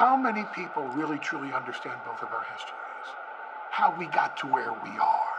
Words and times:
How 0.00 0.16
many 0.16 0.44
people 0.54 0.84
really 0.96 1.18
truly 1.18 1.52
understand 1.52 2.00
both 2.06 2.22
of 2.22 2.32
our 2.32 2.46
histories? 2.54 2.74
How 3.70 3.94
we 3.98 4.06
got 4.06 4.34
to 4.38 4.46
where 4.46 4.72
we 4.72 4.88
are? 4.98 5.36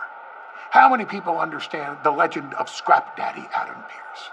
How 0.69 0.87
many 0.87 1.03
people 1.03 1.39
understand 1.39 1.97
the 2.03 2.11
legend 2.11 2.53
of 2.53 2.69
Scrap 2.69 3.17
Daddy 3.17 3.49
Adam 3.55 3.73
Pearce? 3.73 4.29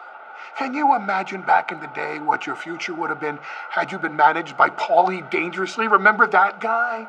Can 0.58 0.74
you 0.74 0.94
imagine 0.94 1.40
back 1.40 1.72
in 1.72 1.80
the 1.80 1.86
day 1.94 2.18
what 2.18 2.46
your 2.46 2.56
future 2.56 2.92
would 2.92 3.08
have 3.08 3.22
been 3.22 3.38
had 3.70 3.90
you 3.90 3.98
been 3.98 4.16
managed 4.16 4.54
by 4.58 4.68
Paulie 4.68 5.30
Dangerously? 5.30 5.88
Remember 5.88 6.26
that 6.26 6.60
guy? 6.60 7.08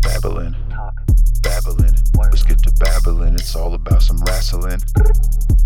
Babblin, 0.00 0.56
Talk. 0.70 0.94
Babblin. 1.42 1.94
Word. 2.14 2.30
Let's 2.30 2.42
get 2.44 2.62
to 2.62 2.72
Babblin. 2.80 3.34
It's 3.34 3.54
all 3.54 3.74
about 3.74 4.02
some 4.02 4.16
wrestling. 4.24 4.80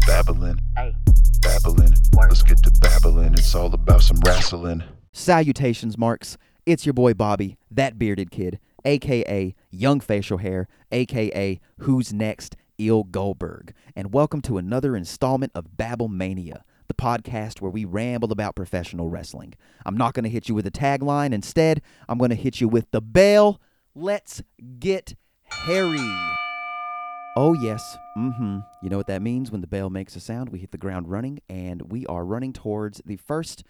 Babblin, 0.09 0.59
Hey. 0.77 0.93
Babblin. 1.41 1.95
Word. 2.17 2.31
Let's 2.31 2.43
get 2.43 2.59
to 2.65 2.73
Babblin. 2.81 3.35
It's 3.35 3.55
all 3.55 3.73
about 3.73 4.03
some 4.03 4.19
wrestling. 4.27 4.83
Salutations, 5.13 5.97
Marks. 5.97 6.37
It's 6.67 6.87
your 6.87 6.95
boy 6.95 7.13
Bobby, 7.13 7.59
that 7.71 7.99
bearded 7.99 8.31
kid, 8.31 8.59
aka 8.87 9.55
Young 9.71 10.01
Facial 10.01 10.39
Hair, 10.39 10.67
aka 10.91 11.61
Who's 11.81 12.11
Next, 12.11 12.57
Il 12.79 13.05
Goldberg. 13.05 13.75
And 13.95 14.15
welcome 14.15 14.41
to 14.43 14.57
another 14.57 14.97
installment 14.97 15.53
of 15.55 15.77
Babble 15.77 16.09
Mania, 16.09 16.65
the 16.89 16.95
podcast 16.95 17.61
where 17.61 17.71
we 17.71 17.85
ramble 17.85 18.33
about 18.33 18.57
professional 18.57 19.11
wrestling. 19.11 19.53
I'm 19.85 19.99
not 19.99 20.15
going 20.15 20.25
to 20.25 20.31
hit 20.31 20.49
you 20.49 20.55
with 20.55 20.67
a 20.67 20.71
tagline. 20.71 21.35
Instead, 21.35 21.83
I'm 22.09 22.17
going 22.17 22.31
to 22.31 22.35
hit 22.35 22.63
you 22.63 22.69
with 22.69 22.91
the 22.93 23.03
bell. 23.03 23.61
Let's 23.95 24.43
get 24.79 25.17
hairy. 25.43 25.99
Oh, 27.37 27.53
yes. 27.61 27.99
Mm 28.17 28.37
hmm. 28.37 28.59
You 28.81 28.89
know 28.89 28.97
what 28.97 29.09
that 29.09 29.21
means 29.21 29.51
when 29.51 29.61
the 29.61 29.67
bell 29.67 29.91
makes 29.91 30.17
a 30.17 30.21
sound? 30.21 30.49
We 30.49 30.61
hit 30.61 30.71
the 30.71 30.79
ground 30.79 31.11
running, 31.11 31.41
and 31.47 31.93
we 31.93 32.07
are 32.07 32.25
running 32.25 32.55
towards 32.55 33.03
the 33.05 33.17
first 33.17 33.65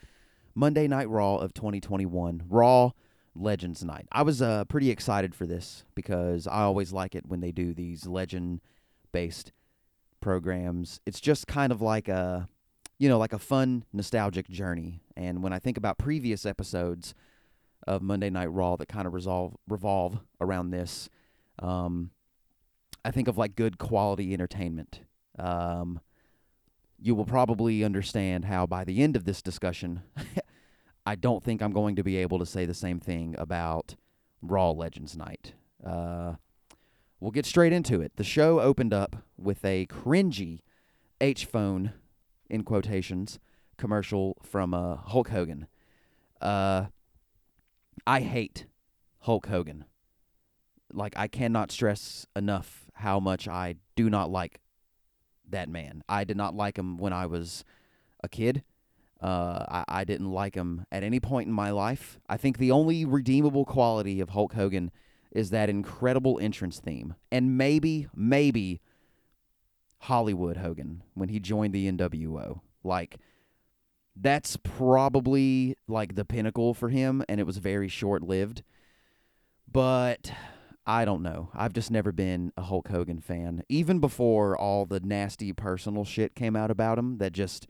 Monday 0.54 0.86
Night 0.86 1.08
Raw 1.08 1.36
of 1.36 1.54
2021, 1.54 2.44
Raw 2.48 2.92
Legends 3.34 3.84
Night. 3.84 4.06
I 4.12 4.22
was 4.22 4.40
uh, 4.40 4.64
pretty 4.64 4.90
excited 4.90 5.34
for 5.34 5.46
this 5.46 5.84
because 5.94 6.46
I 6.46 6.62
always 6.62 6.92
like 6.92 7.14
it 7.14 7.26
when 7.26 7.40
they 7.40 7.52
do 7.52 7.74
these 7.74 8.06
legend 8.06 8.60
based 9.12 9.52
programs. 10.20 11.00
It's 11.06 11.20
just 11.20 11.46
kind 11.46 11.72
of 11.72 11.82
like 11.82 12.08
a, 12.08 12.48
you 12.98 13.08
know, 13.08 13.18
like 13.18 13.32
a 13.32 13.38
fun, 13.38 13.84
nostalgic 13.92 14.48
journey. 14.48 15.00
And 15.16 15.42
when 15.42 15.52
I 15.52 15.58
think 15.58 15.76
about 15.76 15.98
previous 15.98 16.46
episodes 16.46 17.14
of 17.86 18.02
Monday 18.02 18.30
Night 18.30 18.52
Raw 18.52 18.76
that 18.76 18.88
kind 18.88 19.06
of 19.06 19.14
resolve, 19.14 19.56
revolve 19.68 20.20
around 20.40 20.70
this, 20.70 21.08
um, 21.58 22.10
I 23.04 23.10
think 23.10 23.28
of 23.28 23.36
like 23.36 23.56
good 23.56 23.78
quality 23.78 24.32
entertainment. 24.32 25.00
Um, 25.38 26.00
you 27.04 27.14
will 27.14 27.26
probably 27.26 27.84
understand 27.84 28.46
how 28.46 28.64
by 28.64 28.82
the 28.82 29.02
end 29.02 29.14
of 29.14 29.26
this 29.26 29.42
discussion, 29.42 30.00
I 31.06 31.16
don't 31.16 31.44
think 31.44 31.60
I'm 31.60 31.74
going 31.74 31.96
to 31.96 32.02
be 32.02 32.16
able 32.16 32.38
to 32.38 32.46
say 32.46 32.64
the 32.64 32.72
same 32.72 32.98
thing 32.98 33.34
about 33.36 33.94
Raw 34.40 34.70
Legends 34.70 35.14
Night. 35.14 35.52
Uh, 35.84 36.36
we'll 37.20 37.30
get 37.30 37.44
straight 37.44 37.74
into 37.74 38.00
it. 38.00 38.12
The 38.16 38.24
show 38.24 38.58
opened 38.58 38.94
up 38.94 39.16
with 39.36 39.62
a 39.66 39.84
cringy 39.84 40.60
H 41.20 41.44
phone, 41.44 41.92
in 42.48 42.64
quotations, 42.64 43.38
commercial 43.76 44.38
from 44.42 44.72
uh, 44.72 44.96
Hulk 44.96 45.28
Hogan. 45.28 45.66
Uh, 46.40 46.86
I 48.06 48.20
hate 48.20 48.64
Hulk 49.20 49.44
Hogan. 49.48 49.84
Like, 50.90 51.12
I 51.18 51.28
cannot 51.28 51.70
stress 51.70 52.26
enough 52.34 52.86
how 52.94 53.20
much 53.20 53.46
I 53.46 53.74
do 53.94 54.08
not 54.08 54.30
like 54.30 54.58
that 55.50 55.68
man. 55.68 56.02
I 56.08 56.24
did 56.24 56.36
not 56.36 56.54
like 56.54 56.78
him 56.78 56.98
when 56.98 57.12
I 57.12 57.26
was 57.26 57.64
a 58.22 58.28
kid. 58.28 58.62
Uh, 59.20 59.64
I, 59.68 60.00
I 60.00 60.04
didn't 60.04 60.32
like 60.32 60.54
him 60.54 60.86
at 60.92 61.02
any 61.02 61.20
point 61.20 61.48
in 61.48 61.52
my 61.52 61.70
life. 61.70 62.18
I 62.28 62.36
think 62.36 62.58
the 62.58 62.70
only 62.70 63.04
redeemable 63.04 63.64
quality 63.64 64.20
of 64.20 64.30
Hulk 64.30 64.54
Hogan 64.54 64.90
is 65.30 65.50
that 65.50 65.68
incredible 65.68 66.38
entrance 66.40 66.78
theme. 66.78 67.14
And 67.32 67.56
maybe, 67.56 68.08
maybe 68.14 68.80
Hollywood 70.00 70.58
Hogan 70.58 71.02
when 71.14 71.28
he 71.28 71.40
joined 71.40 71.74
the 71.74 71.90
NWO. 71.90 72.60
Like, 72.82 73.16
that's 74.16 74.56
probably 74.56 75.76
like 75.88 76.14
the 76.14 76.24
pinnacle 76.24 76.74
for 76.74 76.90
him, 76.90 77.24
and 77.28 77.40
it 77.40 77.46
was 77.46 77.56
very 77.58 77.88
short 77.88 78.22
lived. 78.22 78.62
But 79.70 80.32
I 80.86 81.04
don't 81.04 81.22
know. 81.22 81.50
I've 81.54 81.72
just 81.72 81.90
never 81.90 82.12
been 82.12 82.52
a 82.56 82.62
Hulk 82.62 82.88
Hogan 82.88 83.20
fan. 83.20 83.62
Even 83.68 84.00
before 84.00 84.56
all 84.56 84.84
the 84.84 85.00
nasty 85.00 85.52
personal 85.52 86.04
shit 86.04 86.34
came 86.34 86.54
out 86.54 86.70
about 86.70 86.98
him 86.98 87.18
that 87.18 87.32
just 87.32 87.66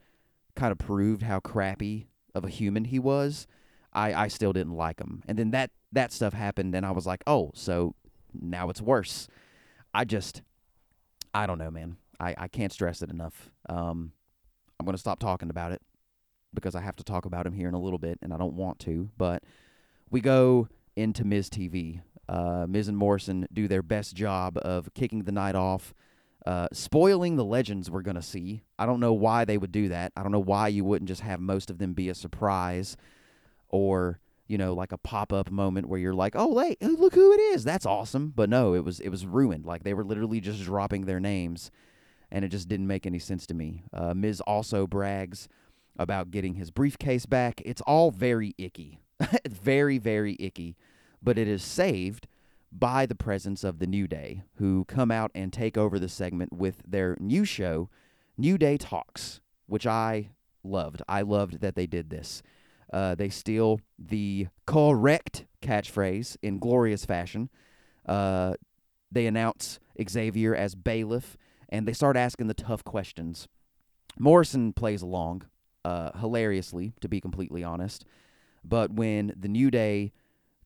kind 0.57 0.73
of 0.73 0.79
proved 0.79 1.23
how 1.23 1.41
crappy 1.41 2.09
of 2.35 2.45
a 2.45 2.49
human 2.49 2.87
he 2.87 2.99
was, 2.99 3.47
I, 3.93 4.13
I 4.15 4.29
still 4.29 4.53
didn't 4.53 4.75
like 4.75 5.01
him. 5.01 5.23
And 5.29 5.39
then 5.39 5.53
that, 5.53 5.71
that 5.93 6.13
stuff 6.13 6.33
happened, 6.33 6.75
and 6.75 6.85
I 6.85 6.91
was 6.91 7.07
like, 7.07 7.23
oh, 7.27 7.53
so 7.55 7.95
now 8.33 8.69
it's 8.69 8.81
worse. 8.81 9.29
I 9.93 10.05
just, 10.05 10.43
I 11.33 11.47
don't 11.47 11.59
know, 11.59 11.71
man. 11.71 11.97
I, 12.19 12.35
I 12.37 12.49
can't 12.49 12.73
stress 12.73 13.01
it 13.03 13.11
enough. 13.11 13.51
Um, 13.69 14.13
I'm 14.79 14.87
going 14.87 14.95
to 14.95 15.01
stop 15.01 15.21
talking 15.21 15.51
about 15.51 15.71
it 15.71 15.81
because 16.53 16.75
I 16.75 16.81
have 16.81 16.97
to 16.97 17.05
talk 17.05 17.27
about 17.27 17.47
him 17.47 17.53
here 17.53 17.69
in 17.69 17.75
a 17.75 17.81
little 17.81 17.99
bit, 17.99 18.19
and 18.23 18.33
I 18.33 18.39
don't 18.39 18.55
want 18.55 18.81
to. 18.81 19.11
But 19.17 19.45
we 20.11 20.21
go 20.21 20.69
into 20.97 21.25
Miz 21.25 21.49
TV. 21.49 22.01
Uh, 22.29 22.67
Miz 22.69 22.89
and 22.89 22.97
Morrison 22.97 23.47
do 23.53 23.69
their 23.69 23.83
best 23.83 24.15
job 24.15 24.57
of 24.59 24.93
kicking 24.95 25.25
the 25.25 25.33
night 25.33 25.55
off, 25.55 25.95
uh, 26.47 26.69
spoiling 26.73 27.37
the 27.37 27.45
legends 27.45 27.91
we're 27.91 28.03
going 28.03 28.17
to 28.17 28.23
see. 28.23 28.63
I 28.79 28.87
don't 28.87 29.01
know 29.01 29.13
why 29.13 29.45
they 29.45 29.59
would 29.59 29.73
do 29.73 29.89
that. 29.89 30.13
I 30.17 30.23
don't 30.23 30.33
know 30.33 30.41
why 30.41 30.69
you 30.69 30.85
wouldn't 30.85 31.09
just 31.09 31.23
have 31.23 31.41
most 31.41 31.71
of 31.71 31.79
them 31.79 31.93
be 31.93 32.09
a 32.09 32.15
surprise 32.15 32.97
or, 33.69 34.21
you 34.47 34.59
know, 34.59 34.75
like 34.75 34.93
a 34.93 34.99
pop-up 34.99 35.51
moment 35.51 35.89
where 35.89 36.01
you're 36.01 36.15
like, 36.15 36.35
"Oh, 36.37 36.59
hey, 36.59 36.77
look 36.81 37.15
who 37.15 37.33
it 37.33 37.41
is. 37.41 37.65
That's 37.65 37.87
awesome." 37.87 38.33
But 38.35 38.51
no, 38.51 38.75
it 38.75 38.85
was 38.85 39.01
it 39.01 39.09
was 39.09 39.27
ruined. 39.27 39.67
Like 39.67 39.85
they 39.85 39.95
were 39.95 40.05
literally 40.05 40.41
just 40.41 40.63
dropping 40.63 41.07
their 41.07 41.21
names 41.21 41.71
and 42.35 42.45
it 42.45 42.49
just 42.49 42.69
didn't 42.69 42.89
make 42.89 43.07
any 43.07 43.21
sense 43.21 43.47
to 43.47 43.55
me. 43.55 43.85
Uh, 43.93 44.13
Miz 44.13 44.41
also 44.41 44.87
brags 44.87 45.49
about 45.97 46.33
getting 46.33 46.55
his 46.55 46.73
briefcase 46.73 47.27
back. 47.27 47.63
It's 47.65 47.81
all 47.83 48.11
very 48.11 48.55
icky. 48.59 48.99
very, 49.49 49.99
very 49.99 50.37
icky. 50.41 50.77
But 51.25 51.39
it 51.39 51.49
is 51.49 51.63
saved 51.63 52.29
by 52.71 53.07
the 53.07 53.15
presence 53.15 53.65
of 53.65 53.79
the 53.79 53.87
New 53.87 54.07
Day, 54.07 54.43
who 54.57 54.85
come 54.85 55.11
out 55.11 55.31
and 55.35 55.53
take 55.53 55.79
over 55.79 55.99
the 55.99 56.09
segment 56.09 56.53
with 56.53 56.83
their 56.87 57.17
new 57.19 57.47
show, 57.47 57.89
New 58.37 58.59
Day 58.59 58.77
Talks, 58.77 59.41
which 59.67 59.87
I 59.87 60.31
loved. 60.63 61.01
I 61.09 61.23
loved 61.23 61.61
that 61.61 61.77
they 61.77 61.87
did 61.87 62.11
this. 62.11 62.43
Uh, 62.93 63.15
they 63.15 63.31
steal 63.31 63.81
the 63.99 64.49
correct 64.67 65.47
catchphrase 65.63 66.37
in 66.43 66.59
glorious 66.59 67.07
fashion. 67.07 67.49
Uh, 68.05 68.55
they 69.11 69.27
announce 69.27 69.79
Xavier 70.07 70.55
as 70.55 70.75
bailiff, 70.75 71.39
and 71.71 71.89
they 71.89 71.93
start 71.95 72.17
asking 72.17 72.49
the 72.49 72.55
tough 72.55 72.85
questions. 72.85 73.49
Morrison 74.19 74.73
plays 74.75 75.01
along, 75.01 75.45
uh, 75.85 76.11
hilariously, 76.19 76.93
to 77.01 77.09
be 77.09 77.21
completely 77.21 77.65
honest. 77.65 78.05
But 78.63 78.93
when 78.93 79.33
the 79.37 79.49
New 79.49 79.71
Day 79.71 80.13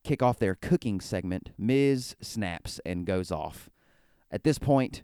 kick 0.05 0.23
off 0.23 0.39
their 0.39 0.55
cooking 0.55 1.01
segment, 1.01 1.51
Miz 1.59 2.17
snaps 2.21 2.81
and 2.85 3.07
goes 3.07 3.31
off. 3.31 3.71
At 4.31 4.45
this 4.45 4.59
point, 4.59 5.03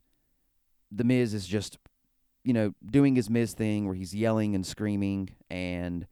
the 0.90 1.04
Miz 1.04 1.34
is 1.34 1.46
just, 1.46 1.78
you 2.44 2.52
know, 2.52 2.74
doing 2.84 3.16
his 3.16 3.30
Miz 3.30 3.54
thing 3.54 3.86
where 3.86 3.94
he's 3.94 4.14
yelling 4.14 4.54
and 4.54 4.66
screaming, 4.66 5.30
and 5.50 6.06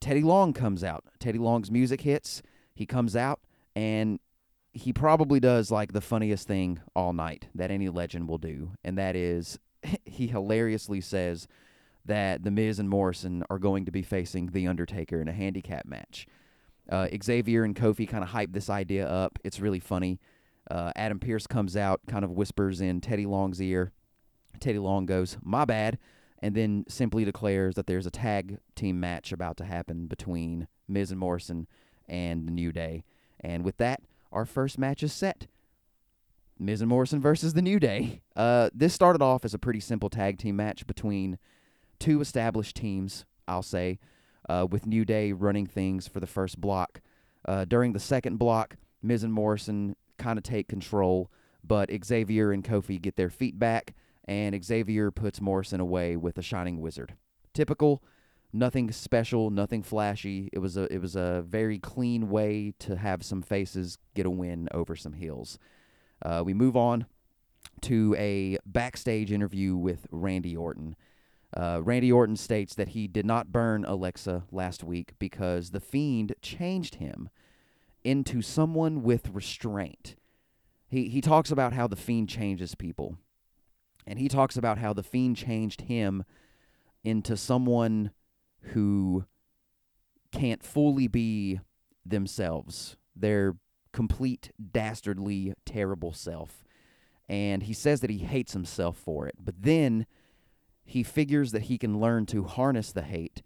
Teddy 0.00 0.22
Long 0.22 0.52
comes 0.52 0.84
out. 0.84 1.04
Teddy 1.18 1.38
Long's 1.38 1.70
music 1.70 2.02
hits. 2.02 2.42
He 2.74 2.86
comes 2.86 3.16
out, 3.16 3.40
and 3.74 4.18
he 4.72 4.92
probably 4.92 5.38
does 5.38 5.70
like 5.70 5.92
the 5.92 6.00
funniest 6.00 6.48
thing 6.48 6.80
all 6.96 7.12
night 7.12 7.48
that 7.54 7.70
any 7.70 7.88
legend 7.88 8.28
will 8.28 8.38
do, 8.38 8.72
and 8.82 8.98
that 8.98 9.16
is 9.16 9.58
he 10.04 10.26
hilariously 10.26 11.00
says 11.00 11.46
that 12.04 12.44
the 12.44 12.50
Miz 12.50 12.78
and 12.78 12.90
Morrison 12.90 13.44
are 13.48 13.58
going 13.58 13.84
to 13.86 13.90
be 13.90 14.02
facing 14.02 14.48
the 14.48 14.66
Undertaker 14.66 15.20
in 15.20 15.28
a 15.28 15.32
handicap 15.32 15.86
match. 15.86 16.26
Uh, 16.88 17.08
Xavier 17.22 17.64
and 17.64 17.74
Kofi 17.74 18.08
kind 18.08 18.22
of 18.22 18.30
hype 18.30 18.52
this 18.52 18.68
idea 18.68 19.06
up. 19.08 19.38
It's 19.44 19.60
really 19.60 19.80
funny. 19.80 20.20
Uh, 20.70 20.92
Adam 20.96 21.18
Pearce 21.18 21.46
comes 21.46 21.76
out, 21.76 22.00
kind 22.06 22.24
of 22.24 22.30
whispers 22.30 22.80
in 22.80 23.00
Teddy 23.00 23.26
Long's 23.26 23.60
ear. 23.60 23.92
Teddy 24.60 24.78
Long 24.78 25.06
goes, 25.06 25.36
"My 25.42 25.64
bad," 25.64 25.98
and 26.38 26.54
then 26.54 26.84
simply 26.88 27.24
declares 27.24 27.74
that 27.74 27.86
there's 27.86 28.06
a 28.06 28.10
tag 28.10 28.58
team 28.74 29.00
match 29.00 29.32
about 29.32 29.56
to 29.58 29.64
happen 29.64 30.06
between 30.06 30.68
Miz 30.88 31.10
and 31.10 31.20
Morrison 31.20 31.66
and 32.08 32.46
the 32.46 32.52
New 32.52 32.72
Day. 32.72 33.04
And 33.40 33.64
with 33.64 33.76
that, 33.78 34.00
our 34.32 34.44
first 34.44 34.78
match 34.78 35.02
is 35.02 35.12
set. 35.12 35.46
Miz 36.58 36.80
and 36.80 36.88
Morrison 36.88 37.20
versus 37.20 37.54
the 37.54 37.62
New 37.62 37.80
Day. 37.80 38.22
Uh, 38.36 38.70
this 38.72 38.94
started 38.94 39.22
off 39.22 39.44
as 39.44 39.54
a 39.54 39.58
pretty 39.58 39.80
simple 39.80 40.08
tag 40.08 40.38
team 40.38 40.56
match 40.56 40.86
between 40.86 41.38
two 41.98 42.20
established 42.20 42.76
teams, 42.76 43.24
I'll 43.48 43.62
say, 43.62 43.98
uh, 44.48 44.66
with 44.70 44.86
New 44.86 45.04
Day 45.04 45.32
running 45.32 45.66
things 45.66 46.08
for 46.08 46.20
the 46.20 46.26
first 46.26 46.60
block. 46.60 47.00
Uh, 47.46 47.64
during 47.64 47.92
the 47.92 48.00
second 48.00 48.38
block, 48.38 48.76
Miz 49.02 49.22
and 49.22 49.32
Morrison 49.32 49.96
kind 50.18 50.38
of 50.38 50.42
take 50.42 50.68
control, 50.68 51.30
but 51.62 51.90
Xavier 52.04 52.52
and 52.52 52.64
Kofi 52.64 53.00
get 53.00 53.16
their 53.16 53.30
feet 53.30 53.58
back, 53.58 53.94
and 54.24 54.64
Xavier 54.64 55.10
puts 55.10 55.40
Morrison 55.40 55.80
away 55.80 56.16
with 56.16 56.38
a 56.38 56.42
Shining 56.42 56.80
Wizard. 56.80 57.14
Typical 57.52 58.02
nothing 58.54 58.90
special, 58.92 59.50
nothing 59.50 59.82
flashy. 59.82 60.48
It 60.52 60.60
was 60.60 60.76
a 60.76 60.84
it 60.92 60.98
was 61.02 61.16
a 61.16 61.44
very 61.46 61.78
clean 61.78 62.30
way 62.30 62.72
to 62.78 62.96
have 62.96 63.22
some 63.22 63.42
faces 63.42 63.98
get 64.14 64.24
a 64.24 64.30
win 64.30 64.68
over 64.72 64.96
some 64.96 65.12
heels. 65.12 65.58
Uh, 66.24 66.42
we 66.46 66.54
move 66.54 66.76
on 66.76 67.06
to 67.82 68.14
a 68.16 68.56
backstage 68.64 69.32
interview 69.32 69.76
with 69.76 70.06
Randy 70.10 70.56
Orton. 70.56 70.96
Uh, 71.56 71.80
Randy 71.82 72.10
Orton 72.10 72.36
states 72.36 72.74
that 72.74 72.88
he 72.88 73.06
did 73.06 73.24
not 73.24 73.52
burn 73.52 73.84
Alexa 73.84 74.44
last 74.50 74.82
week 74.82 75.14
because 75.18 75.70
the 75.70 75.80
Fiend 75.80 76.34
changed 76.42 76.96
him 76.96 77.28
into 78.02 78.42
someone 78.42 79.02
with 79.02 79.30
restraint. 79.30 80.16
He 80.88 81.08
he 81.08 81.20
talks 81.20 81.50
about 81.50 81.72
how 81.72 81.86
the 81.86 81.96
Fiend 81.96 82.28
changes 82.28 82.74
people, 82.74 83.18
and 84.06 84.18
he 84.18 84.28
talks 84.28 84.56
about 84.56 84.78
how 84.78 84.92
the 84.92 85.02
Fiend 85.02 85.36
changed 85.36 85.82
him 85.82 86.24
into 87.04 87.36
someone 87.36 88.10
who 88.72 89.24
can't 90.32 90.62
fully 90.62 91.06
be 91.06 91.60
themselves. 92.04 92.96
Their 93.14 93.56
complete 93.92 94.50
dastardly 94.72 95.54
terrible 95.64 96.12
self. 96.12 96.64
And 97.28 97.62
he 97.62 97.72
says 97.72 98.00
that 98.00 98.10
he 98.10 98.18
hates 98.18 98.52
himself 98.52 98.98
for 98.98 99.26
it. 99.26 99.36
But 99.38 99.62
then 99.62 100.06
he 100.84 101.02
figures 101.02 101.52
that 101.52 101.62
he 101.62 101.78
can 101.78 102.00
learn 102.00 102.26
to 102.26 102.44
harness 102.44 102.92
the 102.92 103.02
hate 103.02 103.42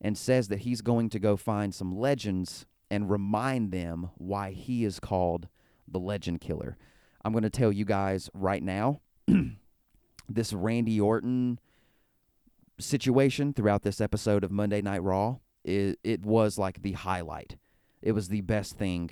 and 0.00 0.16
says 0.16 0.48
that 0.48 0.60
he's 0.60 0.82
going 0.82 1.08
to 1.10 1.18
go 1.18 1.36
find 1.36 1.74
some 1.74 1.96
legends 1.96 2.66
and 2.90 3.10
remind 3.10 3.72
them 3.72 4.10
why 4.16 4.52
he 4.52 4.84
is 4.84 5.00
called 5.00 5.48
the 5.88 5.98
legend 5.98 6.40
killer. 6.40 6.76
I'm 7.24 7.32
going 7.32 7.42
to 7.42 7.50
tell 7.50 7.72
you 7.72 7.84
guys 7.84 8.30
right 8.32 8.62
now 8.62 9.00
this 10.28 10.52
Randy 10.52 11.00
Orton 11.00 11.58
situation 12.78 13.52
throughout 13.52 13.82
this 13.82 14.00
episode 14.00 14.44
of 14.44 14.50
Monday 14.50 14.82
Night 14.82 15.02
Raw, 15.02 15.38
it, 15.64 15.98
it 16.04 16.24
was 16.24 16.58
like 16.58 16.82
the 16.82 16.92
highlight. 16.92 17.56
It 18.02 18.12
was 18.12 18.28
the 18.28 18.42
best 18.42 18.76
thing 18.76 19.10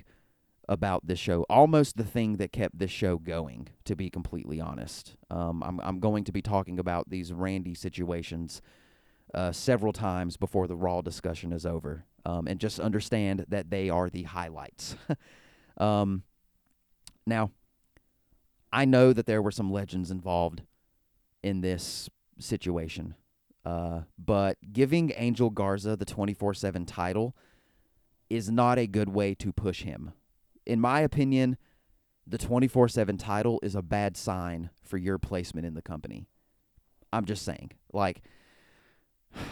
about 0.67 1.07
this 1.07 1.19
show, 1.19 1.43
almost 1.49 1.97
the 1.97 2.03
thing 2.03 2.37
that 2.37 2.51
kept 2.51 2.79
this 2.79 2.91
show 2.91 3.17
going, 3.17 3.67
to 3.83 3.95
be 3.95 4.09
completely 4.09 4.59
honest. 4.59 5.15
Um, 5.29 5.63
I'm, 5.63 5.79
I'm 5.81 5.99
going 5.99 6.23
to 6.25 6.31
be 6.31 6.41
talking 6.41 6.79
about 6.79 7.09
these 7.09 7.31
Randy 7.31 7.75
situations 7.75 8.61
uh, 9.33 9.51
several 9.51 9.93
times 9.93 10.37
before 10.37 10.67
the 10.67 10.75
Raw 10.75 11.01
discussion 11.01 11.51
is 11.51 11.65
over. 11.65 12.05
Um, 12.25 12.47
and 12.47 12.59
just 12.59 12.79
understand 12.79 13.45
that 13.49 13.69
they 13.69 13.89
are 13.89 14.09
the 14.09 14.23
highlights. 14.23 14.95
um, 15.77 16.23
now, 17.27 17.51
I 18.73 18.85
know 18.85 19.13
that 19.13 19.27
there 19.27 19.41
were 19.41 19.51
some 19.51 19.71
legends 19.71 20.09
involved 20.09 20.63
in 21.43 21.61
this 21.61 22.09
situation. 22.39 23.15
Uh, 23.63 24.01
but 24.17 24.57
giving 24.73 25.11
Angel 25.15 25.49
Garza 25.49 25.95
the 25.95 26.05
24 26.05 26.53
7 26.53 26.85
title 26.85 27.35
is 28.29 28.49
not 28.49 28.77
a 28.77 28.87
good 28.87 29.09
way 29.09 29.33
to 29.35 29.51
push 29.51 29.83
him. 29.83 30.13
In 30.65 30.79
my 30.79 31.01
opinion, 31.01 31.57
the 32.27 32.37
24 32.37 32.89
7 32.89 33.17
title 33.17 33.59
is 33.61 33.75
a 33.75 33.81
bad 33.81 34.17
sign 34.17 34.69
for 34.83 34.97
your 34.97 35.17
placement 35.17 35.65
in 35.65 35.73
the 35.73 35.81
company. 35.81 36.27
I'm 37.13 37.25
just 37.25 37.45
saying. 37.45 37.71
Like, 37.93 38.21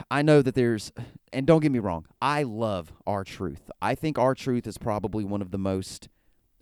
I 0.10 0.22
know 0.22 0.42
that 0.42 0.56
there's, 0.56 0.92
and 1.32 1.46
don't 1.46 1.62
get 1.62 1.72
me 1.72 1.80
wrong, 1.80 2.06
I 2.22 2.44
love 2.44 2.94
R-Truth. 3.06 3.70
I 3.82 3.96
think 3.96 4.18
R-Truth 4.18 4.66
is 4.66 4.78
probably 4.78 5.24
one 5.24 5.42
of 5.42 5.52
the 5.52 5.58
most 5.58 6.10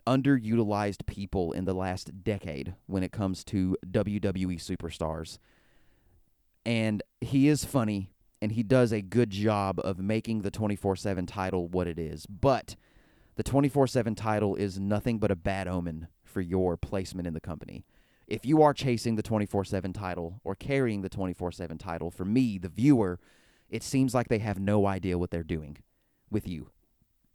underutilized 0.06 1.06
people 1.06 1.52
in 1.52 1.64
the 1.64 1.74
last 1.74 2.24
decade 2.24 2.74
when 2.86 3.02
it 3.02 3.12
comes 3.12 3.44
to 3.44 3.76
WWE 3.88 4.56
superstars 4.56 5.38
and 6.64 7.02
he 7.20 7.48
is 7.48 7.64
funny 7.64 8.10
and 8.40 8.52
he 8.52 8.62
does 8.62 8.92
a 8.92 9.02
good 9.02 9.30
job 9.30 9.80
of 9.82 9.98
making 9.98 10.42
the 10.42 10.50
24/7 10.50 11.26
title 11.26 11.68
what 11.68 11.86
it 11.86 11.98
is. 11.98 12.26
But 12.26 12.76
the 13.36 13.42
24/7 13.42 14.14
title 14.14 14.54
is 14.56 14.78
nothing 14.78 15.18
but 15.18 15.30
a 15.30 15.36
bad 15.36 15.68
omen 15.68 16.08
for 16.24 16.40
your 16.40 16.76
placement 16.76 17.26
in 17.26 17.34
the 17.34 17.40
company. 17.40 17.84
If 18.26 18.46
you 18.46 18.62
are 18.62 18.72
chasing 18.72 19.16
the 19.16 19.22
24/7 19.22 19.92
title 19.92 20.40
or 20.44 20.54
carrying 20.54 21.02
the 21.02 21.08
24/7 21.08 21.78
title, 21.78 22.10
for 22.10 22.24
me, 22.24 22.58
the 22.58 22.68
viewer, 22.68 23.18
it 23.68 23.82
seems 23.82 24.14
like 24.14 24.28
they 24.28 24.38
have 24.38 24.58
no 24.58 24.86
idea 24.86 25.18
what 25.18 25.30
they're 25.30 25.42
doing 25.42 25.78
with 26.30 26.46
you. 26.46 26.70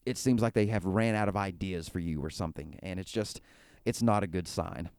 It 0.05 0.17
seems 0.17 0.41
like 0.41 0.53
they 0.53 0.67
have 0.67 0.85
ran 0.85 1.15
out 1.15 1.29
of 1.29 1.35
ideas 1.35 1.89
for 1.89 1.99
you 1.99 2.23
or 2.23 2.29
something, 2.29 2.79
and 2.81 2.99
it's 2.99 3.11
just 3.11 3.41
it's 3.85 4.01
not 4.01 4.23
a 4.23 4.27
good 4.27 4.47
sign. 4.47 4.89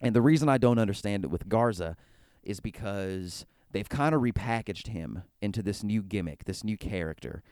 And 0.00 0.14
the 0.14 0.22
reason 0.22 0.48
I 0.48 0.58
don't 0.58 0.78
understand 0.78 1.24
it 1.24 1.30
with 1.30 1.48
Garza 1.48 1.96
is 2.42 2.60
because 2.60 3.46
they've 3.72 3.88
kind 3.88 4.14
of 4.14 4.20
repackaged 4.22 4.88
him 4.88 5.22
into 5.40 5.62
this 5.62 5.82
new 5.82 6.02
gimmick, 6.02 6.44
this 6.44 6.62
new 6.62 6.76
character. 6.76 7.42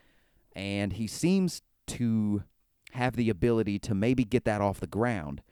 And 0.55 0.93
he 0.95 1.07
seems 1.07 1.63
to 1.89 2.45
have 2.95 3.17
the 3.17 3.31
ability 3.31 3.79
to 3.81 3.95
maybe 3.95 4.25
get 4.25 4.45
that 4.45 4.61
off 4.61 4.81
the 4.81 4.87
ground. 4.87 5.43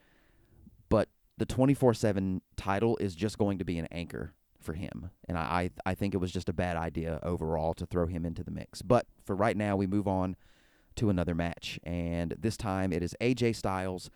But 0.88 1.08
the 1.38 1.46
24 1.46 1.94
7 1.94 2.42
title 2.56 2.96
is 2.98 3.14
just 3.14 3.38
going 3.38 3.58
to 3.58 3.64
be 3.64 3.78
an 3.78 3.88
anchor 3.90 4.32
for 4.60 4.74
him. 4.74 5.10
And 5.28 5.36
I, 5.36 5.70
I 5.84 5.94
think 5.94 6.14
it 6.14 6.18
was 6.18 6.32
just 6.32 6.48
a 6.48 6.52
bad 6.52 6.76
idea 6.76 7.18
overall 7.22 7.74
to 7.74 7.86
throw 7.86 8.06
him 8.06 8.24
into 8.24 8.44
the 8.44 8.50
mix. 8.50 8.80
But 8.82 9.06
for 9.24 9.34
right 9.34 9.56
now, 9.56 9.76
we 9.76 9.86
move 9.86 10.06
on 10.06 10.36
to 10.96 11.10
another 11.10 11.34
match. 11.34 11.80
And 11.82 12.34
this 12.38 12.56
time 12.56 12.92
it 12.92 13.02
is 13.02 13.16
AJ 13.20 13.56
Styles 13.56 14.10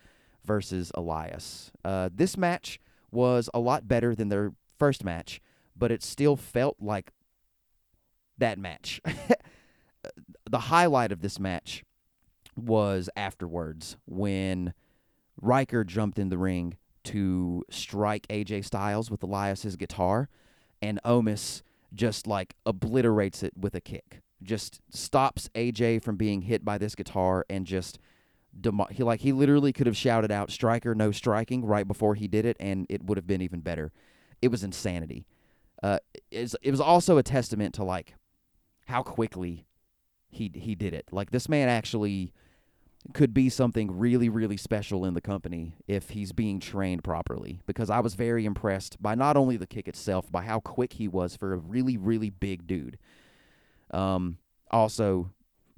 versus 0.45 0.91
Elias. 0.95 1.71
Uh, 1.83 2.09
this 2.13 2.37
match 2.37 2.79
was 3.11 3.49
a 3.53 3.59
lot 3.59 3.87
better 3.87 4.15
than 4.15 4.29
their 4.29 4.53
first 4.77 5.03
match 5.03 5.41
but 5.77 5.91
it 5.91 6.03
still 6.03 6.35
felt 6.35 6.77
like 6.79 7.11
that 8.37 8.57
match. 8.57 9.01
the 10.49 10.59
highlight 10.59 11.11
of 11.11 11.21
this 11.21 11.39
match 11.39 11.83
was 12.57 13.09
afterwards 13.15 13.97
when 14.05 14.73
Ryker 15.41 15.83
jumped 15.83 16.19
in 16.19 16.29
the 16.29 16.37
ring 16.37 16.77
to 17.05 17.63
strike 17.69 18.27
AJ 18.27 18.65
Styles 18.65 19.09
with 19.09 19.23
Elias's 19.23 19.75
guitar, 19.75 20.29
and 20.81 20.99
Omos 21.03 21.61
just 21.93 22.27
like 22.27 22.55
obliterates 22.65 23.43
it 23.43 23.53
with 23.57 23.75
a 23.75 23.81
kick. 23.81 24.21
Just 24.43 24.81
stops 24.89 25.49
AJ 25.55 26.03
from 26.03 26.15
being 26.17 26.41
hit 26.41 26.65
by 26.65 26.77
this 26.77 26.95
guitar 26.95 27.45
and 27.49 27.65
just 27.65 27.97
demo- 28.59 28.87
he 28.91 29.03
like 29.03 29.21
he 29.21 29.31
literally 29.31 29.71
could 29.71 29.87
have 29.87 29.97
shouted 29.97 30.31
out 30.31 30.51
striker 30.51 30.93
no 30.93 31.11
striking 31.11 31.65
right 31.65 31.87
before 31.87 32.15
he 32.15 32.27
did 32.27 32.45
it 32.45 32.57
and 32.59 32.85
it 32.89 33.03
would 33.03 33.17
have 33.17 33.25
been 33.25 33.41
even 33.41 33.61
better. 33.61 33.91
It 34.41 34.49
was 34.49 34.63
insanity 34.63 35.25
uh, 35.83 35.99
it 36.31 36.71
was 36.71 36.81
also 36.81 37.17
a 37.17 37.23
testament 37.23 37.75
to 37.75 37.83
like 37.83 38.15
how 38.87 39.03
quickly 39.03 39.67
he 40.29 40.51
he 40.53 40.75
did 40.75 40.93
it. 40.93 41.07
Like 41.11 41.31
this 41.31 41.47
man 41.47 41.69
actually 41.69 42.33
could 43.13 43.33
be 43.33 43.49
something 43.49 43.97
really 43.97 44.29
really 44.29 44.57
special 44.57 45.05
in 45.05 45.13
the 45.13 45.21
company 45.21 45.73
if 45.87 46.09
he's 46.09 46.31
being 46.31 46.59
trained 46.59 47.03
properly 47.03 47.61
because 47.65 47.89
I 47.89 47.99
was 47.99 48.15
very 48.15 48.45
impressed 48.45 49.01
by 49.01 49.15
not 49.15 49.37
only 49.37 49.57
the 49.57 49.67
kick 49.67 49.87
itself 49.87 50.31
by 50.31 50.43
how 50.43 50.59
quick 50.59 50.93
he 50.93 51.07
was 51.07 51.35
for 51.35 51.53
a 51.53 51.57
really 51.57 51.97
really 51.97 52.29
big 52.29 52.67
dude. 52.67 52.97
Um 53.91 54.37
also 54.69 55.31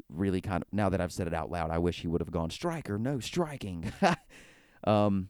really 0.09 0.41
kind 0.41 0.63
of 0.63 0.73
now 0.73 0.89
that 0.89 0.99
I've 0.99 1.11
said 1.11 1.27
it 1.27 1.33
out 1.33 1.51
loud 1.51 1.69
I 1.69 1.77
wish 1.77 2.01
he 2.01 2.07
would 2.07 2.21
have 2.21 2.31
gone 2.31 2.49
striker 2.49 2.97
no 2.97 3.19
striking. 3.19 3.91
um 4.83 5.29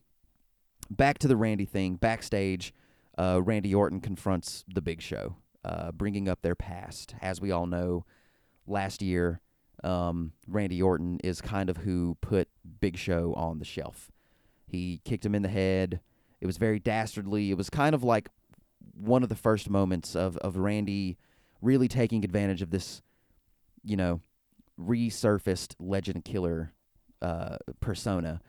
back 0.89 1.20
to 1.20 1.27
the 1.27 1.36
Randy 1.36 1.65
thing 1.65 1.96
backstage 1.96 2.74
uh, 3.20 3.41
Randy 3.44 3.75
Orton 3.75 4.00
confronts 4.00 4.63
the 4.74 4.82
Big 4.82 5.01
Show, 5.01 5.36
uh, 5.65 5.91
bringing 5.91 6.29
up 6.29 6.41
their 6.41 6.56
past. 6.56 7.15
As 7.22 7.41
we 7.41 7.51
all 7.51 7.68
know, 7.68 8.06
last 8.65 9.01
year, 9.01 9.41
um, 9.84 10.34
Randy 10.48 10.82
Orton 10.82 11.20
is 11.24 11.42
kind 11.42 11.70
of 11.70 11.78
who 11.78 12.18
put 12.22 12.48
Big 12.80 12.98
Show 12.98 13.34
on 13.36 13.60
the 13.60 13.66
shelf. 13.66 14.12
He 14.68 15.02
kicked 15.04 15.26
him 15.26 15.36
in 15.36 15.42
the 15.42 15.50
head. 15.50 16.00
It 16.42 16.46
was 16.46 16.58
very 16.58 16.80
dastardly. 16.80 17.52
It 17.52 17.58
was 17.58 17.70
kind 17.70 17.96
of 17.96 18.04
like 18.04 18.30
one 18.94 19.24
of 19.24 19.30
the 19.30 19.36
first 19.36 19.70
moments 19.70 20.16
of, 20.16 20.38
of 20.38 20.58
Randy 20.58 21.18
really 21.62 21.88
taking 21.88 22.24
advantage 22.24 22.62
of 22.62 22.70
this, 22.70 23.02
you 23.84 23.98
know, 23.98 24.22
resurfaced 24.80 25.76
legend 25.80 26.24
killer 26.24 26.74
uh, 27.22 27.58
persona. 27.80 28.42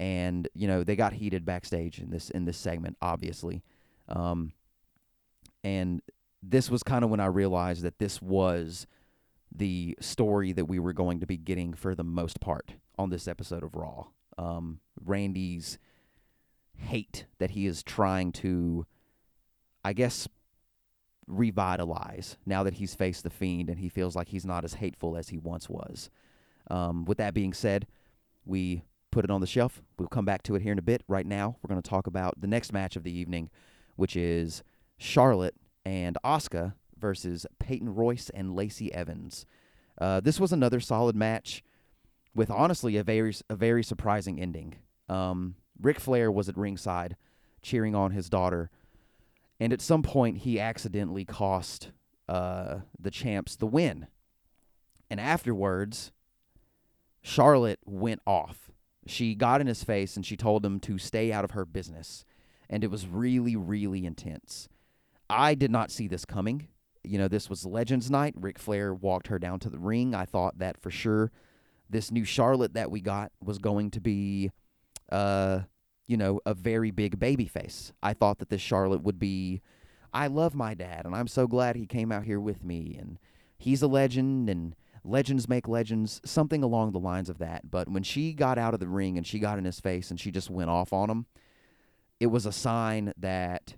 And 0.00 0.46
you 0.54 0.68
know 0.68 0.84
they 0.84 0.94
got 0.94 1.14
heated 1.14 1.44
backstage 1.44 1.98
in 1.98 2.10
this 2.10 2.30
in 2.30 2.44
this 2.44 2.56
segment, 2.56 2.96
obviously. 3.02 3.64
Um, 4.08 4.52
and 5.64 6.00
this 6.40 6.70
was 6.70 6.84
kind 6.84 7.02
of 7.02 7.10
when 7.10 7.18
I 7.18 7.26
realized 7.26 7.82
that 7.82 7.98
this 7.98 8.22
was 8.22 8.86
the 9.54 9.96
story 10.00 10.52
that 10.52 10.66
we 10.66 10.78
were 10.78 10.92
going 10.92 11.20
to 11.20 11.26
be 11.26 11.36
getting 11.36 11.74
for 11.74 11.94
the 11.94 12.04
most 12.04 12.40
part 12.40 12.74
on 12.98 13.10
this 13.10 13.26
episode 13.26 13.62
of 13.62 13.74
Raw. 13.74 14.06
Um, 14.36 14.80
Randy's 15.04 15.78
hate 16.76 17.26
that 17.38 17.50
he 17.50 17.66
is 17.66 17.82
trying 17.82 18.32
to, 18.32 18.86
I 19.84 19.92
guess, 19.92 20.28
revitalize 21.26 22.38
now 22.46 22.62
that 22.62 22.74
he's 22.74 22.94
faced 22.94 23.24
the 23.24 23.30
Fiend 23.30 23.68
and 23.68 23.78
he 23.78 23.88
feels 23.88 24.16
like 24.16 24.28
he's 24.28 24.46
not 24.46 24.64
as 24.64 24.74
hateful 24.74 25.16
as 25.16 25.28
he 25.28 25.38
once 25.38 25.68
was. 25.68 26.10
Um, 26.70 27.04
with 27.04 27.18
that 27.18 27.34
being 27.34 27.52
said, 27.52 27.86
we 28.44 28.82
put 29.10 29.24
it 29.24 29.30
on 29.30 29.40
the 29.40 29.46
shelf. 29.46 29.82
We'll 29.98 30.08
come 30.08 30.24
back 30.24 30.42
to 30.44 30.54
it 30.54 30.62
here 30.62 30.72
in 30.72 30.78
a 30.78 30.82
bit. 30.82 31.02
Right 31.08 31.26
now, 31.26 31.56
we're 31.62 31.68
going 31.68 31.82
to 31.82 31.88
talk 31.88 32.06
about 32.06 32.40
the 32.40 32.46
next 32.46 32.72
match 32.72 32.96
of 32.96 33.02
the 33.02 33.12
evening, 33.12 33.50
which 33.96 34.16
is 34.16 34.62
Charlotte 34.98 35.54
and 35.84 36.16
Asuka 36.24 36.74
versus 37.00 37.46
Peyton 37.58 37.94
Royce 37.94 38.30
and 38.30 38.54
Lacey 38.54 38.92
Evans. 38.92 39.46
Uh, 39.98 40.20
this 40.20 40.38
was 40.38 40.52
another 40.52 40.80
solid 40.80 41.16
match 41.16 41.62
with 42.34 42.50
honestly 42.50 42.96
a 42.96 43.02
very 43.02 43.34
a 43.48 43.56
very 43.56 43.82
surprising 43.82 44.40
ending. 44.40 44.76
Um, 45.08 45.56
Ric 45.80 45.98
Flair 46.00 46.30
was 46.30 46.48
at 46.48 46.56
ringside 46.56 47.16
cheering 47.62 47.94
on 47.94 48.12
his 48.12 48.28
daughter, 48.28 48.70
and 49.58 49.72
at 49.72 49.80
some 49.80 50.02
point 50.02 50.38
he 50.38 50.60
accidentally 50.60 51.24
cost 51.24 51.90
uh, 52.28 52.80
the 52.98 53.10
champs 53.10 53.56
the 53.56 53.66
win. 53.66 54.06
And 55.10 55.20
afterwards, 55.20 56.12
Charlotte 57.22 57.80
went 57.84 58.20
off. 58.26 58.70
She 59.06 59.34
got 59.34 59.60
in 59.60 59.66
his 59.66 59.82
face 59.82 60.16
and 60.16 60.24
she 60.24 60.36
told 60.36 60.64
him 60.64 60.80
to 60.80 60.98
stay 60.98 61.32
out 61.32 61.44
of 61.44 61.52
her 61.52 61.64
business. 61.64 62.24
And 62.68 62.84
it 62.84 62.90
was 62.90 63.06
really, 63.06 63.56
really 63.56 64.04
intense. 64.04 64.68
I 65.30 65.54
did 65.54 65.70
not 65.70 65.90
see 65.90 66.08
this 66.08 66.24
coming. 66.24 66.68
You 67.04 67.18
know, 67.18 67.28
this 67.28 67.48
was 67.48 67.64
Legends 67.64 68.10
Night. 68.10 68.34
Ric 68.36 68.58
Flair 68.58 68.94
walked 68.94 69.28
her 69.28 69.38
down 69.38 69.60
to 69.60 69.70
the 69.70 69.78
ring. 69.78 70.14
I 70.14 70.24
thought 70.24 70.58
that 70.58 70.80
for 70.80 70.90
sure 70.90 71.30
this 71.90 72.10
new 72.10 72.24
Charlotte 72.24 72.74
that 72.74 72.90
we 72.90 73.00
got 73.00 73.32
was 73.42 73.58
going 73.58 73.90
to 73.92 74.00
be, 74.00 74.50
uh, 75.10 75.60
you 76.06 76.16
know, 76.16 76.40
a 76.44 76.54
very 76.54 76.90
big 76.90 77.18
baby 77.18 77.46
face. 77.46 77.92
I 78.02 78.12
thought 78.12 78.38
that 78.38 78.50
this 78.50 78.60
Charlotte 78.60 79.02
would 79.02 79.18
be, 79.18 79.62
I 80.12 80.26
love 80.26 80.54
my 80.54 80.74
dad, 80.74 81.06
and 81.06 81.14
I'm 81.14 81.28
so 81.28 81.46
glad 81.46 81.76
he 81.76 81.86
came 81.86 82.12
out 82.12 82.24
here 82.24 82.40
with 82.40 82.64
me, 82.64 82.96
and 82.98 83.18
he's 83.58 83.82
a 83.82 83.86
legend, 83.86 84.50
and 84.50 84.74
legends 85.04 85.48
make 85.48 85.68
legends, 85.68 86.20
something 86.24 86.62
along 86.62 86.92
the 86.92 86.98
lines 86.98 87.28
of 87.28 87.38
that. 87.38 87.70
But 87.70 87.88
when 87.88 88.02
she 88.02 88.32
got 88.32 88.58
out 88.58 88.74
of 88.74 88.80
the 88.80 88.88
ring 88.88 89.16
and 89.16 89.26
she 89.26 89.38
got 89.38 89.58
in 89.58 89.64
his 89.64 89.80
face 89.80 90.10
and 90.10 90.20
she 90.20 90.30
just 90.30 90.50
went 90.50 90.70
off 90.70 90.92
on 90.92 91.10
him, 91.10 91.26
it 92.20 92.26
was 92.26 92.46
a 92.46 92.52
sign 92.52 93.12
that 93.16 93.76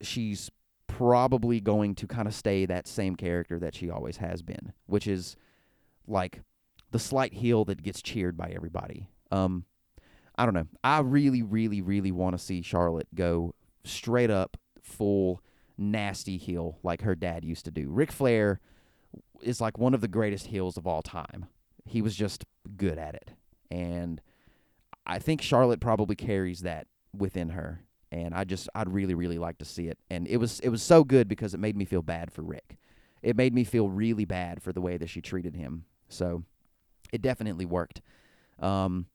she's 0.00 0.50
probably 0.96 1.60
going 1.60 1.94
to 1.96 2.06
kind 2.06 2.28
of 2.28 2.34
stay 2.34 2.66
that 2.66 2.86
same 2.86 3.16
character 3.16 3.58
that 3.58 3.74
she 3.74 3.88
always 3.88 4.18
has 4.18 4.42
been, 4.42 4.72
which 4.86 5.06
is 5.06 5.36
like 6.06 6.42
the 6.90 6.98
slight 6.98 7.32
heel 7.32 7.64
that 7.64 7.82
gets 7.82 8.02
cheered 8.02 8.36
by 8.36 8.52
everybody. 8.54 9.08
Um, 9.30 9.64
I 10.36 10.44
don't 10.44 10.54
know. 10.54 10.68
I 10.84 11.00
really, 11.00 11.42
really, 11.42 11.80
really 11.80 12.12
want 12.12 12.36
to 12.36 12.44
see 12.44 12.62
Charlotte 12.62 13.08
go 13.14 13.54
straight 13.84 14.30
up 14.30 14.56
full 14.82 15.42
nasty 15.78 16.36
heel 16.36 16.78
like 16.82 17.02
her 17.02 17.14
dad 17.14 17.44
used 17.44 17.64
to 17.64 17.70
do. 17.70 17.88
Ric 17.88 18.12
Flair 18.12 18.60
is 19.40 19.60
like 19.60 19.78
one 19.78 19.94
of 19.94 20.00
the 20.00 20.08
greatest 20.08 20.48
heels 20.48 20.76
of 20.76 20.86
all 20.86 21.02
time. 21.02 21.46
He 21.84 22.02
was 22.02 22.14
just 22.14 22.44
good 22.76 22.98
at 22.98 23.14
it. 23.14 23.30
And 23.70 24.20
I 25.06 25.18
think 25.18 25.40
Charlotte 25.40 25.80
probably 25.80 26.16
carries 26.16 26.60
that 26.60 26.86
within 27.16 27.50
her. 27.50 27.82
And 28.12 28.34
I 28.34 28.44
just 28.44 28.68
I'd 28.74 28.88
really, 28.88 29.14
really 29.14 29.38
like 29.38 29.58
to 29.58 29.64
see 29.64 29.88
it. 29.88 29.98
And 30.10 30.28
it 30.28 30.36
was 30.36 30.60
it 30.60 30.68
was 30.68 30.82
so 30.82 31.02
good 31.02 31.26
because 31.26 31.54
it 31.54 31.60
made 31.60 31.76
me 31.76 31.84
feel 31.84 32.02
bad 32.02 32.30
for 32.30 32.42
Ric. 32.42 32.76
It 33.22 33.36
made 33.36 33.54
me 33.54 33.64
feel 33.64 33.88
really 33.88 34.24
bad 34.24 34.62
for 34.62 34.72
the 34.72 34.80
way 34.80 34.96
that 34.98 35.08
she 35.08 35.20
treated 35.20 35.56
him. 35.56 35.86
So 36.08 36.44
it 37.12 37.22
definitely 37.22 37.64
worked. 37.64 38.02
Um, 38.60 39.06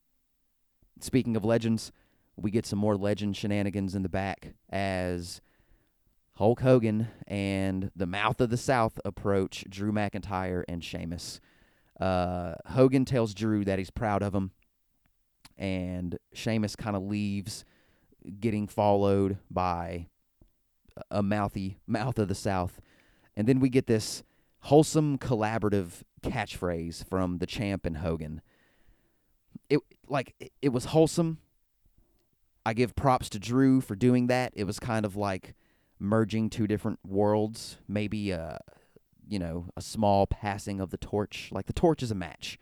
speaking 0.99 1.35
of 1.35 1.45
legends, 1.45 1.91
we 2.35 2.51
get 2.51 2.65
some 2.65 2.79
more 2.79 2.97
legend 2.97 3.37
shenanigans 3.37 3.95
in 3.95 4.03
the 4.03 4.09
back 4.09 4.53
as 4.69 5.41
Hulk 6.37 6.61
Hogan 6.61 7.07
and 7.27 7.91
the 7.95 8.05
Mouth 8.05 8.39
of 8.41 8.49
the 8.49 8.57
South 8.57 8.99
approach 9.03 9.65
Drew 9.69 9.91
McIntyre 9.91 10.63
and 10.67 10.83
Sheamus. 10.83 11.39
Uh, 11.99 12.53
Hogan 12.67 13.05
tells 13.05 13.33
Drew 13.33 13.65
that 13.65 13.79
he's 13.79 13.89
proud 13.89 14.21
of 14.21 14.35
him, 14.35 14.51
and 15.57 16.19
Sheamus 16.33 16.75
kind 16.75 16.95
of 16.95 17.01
leaves, 17.01 17.65
getting 18.39 18.67
followed 18.67 19.37
by 19.49 20.07
a 21.11 21.21
mouthy 21.21 21.77
Mouth 21.85 22.17
of 22.19 22.27
the 22.27 22.35
South. 22.35 22.81
And 23.35 23.47
then 23.47 23.59
we 23.59 23.69
get 23.69 23.87
this 23.87 24.23
wholesome 24.61 25.17
collaborative 25.17 26.03
catchphrase 26.21 27.07
from 27.07 27.37
the 27.37 27.45
champ 27.45 27.85
and 27.85 27.97
Hogan. 27.97 28.41
It 29.69 29.79
like 30.07 30.35
it, 30.61 30.69
was 30.69 30.85
wholesome. 30.85 31.39
I 32.65 32.73
give 32.73 32.95
props 32.95 33.29
to 33.29 33.39
Drew 33.39 33.81
for 33.81 33.95
doing 33.95 34.27
that. 34.27 34.53
It 34.55 34.63
was 34.65 34.79
kind 34.79 35.05
of 35.05 35.15
like 35.15 35.55
merging 35.99 36.49
two 36.49 36.67
different 36.67 36.99
worlds, 37.05 37.77
maybe 37.87 38.31
a 38.31 38.59
you 39.29 39.39
know, 39.39 39.65
a 39.75 39.81
small 39.81 40.25
passing 40.25 40.79
of 40.79 40.89
the 40.89 40.97
torch. 40.97 41.49
Like 41.51 41.65
the 41.65 41.73
torch 41.73 42.01
is 42.01 42.11
a 42.11 42.15
match. 42.15 42.57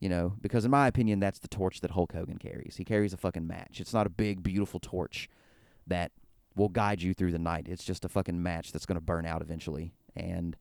You 0.00 0.08
know, 0.10 0.34
because 0.40 0.64
in 0.64 0.70
my 0.70 0.86
opinion 0.86 1.20
that's 1.20 1.38
the 1.38 1.48
torch 1.48 1.80
that 1.80 1.92
Hulk 1.92 2.12
Hogan 2.12 2.38
carries. 2.38 2.76
He 2.76 2.84
carries 2.84 3.12
a 3.12 3.16
fucking 3.16 3.46
match. 3.46 3.80
It's 3.80 3.94
not 3.94 4.06
a 4.06 4.10
big 4.10 4.42
beautiful 4.42 4.78
torch 4.78 5.28
that 5.86 6.12
will 6.54 6.68
guide 6.68 7.02
you 7.02 7.14
through 7.14 7.32
the 7.32 7.38
night. 7.38 7.66
It's 7.68 7.84
just 7.84 8.04
a 8.04 8.08
fucking 8.08 8.42
match 8.42 8.72
that's 8.72 8.86
going 8.86 8.96
to 8.96 9.04
burn 9.04 9.26
out 9.26 9.42
eventually. 9.42 9.92
And 10.14 10.56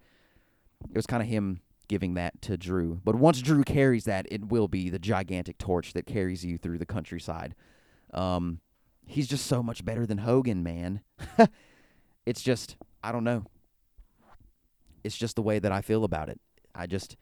it 0.89 0.95
was 0.95 1.05
kind 1.05 1.23
of 1.23 1.29
him 1.29 1.61
giving 1.87 2.15
that 2.15 2.41
to 2.43 2.57
Drew. 2.57 3.01
But 3.03 3.15
once 3.15 3.41
Drew 3.41 3.63
carries 3.63 4.05
that, 4.05 4.25
it 4.29 4.49
will 4.49 4.67
be 4.67 4.89
the 4.89 4.99
gigantic 4.99 5.57
torch 5.57 5.93
that 5.93 6.05
carries 6.05 6.43
you 6.43 6.57
through 6.57 6.77
the 6.77 6.85
countryside. 6.85 7.55
Um, 8.13 8.59
he's 9.05 9.27
just 9.27 9.45
so 9.45 9.63
much 9.63 9.85
better 9.85 10.05
than 10.05 10.19
Hogan, 10.19 10.63
man. 10.63 11.01
it's 12.25 12.41
just, 12.41 12.75
I 13.03 13.11
don't 13.11 13.23
know. 13.23 13.45
It's 15.03 15.17
just 15.17 15.35
the 15.35 15.41
way 15.41 15.59
that 15.59 15.71
I 15.71 15.81
feel 15.81 16.03
about 16.03 16.29
it. 16.29 16.39
I 16.73 16.87
just, 16.87 17.15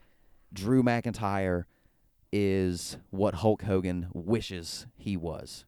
Drew 0.52 0.82
McIntyre 0.82 1.66
is 2.36 2.98
what 3.12 3.36
Hulk 3.36 3.62
Hogan 3.62 4.08
wishes 4.12 4.88
he 4.96 5.16
was. 5.16 5.66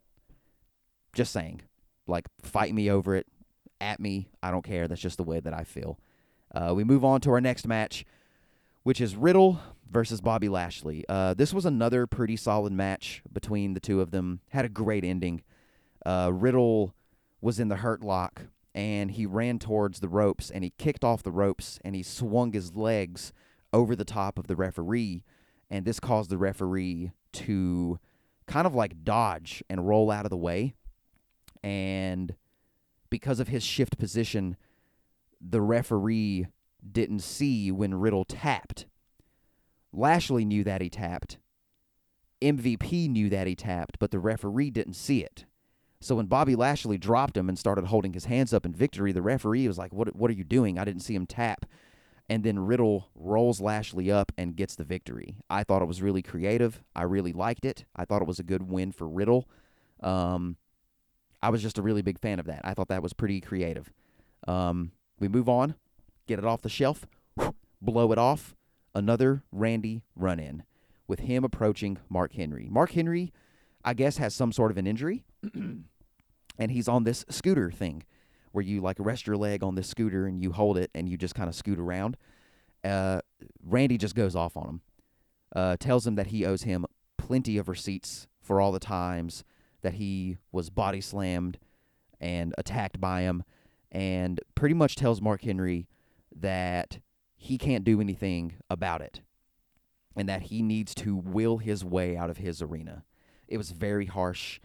Just 1.14 1.32
saying. 1.32 1.62
Like, 2.08 2.26
fight 2.42 2.74
me 2.74 2.90
over 2.90 3.16
it, 3.16 3.28
at 3.80 4.00
me. 4.00 4.30
I 4.42 4.50
don't 4.50 4.66
care. 4.66 4.88
That's 4.88 5.02
just 5.02 5.18
the 5.18 5.24
way 5.24 5.40
that 5.40 5.54
I 5.54 5.64
feel. 5.64 6.00
Uh, 6.54 6.74
we 6.76 6.84
move 6.84 7.06
on 7.06 7.22
to 7.22 7.32
our 7.32 7.40
next 7.40 7.68
match, 7.68 8.04
which 8.82 9.00
is 9.00 9.16
Riddle 9.16 9.60
versus 9.90 10.22
Bobby 10.22 10.50
Lashley. 10.50 11.06
Uh, 11.08 11.36
this 11.36 11.54
was 11.54 11.66
another 11.66 12.08
pretty 12.08 12.36
solid 12.36 12.74
match 12.74 13.22
between 13.32 13.76
the 13.76 13.80
two 13.80 14.02
of 14.02 14.10
them. 14.10 14.40
Had 14.50 14.66
a 14.66 14.70
great 14.70 15.04
ending. 15.04 15.44
Uh, 16.04 16.32
Riddle 16.34 16.96
was 17.42 17.60
in 17.60 17.68
the 17.68 17.78
hurt 17.78 18.02
lock 18.02 18.48
and 18.74 19.12
he 19.12 19.28
ran 19.28 19.60
towards 19.60 20.00
the 20.00 20.10
ropes 20.10 20.50
and 20.50 20.64
he 20.64 20.74
kicked 20.80 21.04
off 21.04 21.22
the 21.22 21.32
ropes 21.32 21.80
and 21.86 21.96
he 21.96 22.02
swung 22.02 22.54
his 22.54 22.76
legs 22.76 23.32
over 23.72 23.96
the 23.96 24.06
top 24.06 24.40
of 24.40 24.48
the 24.48 24.56
referee. 24.56 25.24
And 25.70 25.86
this 25.86 26.00
caused 26.00 26.30
the 26.30 26.38
referee 26.38 27.12
to 27.34 28.00
kind 28.48 28.68
of 28.68 28.76
like 28.76 29.04
dodge 29.04 29.64
and 29.70 29.88
roll 29.88 30.12
out 30.12 30.26
of 30.26 30.30
the 30.30 30.38
way. 30.38 30.76
And 31.64 32.36
because 33.10 33.40
of 33.40 33.48
his 33.48 33.64
shift 33.64 33.98
position, 33.98 34.58
the 35.42 35.62
referee 35.62 36.48
didn't 36.92 37.22
see 37.22 37.72
when 37.72 37.96
Riddle 37.96 38.26
tapped. 38.26 38.86
Lashley 39.92 40.46
knew 40.46 40.64
that 40.64 40.82
he 40.82 40.90
tapped. 40.90 41.40
MVP 42.42 43.10
knew 43.10 43.30
that 43.30 43.48
he 43.48 43.56
tapped, 43.56 43.98
but 43.98 44.12
the 44.12 44.20
referee 44.20 44.70
didn't 44.70 44.94
see 44.94 45.24
it. 45.24 45.46
So 46.02 46.16
when 46.16 46.28
Bobby 46.28 46.56
Lashley 46.56 46.98
dropped 46.98 47.38
him 47.38 47.50
and 47.50 47.58
started 47.58 47.86
holding 47.86 48.14
his 48.14 48.26
hands 48.26 48.54
up 48.54 48.66
in 48.66 48.74
victory, 48.74 49.12
the 49.12 49.22
referee 49.22 49.68
was 49.68 49.78
like, 49.78 49.94
"What? 49.94 50.16
What 50.16 50.30
are 50.30 50.36
you 50.36 50.44
doing? 50.44 50.78
I 50.78 50.86
didn't 50.86 51.02
see 51.02 51.16
him 51.16 51.26
tap." 51.26 51.66
And 52.28 52.44
then 52.44 52.58
Riddle 52.58 53.10
rolls 53.14 53.62
Lashley 53.62 54.12
up 54.12 54.32
and 54.38 54.56
gets 54.56 54.76
the 54.76 54.84
victory. 54.84 55.38
I 55.50 55.64
thought 55.64 55.84
it 55.84 55.88
was 55.88 56.02
really 56.02 56.24
creative. 56.24 56.82
I 56.96 57.04
really 57.04 57.34
liked 57.34 57.66
it. 57.66 57.86
I 57.96 58.06
thought 58.06 58.22
it 58.22 58.28
was 58.28 58.40
a 58.40 58.44
good 58.44 58.64
win 58.64 58.92
for 58.92 59.08
Riddle. 59.08 59.48
Um, 60.02 60.58
I 61.42 61.50
was 61.50 61.62
just 61.62 61.78
a 61.78 61.84
really 61.84 62.02
big 62.02 62.20
fan 62.20 62.40
of 62.40 62.48
that. 62.48 62.62
I 62.64 62.74
thought 62.74 62.88
that 62.88 63.04
was 63.04 63.14
pretty 63.14 63.42
creative. 63.42 63.92
Um, 64.48 64.92
we 65.20 65.28
move 65.28 65.48
on, 65.48 65.76
get 66.28 66.40
it 66.40 66.46
off 66.46 66.62
the 66.62 66.70
shelf, 66.70 67.06
blow 67.82 68.12
it 68.12 68.18
off. 68.18 68.56
Another 68.96 69.44
Randy 69.52 70.02
run 70.16 70.40
in 70.40 70.64
with 71.08 71.20
him 71.20 71.44
approaching 71.44 71.98
Mark 72.10 72.34
Henry. 72.34 72.68
Mark 72.70 72.92
Henry, 72.92 73.32
I 73.84 73.94
guess, 73.94 74.18
has 74.18 74.34
some 74.34 74.52
sort 74.52 74.72
of 74.72 74.78
an 74.78 74.88
injury, 74.88 75.26
and 75.54 76.72
he's 76.72 76.88
on 76.88 77.04
this 77.04 77.26
scooter 77.30 77.70
thing 77.70 78.04
where 78.56 78.64
you 78.64 78.80
like 78.80 78.96
rest 79.00 79.28
your 79.28 79.36
leg 79.36 79.64
on 79.64 79.76
this 79.76 79.88
scooter 79.88 80.26
and 80.26 80.42
you 80.42 80.54
hold 80.54 80.78
it 80.78 80.90
and 80.96 81.10
you 81.10 81.18
just 81.18 81.36
kind 81.36 81.50
of 81.50 81.56
scoot 81.56 81.78
around. 81.78 82.16
Uh, 82.86 83.20
Randy 83.62 83.98
just 83.98 84.16
goes 84.16 84.34
off 84.34 84.56
on 84.56 84.66
him, 84.68 84.82
uh, 85.54 85.76
tells 85.78 86.08
him 86.08 86.16
that 86.16 86.28
he 86.28 86.46
owes 86.46 86.64
him 86.64 86.86
plenty 87.18 87.58
of 87.58 87.68
receipts 87.68 88.28
for 88.42 88.62
all 88.62 88.72
the 88.72 88.80
times 88.80 89.44
that 89.82 89.96
he 89.96 90.38
was 90.54 90.70
body 90.70 91.02
slammed 91.02 91.60
and 92.22 92.54
attacked 92.58 93.02
by 93.02 93.22
him 93.22 93.44
and 93.92 94.40
pretty 94.56 94.74
much 94.74 94.96
tells 94.96 95.22
Mark 95.22 95.42
Henry 95.42 95.88
that 96.34 97.00
he 97.36 97.58
can't 97.58 97.84
do 97.84 98.00
anything 98.00 98.54
about 98.70 99.02
it 99.02 99.22
and 100.16 100.30
that 100.30 100.44
he 100.44 100.62
needs 100.62 100.96
to 100.96 101.16
will 101.16 101.58
his 101.58 101.84
way 101.84 102.16
out 102.16 102.30
of 102.30 102.38
his 102.38 102.62
arena. 102.62 103.04
It 103.50 103.58
was 103.58 103.72
very 103.72 104.06
harsh. 104.06 104.62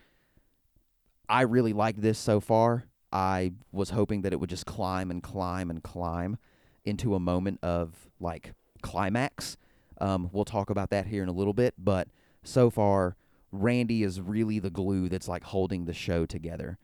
I 1.28 1.42
really 1.42 1.72
like 1.72 1.96
this 1.96 2.18
so 2.20 2.38
far. 2.38 2.84
I 3.12 3.52
was 3.72 3.90
hoping 3.90 4.22
that 4.22 4.32
it 4.32 4.40
would 4.40 4.50
just 4.50 4.66
climb 4.66 5.10
and 5.10 5.22
climb 5.22 5.70
and 5.70 5.82
climb 5.82 6.38
into 6.84 7.14
a 7.14 7.20
moment 7.20 7.58
of 7.62 8.08
like 8.20 8.52
climax. 8.82 9.56
Um, 10.00 10.30
we'll 10.32 10.44
talk 10.44 10.70
about 10.70 10.90
that 10.90 11.06
here 11.06 11.22
in 11.22 11.28
a 11.28 11.32
little 11.32 11.52
bit, 11.52 11.74
but 11.76 12.08
so 12.42 12.70
far, 12.70 13.16
Randy 13.52 14.02
is 14.02 14.20
really 14.20 14.58
the 14.58 14.70
glue 14.70 15.08
that's 15.08 15.28
like 15.28 15.44
holding 15.44 15.84
the 15.84 15.92
show 15.92 16.24
together. 16.24 16.78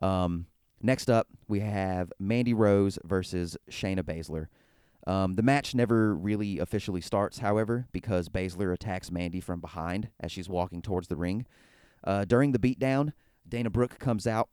Um, 0.00 0.46
Next 0.84 1.08
up, 1.08 1.28
we 1.48 1.60
have 1.60 2.12
Mandy 2.18 2.52
Rose 2.52 2.98
versus 3.04 3.56
Shayna 3.70 4.02
Baszler. 4.02 4.48
Um, 5.06 5.32
the 5.32 5.42
match 5.42 5.74
never 5.74 6.14
really 6.14 6.58
officially 6.58 7.00
starts, 7.00 7.38
however, 7.38 7.86
because 7.90 8.28
Baszler 8.28 8.70
attacks 8.70 9.10
Mandy 9.10 9.40
from 9.40 9.60
behind 9.60 10.10
as 10.20 10.30
she's 10.30 10.46
walking 10.46 10.82
towards 10.82 11.08
the 11.08 11.16
ring. 11.16 11.46
Uh, 12.06 12.26
during 12.26 12.52
the 12.52 12.58
beatdown, 12.58 13.14
Dana 13.48 13.70
Brooke 13.70 13.98
comes 13.98 14.26
out 14.26 14.50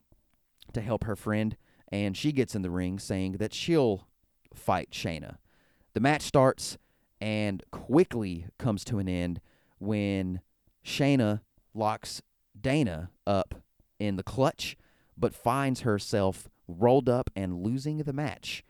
to 0.74 0.82
help 0.82 1.04
her 1.04 1.16
friend, 1.16 1.56
and 1.92 2.16
she 2.16 2.32
gets 2.32 2.56
in 2.56 2.62
the 2.62 2.72
ring 2.72 3.00
saying 3.00 3.34
that 3.34 3.54
she'll 3.54 4.08
fight 4.54 4.92
Shayna. 4.92 5.38
The 5.94 6.00
match 6.00 6.22
starts 6.22 6.78
and 7.20 7.64
quickly 7.72 8.48
comes 8.58 8.84
to 8.86 9.00
an 9.00 9.08
end 9.08 9.42
when 9.80 10.42
Shayna 10.86 11.42
locks 11.74 12.22
Dana 12.60 13.12
up 13.28 13.56
in 14.00 14.16
the 14.16 14.24
clutch, 14.24 14.78
but 15.18 15.36
finds 15.36 15.82
herself 15.82 16.50
rolled 16.68 17.10
up 17.10 17.30
and 17.36 17.62
losing 17.62 18.00
the 18.00 18.14
match. 18.14 18.64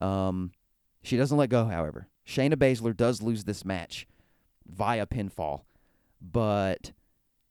Um, 0.00 0.52
she 1.02 1.16
doesn't 1.16 1.36
let 1.36 1.50
go, 1.50 1.66
however. 1.66 2.08
Shayna 2.26 2.54
Baszler 2.54 2.96
does 2.96 3.22
lose 3.22 3.44
this 3.44 3.64
match 3.64 4.06
via 4.66 5.06
pinfall, 5.06 5.62
but 6.20 6.92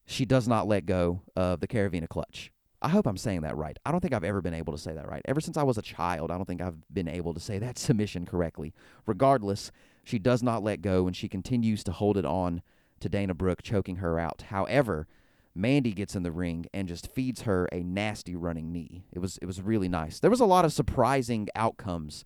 she 0.05 0.25
does 0.25 0.47
not 0.47 0.67
let 0.67 0.85
go 0.85 1.21
of 1.35 1.59
the 1.59 1.67
Caravina 1.67 2.07
clutch. 2.07 2.51
I 2.81 2.89
hope 2.89 3.05
I'm 3.05 3.17
saying 3.17 3.41
that 3.41 3.55
right. 3.55 3.77
I 3.85 3.91
don't 3.91 3.99
think 3.99 4.13
I've 4.13 4.23
ever 4.23 4.41
been 4.41 4.55
able 4.55 4.73
to 4.73 4.79
say 4.79 4.93
that 4.93 5.07
right. 5.07 5.21
Ever 5.25 5.39
since 5.39 5.55
I 5.55 5.63
was 5.63 5.77
a 5.77 5.83
child, 5.83 6.31
I 6.31 6.37
don't 6.37 6.45
think 6.45 6.61
I've 6.61 6.81
been 6.91 7.07
able 7.07 7.33
to 7.33 7.39
say 7.39 7.59
that 7.59 7.77
submission 7.77 8.25
correctly. 8.25 8.73
Regardless, 9.05 9.71
she 10.03 10.17
does 10.17 10.41
not 10.41 10.63
let 10.63 10.81
go 10.81 11.05
and 11.05 11.15
she 11.15 11.29
continues 11.29 11.83
to 11.83 11.91
hold 11.91 12.17
it 12.17 12.25
on 12.25 12.61
to 12.99 13.09
Dana 13.09 13.33
Brooke, 13.33 13.61
choking 13.61 13.97
her 13.97 14.19
out. 14.19 14.45
However, 14.49 15.07
Mandy 15.53 15.91
gets 15.91 16.15
in 16.15 16.23
the 16.23 16.31
ring 16.31 16.67
and 16.73 16.87
just 16.87 17.11
feeds 17.11 17.41
her 17.41 17.65
a 17.71 17.83
nasty 17.83 18.35
running 18.35 18.71
knee. 18.71 19.03
It 19.11 19.19
was 19.19 19.37
it 19.41 19.45
was 19.45 19.61
really 19.61 19.89
nice. 19.89 20.19
There 20.19 20.31
was 20.31 20.39
a 20.39 20.45
lot 20.45 20.65
of 20.65 20.73
surprising 20.73 21.49
outcomes 21.55 22.25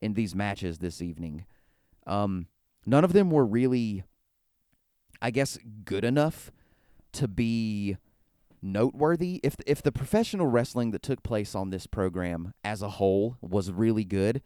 in 0.00 0.14
these 0.14 0.34
matches 0.34 0.78
this 0.78 1.02
evening. 1.02 1.44
Um, 2.06 2.46
none 2.86 3.04
of 3.04 3.12
them 3.12 3.30
were 3.30 3.44
really, 3.44 4.04
I 5.20 5.30
guess, 5.30 5.58
good 5.84 6.04
enough 6.04 6.50
to 7.12 7.28
be 7.28 7.96
noteworthy. 8.62 9.40
If 9.42 9.56
if 9.66 9.82
the 9.82 9.92
professional 9.92 10.46
wrestling 10.46 10.92
that 10.92 11.02
took 11.02 11.22
place 11.22 11.54
on 11.54 11.70
this 11.70 11.86
program 11.86 12.54
as 12.64 12.82
a 12.82 12.90
whole 12.90 13.36
was 13.40 13.72
really 13.72 14.04
good, 14.04 14.42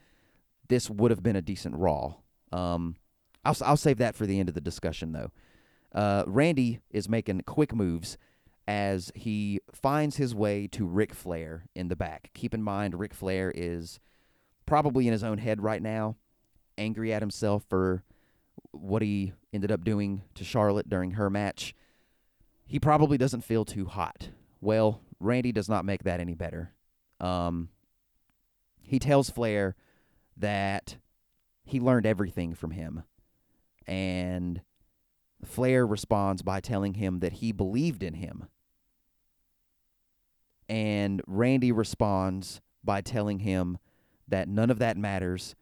this 0.68 0.90
would 0.90 1.10
have 1.10 1.22
been 1.22 1.36
a 1.36 1.42
decent 1.42 1.76
Raw. 1.76 2.14
Um, 2.52 2.96
I'll 3.44 3.56
I'll 3.64 3.76
save 3.76 3.98
that 3.98 4.14
for 4.16 4.26
the 4.26 4.40
end 4.40 4.48
of 4.48 4.54
the 4.54 4.60
discussion 4.60 5.12
though. 5.12 5.30
Uh, 5.94 6.24
Randy 6.26 6.80
is 6.90 7.08
making 7.08 7.42
quick 7.42 7.74
moves 7.74 8.18
as 8.68 9.12
he 9.14 9.60
finds 9.72 10.16
his 10.16 10.34
way 10.34 10.66
to 10.66 10.86
Ric 10.86 11.14
Flair 11.14 11.66
in 11.74 11.88
the 11.88 11.96
back. 11.96 12.30
Keep 12.34 12.52
in 12.52 12.62
mind, 12.62 12.98
Ric 12.98 13.14
Flair 13.14 13.52
is 13.54 14.00
probably 14.66 15.06
in 15.06 15.12
his 15.12 15.22
own 15.22 15.38
head 15.38 15.62
right 15.62 15.80
now, 15.80 16.16
angry 16.76 17.12
at 17.12 17.22
himself 17.22 17.64
for 17.68 18.02
what 18.72 19.02
he 19.02 19.32
ended 19.52 19.70
up 19.70 19.84
doing 19.84 20.22
to 20.34 20.44
Charlotte 20.44 20.88
during 20.88 21.12
her 21.12 21.30
match. 21.30 21.74
He 22.66 22.80
probably 22.80 23.16
doesn't 23.16 23.42
feel 23.42 23.64
too 23.64 23.86
hot. 23.86 24.30
Well, 24.60 25.00
Randy 25.20 25.52
does 25.52 25.68
not 25.68 25.84
make 25.84 26.04
that 26.04 26.20
any 26.20 26.34
better. 26.34 26.72
Um, 27.20 27.68
he 28.82 28.98
tells 28.98 29.30
Flair 29.30 29.76
that 30.36 30.96
he 31.64 31.80
learned 31.80 32.06
everything 32.06 32.54
from 32.54 32.72
him. 32.72 33.04
And 33.86 34.62
Flair 35.44 35.86
responds 35.86 36.42
by 36.42 36.60
telling 36.60 36.94
him 36.94 37.20
that 37.20 37.34
he 37.34 37.52
believed 37.52 38.02
in 38.02 38.14
him. 38.14 38.48
And 40.68 41.22
Randy 41.26 41.70
responds 41.70 42.60
by 42.82 43.00
telling 43.00 43.40
him 43.40 43.78
that 44.26 44.48
none 44.48 44.70
of 44.70 44.78
that 44.80 44.96
matters 44.96 45.54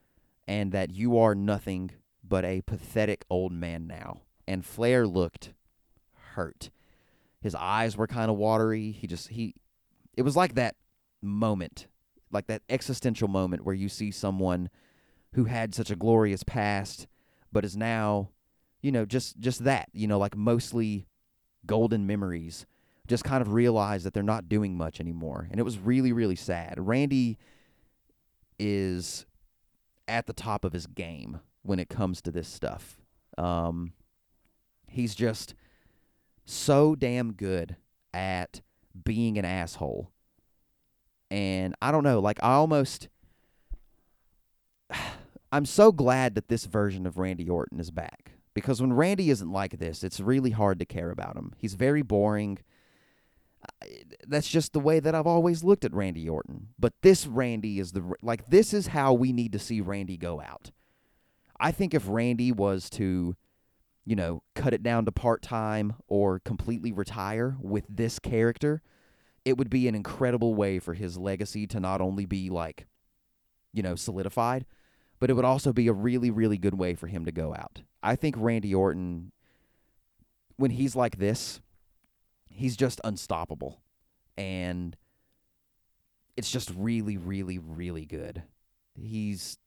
and 0.46 0.73
that 0.73 0.90
you 0.90 1.18
are 1.18 1.34
nothing 1.34 1.90
but 2.26 2.44
a 2.44 2.62
pathetic 2.62 3.25
old 3.28 3.52
man 3.52 3.87
now. 3.87 4.23
And 4.46 4.64
Flair 4.64 5.06
looked 5.06 5.52
hurt. 6.34 6.70
His 7.45 7.55
eyes 7.55 7.95
were 7.95 8.07
kind 8.07 8.31
of 8.31 8.39
watery. 8.39 8.91
He 8.91 9.07
just 9.07 9.29
he 9.29 9.55
it 10.17 10.23
was 10.23 10.35
like 10.35 10.54
that 10.54 10.76
moment, 11.21 11.89
like 12.33 12.47
that 12.47 12.63
existential 12.71 13.28
moment 13.28 13.67
where 13.67 13.75
you 13.75 13.91
see 13.91 14.11
someone 14.11 14.71
who 15.35 15.45
had 15.45 15.75
such 15.75 15.91
a 15.91 15.95
glorious 15.95 16.43
past 16.43 17.07
but 17.52 17.63
is 17.63 17.76
now, 17.76 18.30
you 18.80 18.91
know, 18.91 19.04
just 19.04 19.39
just 19.41 19.65
that, 19.65 19.91
you 19.93 20.07
know, 20.07 20.19
like 20.19 20.35
mostly 20.35 21.07
golden 21.67 22.07
memories. 22.07 22.65
Just 23.07 23.25
kind 23.25 23.43
of 23.43 23.52
realize 23.52 24.04
that 24.04 24.15
they're 24.15 24.23
not 24.23 24.49
doing 24.49 24.75
much 24.75 24.99
anymore. 24.99 25.47
And 25.50 25.61
it 25.61 25.65
was 25.65 25.78
really 25.78 26.15
really 26.15 26.37
sad. 26.37 26.76
Randy 26.78 27.37
is 28.59 29.26
at 30.09 30.26
the 30.26 30.33
top 30.33 30.65
of 30.65 30.73
his 30.73 30.87
game 30.87 31.41
when 31.61 31.78
it 31.78 31.91
comes 31.91 32.23
to 32.23 32.30
this 32.30 32.49
stuff. 32.49 33.02
Um, 33.37 33.93
he's 34.89 35.15
just 35.15 35.52
so 36.45 36.95
damn 36.95 37.33
good 37.33 37.76
at 38.13 38.61
being 39.02 39.39
an 39.39 39.45
asshole. 39.45 40.11
And 41.30 41.75
I 41.83 41.91
don't 41.91 42.04
know, 42.04 42.21
like 42.21 42.39
I 42.43 42.52
almost 42.52 43.09
I'm 45.52 45.67
so 45.67 45.93
glad 45.93 46.35
that 46.35 46.49
this 46.49 46.65
version 46.65 47.07
of 47.07 47.19
Randy 47.19 47.49
Orton 47.49 47.78
is 47.80 47.91
back 47.91 48.33
because 48.54 48.80
when 48.80 48.93
Randy 48.93 49.30
isn't 49.30 49.52
like 49.52 49.78
this, 49.78 50.02
it's 50.02 50.21
really 50.21 50.50
hard 50.50 50.78
to 50.78 50.85
care 50.85 51.11
about 51.11 51.37
him. 51.37 51.52
He's 51.59 51.75
very 51.75 52.02
boring. 52.02 52.59
That's 54.26 54.49
just 54.49 54.73
the 54.73 54.80
way 54.80 55.00
that 55.00 55.15
I've 55.15 55.26
always 55.26 55.65
looked 55.65 55.85
at 55.85 55.95
Randy 55.95 56.28
Orton. 56.28 56.69
But 56.78 56.93
this 57.02 57.26
Randy 57.26 57.78
is 57.78 57.93
the 57.93 58.15
like 58.23 58.49
this 58.49 58.73
is 58.75 58.89
how 58.89 59.13
we 59.13 59.33
need 59.33 59.52
to 59.52 59.59
see 59.59 59.80
Randy 59.80 60.17
go 60.17 60.41
out. 60.41 60.71
I 61.59 61.73
think 61.73 61.95
if 61.95 62.09
Randy 62.09 62.52
was 62.52 62.91
to 62.91 63.37
you 64.04 64.17
know, 64.17 64.43
cut 64.54 64.75
it 64.75 64.82
down 64.82 65.04
to 65.04 65.12
part 65.12 65.43
time 65.43 65.95
or 66.08 66.38
completely 66.40 66.93
retire 66.93 67.56
with 67.60 67.84
this 67.88 68.19
character, 68.19 68.82
it 69.45 69.56
would 69.56 69.71
be 69.71 69.88
an 69.88 69.95
incredible 69.95 70.54
way 70.54 70.78
for 70.78 70.95
his 70.95 71.17
legacy 71.17 71.67
to 71.67 71.80
not 71.80 72.00
only 72.00 72.26
be 72.26 72.50
like, 72.50 72.86
you 73.73 73.82
know, 73.82 73.95
solidified, 73.95 74.67
but 75.21 75.30
it 75.30 75.34
would 75.34 75.45
also 75.45 75.73
be 75.73 75.88
a 75.88 75.93
really, 75.93 76.30
really 76.30 76.58
good 76.58 76.75
way 76.75 76.95
for 76.95 77.06
him 77.06 77.25
to 77.25 77.32
go 77.32 77.54
out. 77.54 77.82
I 78.02 78.17
think 78.17 78.36
Randy 78.38 78.75
Orton, 78.75 79.32
when 80.56 80.71
he's 80.71 80.95
like 80.95 81.19
this, 81.19 81.60
he's 82.47 82.76
just 82.76 83.00
unstoppable. 83.04 83.80
And 84.36 84.97
it's 86.36 86.50
just 86.50 86.71
really, 86.76 87.17
really, 87.17 87.58
really 87.58 88.04
good. 88.04 88.43
He's 88.95 89.58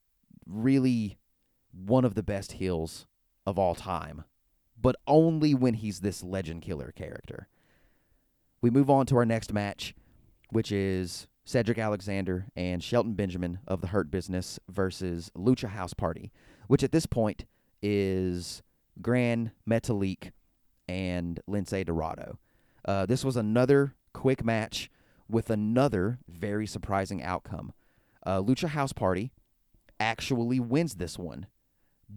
really 0.46 1.18
one 1.72 2.06
of 2.06 2.16
the 2.16 2.24
best 2.24 2.54
heels 2.54 3.08
of 3.48 3.58
all 3.58 3.74
time, 3.74 4.26
but 4.80 4.98
only 5.08 5.56
when 5.56 5.74
he's 5.74 6.02
this 6.02 6.22
legend 6.22 6.62
killer 6.62 6.92
character. 6.94 7.48
We 8.62 8.70
move 8.70 8.90
on 8.90 9.06
to 9.08 9.16
our 9.16 9.26
next 9.26 9.54
match, 9.54 9.96
which 10.52 10.70
is 10.70 11.28
Cedric 11.46 11.80
Alexander 11.80 12.48
and 12.58 12.84
Shelton 12.84 13.14
Benjamin 13.14 13.60
of 13.66 13.80
the 13.80 13.88
Hurt 13.88 14.12
Business 14.12 14.60
versus 14.68 15.32
Lucha 15.34 15.70
House 15.70 15.94
Party, 15.94 16.34
which 16.68 16.84
at 16.84 16.92
this 16.92 17.06
point 17.06 17.46
is 17.82 18.62
Gran 19.02 19.52
Metalik 19.68 20.32
and 20.90 21.40
Lince 21.50 21.86
Dorado. 21.86 22.38
Uh, 22.84 23.06
this 23.06 23.24
was 23.24 23.38
another 23.38 23.96
quick 24.14 24.44
match 24.44 24.92
with 25.30 25.50
another 25.50 26.20
very 26.28 26.68
surprising 26.68 27.24
outcome. 27.24 27.72
Uh, 28.26 28.42
Lucha 28.42 28.68
House 28.70 28.92
Party 28.92 29.32
actually 30.02 30.60
wins 30.60 30.96
this 30.96 31.18
one 31.18 31.48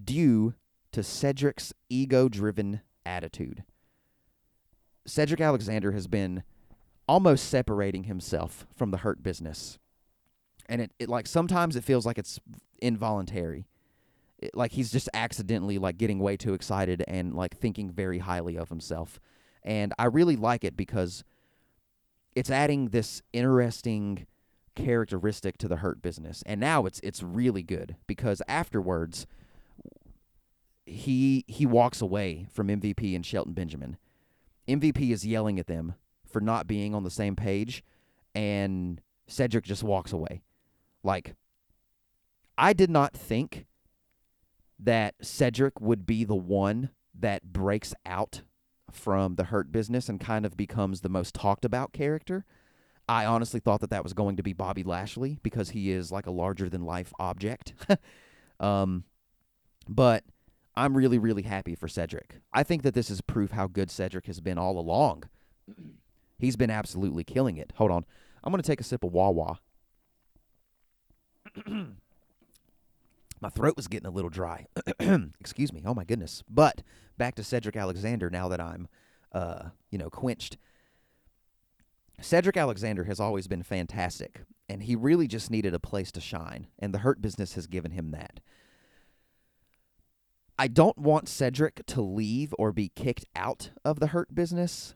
due 0.04 0.54
to 0.92 1.02
Cedric's 1.02 1.72
ego 1.88 2.28
driven 2.28 2.80
attitude. 3.06 3.64
Cedric 5.06 5.40
Alexander 5.40 5.92
has 5.92 6.06
been 6.06 6.42
almost 7.08 7.48
separating 7.48 8.04
himself 8.04 8.66
from 8.76 8.90
the 8.90 8.98
hurt 8.98 9.22
business. 9.22 9.78
And 10.66 10.82
it, 10.82 10.92
it 10.98 11.08
like 11.08 11.26
sometimes 11.26 11.74
it 11.74 11.84
feels 11.84 12.06
like 12.06 12.18
it's 12.18 12.38
involuntary. 12.80 13.66
It, 14.38 14.54
like 14.54 14.72
he's 14.72 14.92
just 14.92 15.08
accidentally 15.12 15.78
like 15.78 15.98
getting 15.98 16.20
way 16.20 16.36
too 16.36 16.54
excited 16.54 17.04
and 17.08 17.34
like 17.34 17.56
thinking 17.56 17.90
very 17.90 18.18
highly 18.18 18.56
of 18.56 18.68
himself. 18.68 19.18
And 19.62 19.92
I 19.98 20.04
really 20.04 20.36
like 20.36 20.64
it 20.64 20.76
because 20.76 21.24
it's 22.36 22.50
adding 22.50 22.90
this 22.90 23.22
interesting 23.32 24.26
characteristic 24.76 25.58
to 25.58 25.68
the 25.68 25.76
hurt 25.76 26.00
business. 26.00 26.42
And 26.46 26.60
now 26.60 26.86
it's 26.86 27.00
it's 27.02 27.22
really 27.22 27.62
good 27.62 27.96
because 28.06 28.40
afterwards 28.46 29.26
he 30.90 31.44
he 31.46 31.66
walks 31.66 32.00
away 32.00 32.46
from 32.52 32.68
MVP 32.68 33.14
and 33.14 33.24
Shelton 33.24 33.52
Benjamin. 33.52 33.96
MVP 34.68 35.10
is 35.10 35.26
yelling 35.26 35.58
at 35.58 35.66
them 35.66 35.94
for 36.26 36.40
not 36.40 36.66
being 36.66 36.94
on 36.94 37.04
the 37.04 37.10
same 37.10 37.36
page, 37.36 37.82
and 38.34 39.00
Cedric 39.26 39.64
just 39.64 39.82
walks 39.82 40.12
away. 40.12 40.42
Like, 41.02 41.34
I 42.58 42.72
did 42.72 42.90
not 42.90 43.14
think 43.14 43.66
that 44.78 45.14
Cedric 45.20 45.80
would 45.80 46.06
be 46.06 46.24
the 46.24 46.36
one 46.36 46.90
that 47.18 47.52
breaks 47.52 47.94
out 48.06 48.42
from 48.90 49.36
the 49.36 49.44
hurt 49.44 49.70
business 49.70 50.08
and 50.08 50.20
kind 50.20 50.44
of 50.44 50.56
becomes 50.56 51.00
the 51.00 51.08
most 51.08 51.34
talked 51.34 51.64
about 51.64 51.92
character. 51.92 52.44
I 53.08 53.26
honestly 53.26 53.60
thought 53.60 53.80
that 53.80 53.90
that 53.90 54.04
was 54.04 54.12
going 54.12 54.36
to 54.36 54.42
be 54.42 54.52
Bobby 54.52 54.82
Lashley 54.82 55.38
because 55.42 55.70
he 55.70 55.90
is 55.90 56.12
like 56.12 56.26
a 56.26 56.32
larger 56.32 56.68
than 56.68 56.84
life 56.84 57.12
object. 57.18 57.74
um, 58.60 59.04
but 59.88 60.24
I'm 60.80 60.96
really, 60.96 61.18
really 61.18 61.42
happy 61.42 61.74
for 61.74 61.88
Cedric. 61.88 62.40
I 62.52 62.62
think 62.62 62.82
that 62.82 62.94
this 62.94 63.10
is 63.10 63.20
proof 63.20 63.50
how 63.50 63.66
good 63.66 63.90
Cedric 63.90 64.26
has 64.26 64.40
been 64.40 64.56
all 64.56 64.78
along. 64.78 65.24
He's 66.38 66.56
been 66.56 66.70
absolutely 66.70 67.22
killing 67.22 67.58
it. 67.58 67.72
Hold 67.76 67.90
on. 67.90 68.06
I'm 68.42 68.50
going 68.50 68.62
to 68.62 68.66
take 68.66 68.80
a 68.80 68.84
sip 68.84 69.04
of 69.04 69.12
Wawa. 69.12 69.58
my 71.66 73.50
throat 73.50 73.76
was 73.76 73.88
getting 73.88 74.06
a 74.06 74.10
little 74.10 74.30
dry. 74.30 74.66
Excuse 75.38 75.70
me. 75.70 75.82
Oh 75.84 75.92
my 75.92 76.04
goodness. 76.04 76.42
But 76.48 76.82
back 77.18 77.34
to 77.34 77.44
Cedric 77.44 77.76
Alexander 77.76 78.30
now 78.30 78.48
that 78.48 78.60
I'm 78.60 78.88
uh, 79.32 79.68
you 79.90 79.98
know, 79.98 80.10
quenched. 80.10 80.56
Cedric 82.20 82.56
Alexander 82.56 83.04
has 83.04 83.20
always 83.20 83.46
been 83.46 83.62
fantastic, 83.62 84.42
and 84.68 84.82
he 84.82 84.94
really 84.94 85.26
just 85.26 85.50
needed 85.50 85.72
a 85.72 85.78
place 85.78 86.12
to 86.12 86.20
shine, 86.20 86.66
and 86.78 86.92
the 86.92 86.98
Hurt 86.98 87.22
business 87.22 87.54
has 87.54 87.66
given 87.66 87.92
him 87.92 88.10
that. 88.10 88.40
I 90.60 90.68
don't 90.68 90.98
want 90.98 91.26
Cedric 91.26 91.86
to 91.86 92.02
leave 92.02 92.54
or 92.58 92.70
be 92.70 92.90
kicked 92.94 93.24
out 93.34 93.70
of 93.82 93.98
the 93.98 94.08
Hurt 94.08 94.34
business, 94.34 94.94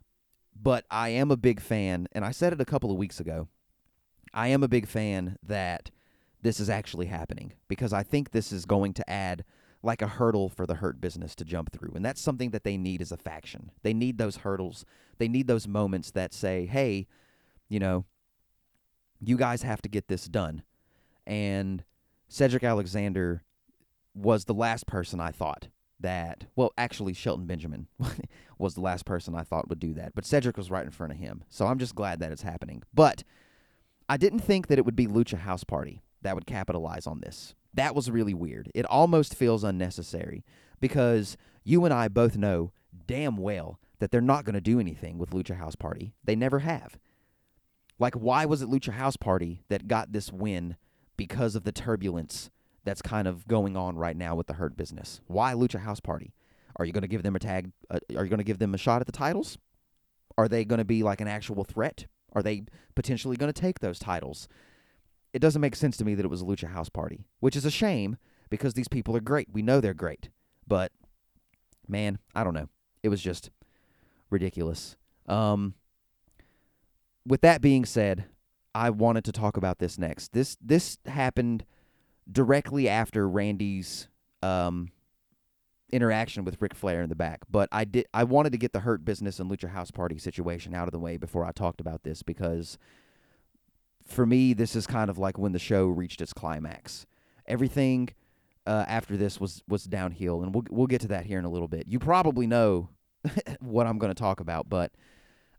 but 0.55 0.85
I 0.91 1.09
am 1.09 1.31
a 1.31 1.39
big 1.39 1.59
fan, 1.59 2.07
and 2.13 2.23
I 2.23 2.33
said 2.33 2.53
it 2.53 2.61
a 2.61 2.67
couple 2.67 2.91
of 2.91 2.99
weeks 2.99 3.19
ago. 3.19 3.49
I 4.35 4.49
am 4.49 4.63
a 4.63 4.69
big 4.69 4.87
fan 4.87 5.39
that 5.43 5.91
this 6.43 6.61
is 6.61 6.69
actually 6.69 7.07
happening 7.07 7.55
because 7.67 7.95
I 7.95 8.03
think 8.03 8.31
this 8.31 8.53
is 8.53 8.67
going 8.67 8.93
to 8.93 9.11
add 9.11 9.43
like 9.83 10.03
a 10.03 10.07
hurdle 10.07 10.51
for 10.51 10.67
the 10.67 10.75
hurt 10.75 11.01
business 11.01 11.35
to 11.37 11.47
jump 11.47 11.73
through. 11.73 11.93
And 11.95 12.05
that's 12.05 12.21
something 12.21 12.51
that 12.51 12.65
they 12.65 12.77
need 12.77 13.01
as 13.01 13.11
a 13.11 13.17
faction. 13.17 13.71
They 13.83 13.95
need 13.95 14.19
those 14.19 14.37
hurdles. 14.37 14.85
They 15.17 15.29
need 15.29 15.47
those 15.47 15.67
moments 15.67 16.11
that 16.11 16.35
say, 16.35 16.67
hey, 16.67 17.07
you 17.71 17.79
know, 17.79 18.05
you 19.19 19.39
guys 19.39 19.63
have 19.63 19.81
to 19.81 19.89
get 19.89 20.09
this 20.09 20.27
done. 20.27 20.63
And 21.27 21.85
Cedric 22.29 22.65
Alexander 22.65 23.44
was 24.15 24.45
the 24.45 24.55
last 24.55 24.87
person 24.87 25.21
I 25.21 25.31
thought 25.31 25.69
that, 26.01 26.47
well, 26.55 26.73
actually, 26.77 27.15
Shelton 27.15 27.47
Benjamin 27.47 27.89
was 28.59 28.75
the 28.75 28.81
last 28.81 29.05
person 29.05 29.35
I 29.35 29.43
thought 29.43 29.69
would 29.69 29.81
do 29.81 29.95
that. 29.95 30.15
But 30.15 30.27
Cedric 30.27 30.57
was 30.57 30.71
right 30.71 30.85
in 30.85 30.91
front 30.91 31.13
of 31.13 31.19
him. 31.19 31.45
So 31.49 31.67
I'm 31.67 31.79
just 31.79 31.95
glad 31.95 32.21
that 32.21 32.33
it's 32.33 32.43
happening. 32.43 32.83
But 32.93 33.25
I 34.09 34.17
didn't 34.17 34.41
think 34.41 34.67
that 34.67 34.79
it 34.79 34.85
would 34.85 34.97
be 34.97 35.07
Lucha 35.07 35.39
House 35.39 35.65
Party 35.65 36.03
that 36.23 36.35
would 36.35 36.47
capitalize 36.47 37.07
on 37.07 37.21
this. 37.21 37.55
That 37.73 37.95
was 37.95 38.11
really 38.11 38.35
weird. 38.35 38.71
It 38.75 38.87
almost 38.87 39.35
feels 39.35 39.65
unnecessary 39.65 40.45
because 40.81 41.37
you 41.65 41.85
and 41.85 41.95
I 41.95 42.09
both 42.09 42.37
know 42.37 42.73
damn 43.07 43.37
well 43.37 43.81
that 43.99 44.11
they're 44.11 44.21
not 44.21 44.45
going 44.45 44.55
to 44.55 44.61
do 44.61 44.79
anything 44.79 45.19
with 45.19 45.31
Lucha 45.31 45.57
House 45.57 45.75
Party. 45.75 46.15
They 46.23 46.37
never 46.37 46.61
have. 46.61 46.99
Like, 47.99 48.15
why 48.15 48.45
was 48.45 48.61
it 48.61 48.69
Lucha 48.69 48.93
House 48.93 49.17
Party 49.17 49.63
that 49.69 49.89
got 49.89 50.13
this 50.13 50.33
win 50.33 50.77
because 51.17 51.55
of 51.55 51.65
the 51.65 51.73
turbulence 51.73 52.51
that's 52.85 53.03
kind 53.03 53.27
of 53.27 53.47
going 53.49 53.77
on 53.77 53.97
right 53.97 54.17
now 54.17 54.35
with 54.35 54.47
the 54.47 54.55
Hurt 54.55 54.77
business? 54.77 55.21
Why 55.27 55.53
Lucha 55.55 55.81
House 55.81 56.01
Party? 56.01 56.35
Are 56.77 56.85
you 56.85 56.93
going 56.93 57.03
to 57.03 57.09
give 57.09 57.23
them 57.23 57.37
a 57.37 57.39
tag? 57.39 57.71
Uh, 57.89 57.99
are 58.17 58.25
you 58.25 58.31
going 58.31 58.39
to 58.39 58.45
give 58.45 58.59
them 58.59 58.75
a 58.75 58.79
shot 58.79 59.01
at 59.01 59.07
the 59.07 59.13
titles? 59.13 59.59
Are 60.37 60.49
they 60.49 60.65
going 60.65 60.79
to 60.79 60.85
be 60.85 61.03
like 61.03 61.21
an 61.21 61.29
actual 61.29 61.65
threat? 61.65 62.07
Are 62.33 62.43
they 62.43 62.65
potentially 62.95 63.37
going 63.37 63.53
to 63.53 63.61
take 63.61 63.79
those 63.79 63.99
titles? 63.99 64.49
it 65.35 65.41
doesn't 65.41 65.61
make 65.61 65.75
sense 65.75 65.97
to 65.97 66.05
me 66.05 66.15
that 66.15 66.25
it 66.25 66.31
was 66.31 66.41
a 66.41 66.45
Lucha 66.45 66.71
House 66.71 66.89
Party, 66.89 67.27
which 67.41 67.57
is 67.57 67.65
a 67.65 67.71
shame 67.71 68.17
because 68.51 68.75
these 68.75 68.89
people 68.89 69.17
are 69.17 69.21
great. 69.21 69.49
We 69.53 69.63
know 69.63 69.81
they're 69.81 69.93
great. 69.93 70.31
But 70.67 70.93
man, 71.89 72.19
I 72.35 72.45
don't 72.45 72.55
know. 72.55 72.69
It 73.03 73.09
was 73.09 73.21
just 73.21 73.51
ridiculous. 74.31 74.97
Um, 75.27 75.75
with 77.27 77.41
that 77.41 77.61
being 77.61 77.85
said, 77.85 78.27
I 78.77 78.91
wanted 78.91 79.25
to 79.25 79.33
talk 79.33 79.57
about 79.57 79.81
this 79.81 79.99
next. 79.99 80.33
This 80.33 80.57
this 80.61 80.99
happened 81.05 81.65
directly 82.31 82.89
after 82.89 83.29
Randy's 83.29 84.09
um, 84.43 84.91
interaction 85.93 86.45
with 86.45 86.61
Ric 86.61 86.75
Flair 86.75 87.03
in 87.03 87.09
the 87.09 87.15
back, 87.15 87.41
but 87.51 87.69
I 87.73 87.85
did 87.85 88.07
I 88.13 88.25
wanted 88.25 88.53
to 88.53 88.59
get 88.59 88.73
the 88.73 88.81
Hurt 88.81 89.05
Business 89.05 89.39
and 89.39 89.51
Lucha 89.51 89.71
House 89.71 89.91
Party 89.91 90.19
situation 90.19 90.75
out 90.75 90.89
of 90.89 90.93
the 90.93 90.99
way 90.99 91.17
before 91.17 91.45
I 91.45 91.53
talked 91.53 91.81
about 91.81 92.03
this 92.03 92.23
because 92.23 92.79
for 94.07 94.27
me, 94.27 94.53
this 94.53 94.77
is 94.77 94.87
kind 94.87 95.09
of 95.09 95.19
like 95.19 95.39
when 95.39 95.53
the 95.53 95.59
show 95.59 95.87
reached 95.87 96.21
its 96.21 96.33
climax. 96.33 97.07
Everything 97.47 98.11
uh, 98.67 98.85
after 98.89 99.17
this 99.17 99.41
was 99.41 99.63
was 99.69 99.85
downhill, 99.85 100.43
and 100.43 100.55
we'll 100.55 100.65
we'll 100.71 100.87
get 100.87 101.01
to 101.03 101.09
that 101.09 101.27
here 101.27 101.39
in 101.39 101.45
a 101.45 101.51
little 101.51 101.69
bit. 101.69 101.87
You 101.87 101.99
probably 101.99 102.47
know 102.47 102.91
what 103.61 103.87
I'm 103.87 103.99
going 103.99 104.13
to 104.13 104.19
talk 104.19 104.41
about, 104.41 104.69
but 104.69 104.93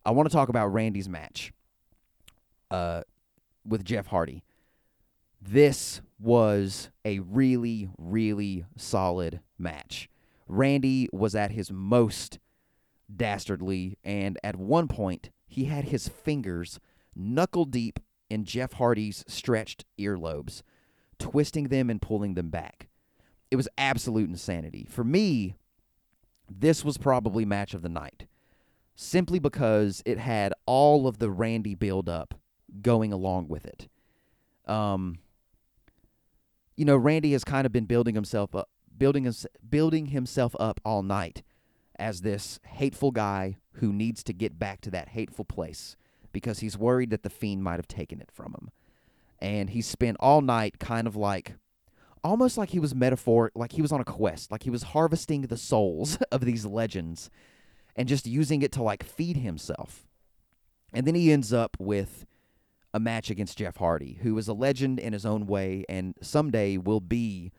I 0.05 0.11
want 0.11 0.29
to 0.29 0.33
talk 0.33 0.49
about 0.49 0.67
Randy's 0.67 1.09
match 1.09 1.51
uh, 2.71 3.01
with 3.65 3.83
Jeff 3.83 4.07
Hardy. 4.07 4.43
This 5.47 6.01
was 6.19 6.89
a 7.03 7.19
really, 7.19 7.89
really 7.99 8.65
solid 8.77 9.41
match. 9.59 10.09
Randy 10.47 11.07
was 11.13 11.35
at 11.35 11.51
his 11.51 11.71
most 11.71 12.39
dastardly, 13.15 13.99
and 14.03 14.39
at 14.43 14.55
one 14.55 14.87
point, 14.87 15.29
he 15.45 15.65
had 15.65 15.85
his 15.85 16.07
fingers 16.07 16.79
knuckle 17.15 17.65
deep 17.65 17.99
in 18.27 18.43
Jeff 18.43 18.73
Hardy's 18.73 19.23
stretched 19.27 19.85
earlobes, 19.99 20.63
twisting 21.19 21.67
them 21.67 21.91
and 21.91 22.01
pulling 22.01 22.33
them 22.33 22.49
back. 22.49 22.87
It 23.51 23.55
was 23.55 23.69
absolute 23.77 24.27
insanity. 24.27 24.87
For 24.89 25.03
me, 25.03 25.55
this 26.49 26.83
was 26.83 26.97
probably 26.97 27.45
match 27.45 27.75
of 27.75 27.83
the 27.83 27.89
night, 27.89 28.25
simply 28.95 29.37
because 29.37 30.01
it 30.07 30.17
had 30.17 30.53
all 30.65 31.07
of 31.07 31.19
the 31.19 31.29
Randy 31.29 31.75
build 31.75 32.09
up 32.09 32.33
going 32.81 33.13
along 33.13 33.47
with 33.47 33.67
it. 33.67 33.87
Um, 34.65 35.19
you 36.75 36.85
know, 36.85 36.95
Randy 36.97 37.31
has 37.33 37.43
kind 37.43 37.65
of 37.65 37.71
been 37.71 37.85
building 37.85 38.15
himself 38.15 38.55
up, 38.55 38.69
building 38.97 39.23
his, 39.23 39.45
building 39.67 40.07
himself 40.07 40.55
up 40.59 40.79
all 40.83 41.03
night 41.03 41.43
as 41.97 42.21
this 42.21 42.59
hateful 42.65 43.11
guy 43.11 43.57
who 43.73 43.93
needs 43.93 44.23
to 44.23 44.33
get 44.33 44.59
back 44.59 44.81
to 44.81 44.91
that 44.91 45.09
hateful 45.09 45.45
place 45.45 45.95
because 46.31 46.59
he's 46.59 46.77
worried 46.77 47.09
that 47.09 47.23
the 47.23 47.29
fiend 47.29 47.63
might 47.63 47.77
have 47.77 47.87
taken 47.87 48.19
it 48.19 48.29
from 48.31 48.53
him. 48.53 48.69
And 49.39 49.69
he 49.69 49.81
spent 49.81 50.17
all 50.19 50.41
night 50.41 50.79
kind 50.79 51.07
of 51.07 51.15
like 51.15 51.55
almost 52.23 52.57
like 52.57 52.69
he 52.69 52.79
was 52.79 52.95
metaphor 52.95 53.51
like 53.53 53.73
he 53.73 53.81
was 53.81 53.91
on 53.91 54.01
a 54.01 54.05
quest, 54.05 54.51
like 54.51 54.63
he 54.63 54.69
was 54.69 54.83
harvesting 54.83 55.43
the 55.43 55.57
souls 55.57 56.17
of 56.31 56.41
these 56.41 56.65
legends 56.65 57.29
and 57.95 58.07
just 58.07 58.25
using 58.25 58.61
it 58.61 58.71
to 58.73 58.83
like 58.83 59.03
feed 59.03 59.37
himself. 59.37 60.07
And 60.93 61.05
then 61.05 61.15
he 61.15 61.31
ends 61.31 61.53
up 61.53 61.77
with 61.79 62.25
a 62.95 62.99
match 62.99 63.29
against 63.29 63.57
Jeff 63.57 63.75
Hardy, 63.75 64.19
who 64.23 64.37
is 64.37 64.47
a 64.47 64.53
legend 64.53 64.99
in 64.99 65.11
his 65.13 65.25
own 65.25 65.45
way 65.45 65.83
and 65.89 66.15
someday 66.21 66.77
will 66.77 67.01
be 67.01 67.51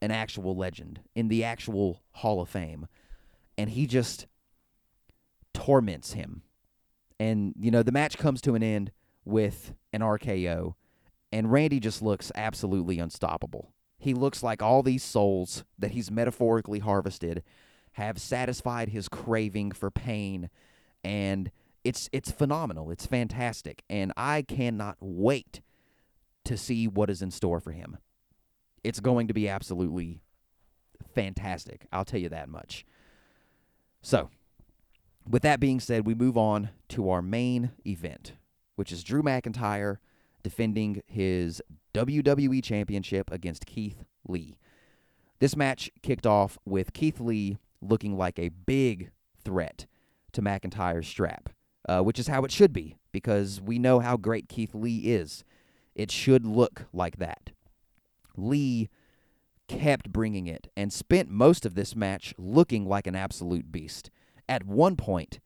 an 0.00 0.10
actual 0.10 0.56
legend 0.56 1.00
in 1.14 1.28
the 1.28 1.44
actual 1.44 2.02
Hall 2.12 2.40
of 2.40 2.48
Fame. 2.48 2.88
And 3.58 3.70
he 3.70 3.86
just 3.86 4.26
torments 5.52 6.14
him 6.14 6.42
and, 7.20 7.54
you 7.58 7.70
know, 7.70 7.82
the 7.82 7.92
match 7.92 8.16
comes 8.18 8.40
to 8.42 8.54
an 8.54 8.62
end 8.62 8.92
with 9.24 9.74
an 9.92 10.00
RKO, 10.00 10.74
and 11.32 11.52
Randy 11.52 11.80
just 11.80 12.00
looks 12.00 12.30
absolutely 12.34 12.98
unstoppable. 12.98 13.72
He 13.98 14.14
looks 14.14 14.42
like 14.42 14.62
all 14.62 14.82
these 14.82 15.02
souls 15.02 15.64
that 15.78 15.90
he's 15.90 16.10
metaphorically 16.10 16.78
harvested 16.78 17.42
have 17.92 18.20
satisfied 18.20 18.90
his 18.90 19.08
craving 19.08 19.72
for 19.72 19.90
pain 19.90 20.50
and 21.02 21.50
it's 21.84 22.08
it's 22.12 22.30
phenomenal. 22.30 22.90
It's 22.90 23.06
fantastic 23.06 23.82
and 23.88 24.12
I 24.16 24.42
cannot 24.42 24.96
wait 25.00 25.60
to 26.44 26.56
see 26.56 26.88
what 26.88 27.10
is 27.10 27.22
in 27.22 27.30
store 27.30 27.60
for 27.60 27.72
him. 27.72 27.98
It's 28.84 29.00
going 29.00 29.28
to 29.28 29.34
be 29.34 29.48
absolutely 29.48 30.22
fantastic. 31.14 31.86
I'll 31.92 32.04
tell 32.04 32.20
you 32.20 32.28
that 32.28 32.48
much. 32.48 32.86
So, 34.00 34.30
with 35.28 35.42
that 35.42 35.60
being 35.60 35.80
said, 35.80 36.06
we 36.06 36.14
move 36.14 36.36
on 36.36 36.70
to 36.90 37.10
our 37.10 37.20
main 37.20 37.72
event, 37.86 38.32
which 38.76 38.92
is 38.92 39.02
Drew 39.02 39.22
McIntyre 39.22 39.98
defending 40.42 41.02
his 41.06 41.60
WWE 41.94 42.62
Championship 42.62 43.30
against 43.30 43.66
Keith 43.66 44.04
Lee. 44.26 44.56
This 45.40 45.56
match 45.56 45.90
kicked 46.02 46.26
off 46.26 46.58
with 46.64 46.92
Keith 46.92 47.20
Lee 47.20 47.58
looking 47.80 48.16
like 48.16 48.38
a 48.38 48.48
big 48.48 49.10
threat 49.44 49.86
to 50.32 50.42
McIntyre's 50.42 51.06
strap, 51.06 51.50
uh, 51.88 52.00
which 52.00 52.18
is 52.18 52.28
how 52.28 52.44
it 52.44 52.52
should 52.52 52.72
be 52.72 52.96
because 53.10 53.60
we 53.60 53.78
know 53.78 53.98
how 53.98 54.16
great 54.16 54.48
Keith 54.48 54.74
Lee 54.74 54.98
is. 54.98 55.42
It 55.94 56.10
should 56.10 56.46
look 56.46 56.86
like 56.92 57.16
that. 57.16 57.50
Lee 58.36 58.88
kept 59.66 60.12
bringing 60.12 60.46
it 60.46 60.70
and 60.76 60.92
spent 60.92 61.30
most 61.30 61.66
of 61.66 61.74
this 61.74 61.96
match 61.96 62.34
looking 62.38 62.86
like 62.86 63.06
an 63.06 63.16
absolute 63.16 63.72
beast. 63.72 64.10
At 64.48 64.64
one 64.64 64.96
point, 64.96 65.40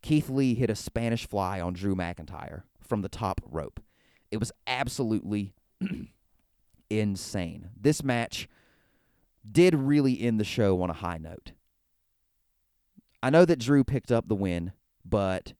Keith 0.00 0.30
Lee 0.30 0.54
hit 0.54 0.70
a 0.70 0.74
Spanish 0.74 1.28
fly 1.28 1.60
on 1.60 1.74
Drew 1.74 1.94
McIntyre 1.94 2.62
from 2.80 3.02
the 3.02 3.08
top 3.08 3.40
rope. 3.44 3.80
It 4.30 4.38
was 4.38 4.52
absolutely 4.66 5.54
insane. 6.90 7.70
This 7.78 8.02
match 8.02 8.48
did 9.50 9.74
really 9.74 10.20
end 10.20 10.40
the 10.40 10.44
show 10.44 10.80
on 10.82 10.90
a 10.90 10.94
high 10.94 11.18
note. 11.18 11.52
I 13.22 13.30
know 13.30 13.44
that 13.44 13.58
Drew 13.58 13.84
picked 13.84 14.10
up 14.10 14.28
the 14.28 14.34
win, 14.34 14.72
but 15.04 15.52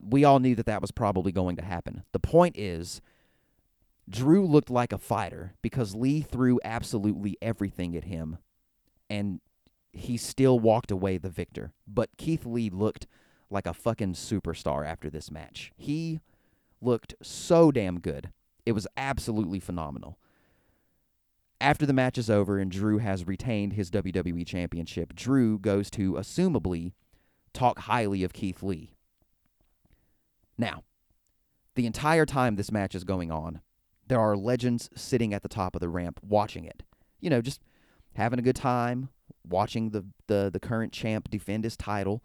we 0.00 0.24
all 0.24 0.38
knew 0.38 0.54
that 0.54 0.66
that 0.66 0.80
was 0.80 0.90
probably 0.90 1.32
going 1.32 1.56
to 1.56 1.64
happen. 1.64 2.04
The 2.12 2.20
point 2.20 2.56
is, 2.58 3.00
Drew 4.08 4.46
looked 4.46 4.70
like 4.70 4.92
a 4.92 4.98
fighter 4.98 5.54
because 5.62 5.94
Lee 5.94 6.20
threw 6.20 6.60
absolutely 6.64 7.36
everything 7.42 7.96
at 7.96 8.04
him, 8.04 8.38
and 9.10 9.40
he 9.92 10.16
still 10.16 10.58
walked 10.58 10.90
away 10.90 11.18
the 11.18 11.30
victor. 11.30 11.72
But 11.86 12.10
Keith 12.16 12.46
Lee 12.46 12.70
looked 12.70 13.06
like 13.50 13.66
a 13.66 13.74
fucking 13.74 14.14
superstar 14.14 14.86
after 14.86 15.08
this 15.10 15.30
match. 15.30 15.72
He 15.76 16.20
looked 16.80 17.14
so 17.22 17.72
damn 17.72 18.00
good. 18.00 18.30
It 18.64 18.72
was 18.72 18.86
absolutely 18.96 19.60
phenomenal. 19.60 20.18
After 21.60 21.86
the 21.86 21.92
match 21.92 22.18
is 22.18 22.28
over 22.28 22.58
and 22.58 22.70
Drew 22.70 22.98
has 22.98 23.26
retained 23.26 23.72
his 23.72 23.90
WWE 23.90 24.46
Championship, 24.46 25.14
Drew 25.14 25.58
goes 25.58 25.90
to 25.92 26.14
assumably 26.14 26.92
talk 27.54 27.80
highly 27.80 28.22
of 28.22 28.34
Keith 28.34 28.62
Lee. 28.62 28.95
Now, 30.58 30.84
the 31.74 31.86
entire 31.86 32.26
time 32.26 32.56
this 32.56 32.72
match 32.72 32.94
is 32.94 33.04
going 33.04 33.30
on, 33.30 33.60
there 34.08 34.20
are 34.20 34.36
legends 34.36 34.88
sitting 34.94 35.34
at 35.34 35.42
the 35.42 35.48
top 35.48 35.74
of 35.74 35.80
the 35.80 35.88
ramp 35.88 36.20
watching 36.22 36.64
it. 36.64 36.82
You 37.20 37.30
know, 37.30 37.42
just 37.42 37.60
having 38.14 38.38
a 38.38 38.42
good 38.42 38.56
time, 38.56 39.10
watching 39.46 39.90
the, 39.90 40.04
the, 40.26 40.50
the 40.52 40.60
current 40.60 40.92
champ 40.92 41.28
defend 41.30 41.64
his 41.64 41.76
title. 41.76 42.22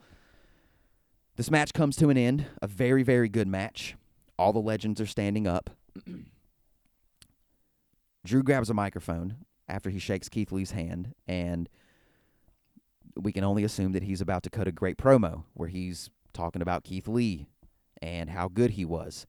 This 1.35 1.51
match 1.51 1.73
comes 1.73 1.95
to 1.97 2.09
an 2.09 2.17
end, 2.17 2.45
a 2.61 2.67
very, 2.67 3.03
very 3.03 3.29
good 3.29 3.47
match. 3.47 3.95
All 4.37 4.53
the 4.53 4.59
legends 4.59 5.01
are 5.01 5.05
standing 5.05 5.47
up. 5.47 5.69
Drew 8.25 8.43
grabs 8.43 8.69
a 8.69 8.73
microphone 8.73 9.37
after 9.67 9.89
he 9.89 9.97
shakes 9.97 10.29
Keith 10.29 10.51
Lee's 10.51 10.71
hand, 10.71 11.13
and 11.27 11.67
we 13.15 13.31
can 13.31 13.43
only 13.43 13.63
assume 13.63 13.93
that 13.93 14.03
he's 14.03 14.21
about 14.21 14.43
to 14.43 14.49
cut 14.49 14.67
a 14.67 14.71
great 14.71 14.97
promo 14.97 15.43
where 15.53 15.69
he's 15.69 16.09
talking 16.33 16.61
about 16.61 16.83
Keith 16.83 17.07
Lee 17.07 17.47
and 18.01 18.29
how 18.29 18.47
good 18.47 18.71
he 18.71 18.85
was. 18.85 19.25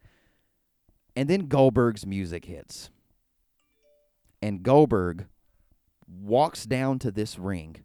And 1.15 1.29
then 1.29 1.47
Goldberg's 1.47 2.07
music 2.07 2.47
hits. 2.47 2.91
And 4.41 4.63
Goldberg 4.63 5.27
walks 6.07 6.65
down 6.65 6.99
to 7.01 7.11
this 7.11 7.39
ring. 7.39 7.85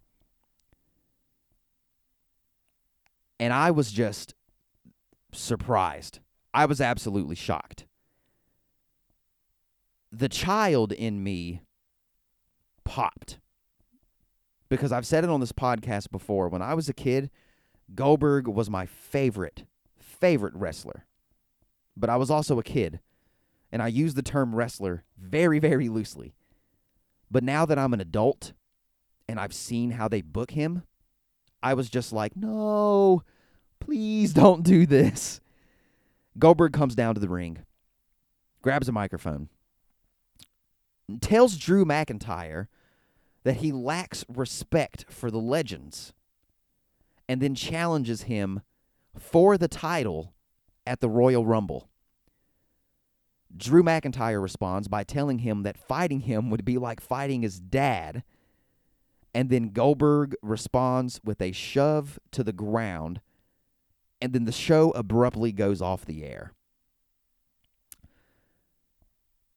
And 3.39 3.53
I 3.53 3.71
was 3.71 3.91
just 3.91 4.33
surprised. 5.31 6.19
I 6.53 6.65
was 6.65 6.81
absolutely 6.81 7.35
shocked. 7.35 7.85
The 10.11 10.29
child 10.29 10.91
in 10.91 11.23
me 11.23 11.61
popped. 12.83 13.39
Because 14.69 14.91
I've 14.91 15.05
said 15.05 15.23
it 15.23 15.29
on 15.29 15.39
this 15.39 15.51
podcast 15.51 16.09
before. 16.11 16.49
When 16.49 16.61
I 16.61 16.73
was 16.73 16.89
a 16.89 16.93
kid, 16.93 17.29
Goldberg 17.93 18.47
was 18.47 18.69
my 18.69 18.85
favorite, 18.85 19.65
favorite 20.19 20.53
wrestler. 20.55 21.05
But 21.95 22.09
I 22.09 22.15
was 22.15 22.29
also 22.29 22.59
a 22.59 22.63
kid. 22.63 22.99
And 23.71 23.81
I 23.81 23.87
use 23.87 24.13
the 24.13 24.21
term 24.21 24.55
wrestler 24.55 25.03
very, 25.19 25.59
very 25.59 25.89
loosely. 25.89 26.33
But 27.29 27.43
now 27.43 27.65
that 27.65 27.77
I'm 27.77 27.93
an 27.93 27.99
adult 27.99 28.53
and 29.27 29.39
I've 29.39 29.53
seen 29.53 29.91
how 29.91 30.07
they 30.07 30.21
book 30.21 30.51
him, 30.51 30.83
I 31.61 31.73
was 31.73 31.89
just 31.89 32.13
like, 32.13 32.35
no, 32.35 33.23
please 33.79 34.33
don't 34.33 34.63
do 34.63 34.85
this. 34.85 35.41
Goldberg 36.39 36.71
comes 36.71 36.95
down 36.95 37.15
to 37.15 37.19
the 37.19 37.27
ring, 37.27 37.59
grabs 38.61 38.87
a 38.87 38.91
microphone, 38.91 39.49
tells 41.19 41.57
Drew 41.57 41.83
McIntyre 41.83 42.67
that 43.43 43.57
he 43.57 43.71
lacks 43.71 44.23
respect 44.29 45.05
for 45.09 45.31
the 45.31 45.39
legends, 45.39 46.13
and 47.27 47.41
then 47.41 47.55
challenges 47.55 48.23
him 48.23 48.61
for 49.17 49.57
the 49.57 49.67
title 49.67 50.33
at 50.85 51.01
the 51.01 51.09
Royal 51.09 51.45
Rumble. 51.45 51.89
Drew 53.55 53.83
McIntyre 53.83 54.41
responds 54.41 54.87
by 54.87 55.03
telling 55.03 55.39
him 55.39 55.63
that 55.63 55.77
fighting 55.77 56.21
him 56.21 56.49
would 56.49 56.65
be 56.65 56.77
like 56.77 57.01
fighting 57.01 57.41
his 57.41 57.59
dad. 57.59 58.23
And 59.33 59.49
then 59.49 59.69
Goldberg 59.69 60.35
responds 60.41 61.19
with 61.23 61.41
a 61.41 61.51
shove 61.51 62.19
to 62.31 62.43
the 62.43 62.53
ground. 62.53 63.21
And 64.21 64.33
then 64.33 64.45
the 64.45 64.51
show 64.51 64.91
abruptly 64.91 65.51
goes 65.51 65.81
off 65.81 66.05
the 66.05 66.23
air. 66.23 66.53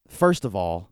First 0.06 0.44
of 0.44 0.54
all, 0.54 0.90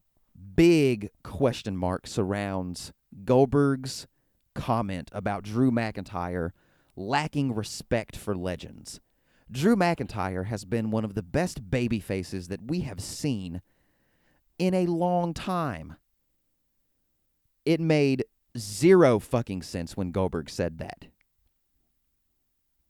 big 0.55 1.11
question 1.23 1.77
mark 1.77 2.07
surrounds 2.07 2.93
Goldberg's 3.25 4.07
comment 4.55 5.11
about 5.13 5.43
Drew 5.43 5.71
McIntyre 5.71 6.51
lacking 6.99 7.55
respect 7.55 8.17
for 8.17 8.35
legends. 8.35 9.01
Drew 9.51 9.77
McIntyre 9.77 10.47
has 10.47 10.65
been 10.65 10.91
one 10.91 11.05
of 11.05 11.15
the 11.15 11.23
best 11.23 11.71
baby 11.71 12.01
faces 12.01 12.49
that 12.49 12.69
we 12.69 12.81
have 12.81 13.01
seen 13.01 13.63
in 14.59 14.75
a 14.75 14.87
long 14.87 15.33
time. 15.33 15.97
It 17.65 17.81
made 17.81 18.25
zero 18.59 19.19
fucking 19.19 19.63
sense 19.63 19.97
when 19.97 20.11
Goldberg 20.11 20.51
said 20.51 20.79
that. 20.79 21.07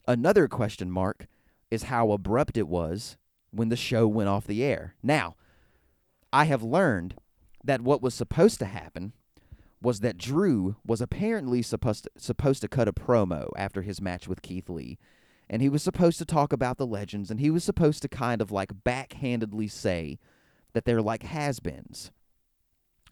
Another 0.07 0.49
question 0.49 0.91
mark 0.91 1.27
is 1.71 1.85
how 1.85 2.11
abrupt 2.11 2.57
it 2.57 2.67
was 2.67 3.19
when 3.51 3.69
the 3.69 3.77
show 3.77 4.09
went 4.09 4.29
off 4.29 4.47
the 4.47 4.65
air. 4.65 4.95
Now, 5.03 5.37
I 6.33 6.45
have 6.45 6.63
learned 6.63 7.15
that 7.63 7.83
what 7.83 8.03
was 8.03 8.15
supposed 8.15 8.59
to 8.61 8.67
happen 8.67 9.13
was 9.81 10.01
that 10.01 10.19
Drew 10.19 10.77
was 10.85 11.01
apparently 11.01 11.63
supposed 11.63 12.05
to, 12.05 12.11
supposed 12.17 12.63
to 12.63 12.69
cut 12.69 12.89
a 12.89 12.93
promo 12.93 13.51
after 13.57 13.83
his 13.83 14.01
match 14.01 14.27
with 14.27 14.43
Keith 14.43 14.69
Lee 14.69 14.99
and 15.51 15.63
he 15.63 15.69
was 15.69 15.83
supposed 15.83 16.19
to 16.19 16.25
talk 16.25 16.53
about 16.53 16.77
the 16.77 16.87
legends, 16.87 17.31
and 17.31 17.41
he 17.41 17.51
was 17.51 17.65
supposed 17.65 18.03
to 18.03 18.09
kind 18.09 18.43
of 18.43 18.53
like 18.53 18.85
backhandedly 18.85 19.71
say 19.71 20.19
that 20.75 20.85
they're 20.85 21.03
like 21.03 21.23
has 21.23 21.59
beens. 21.61 22.11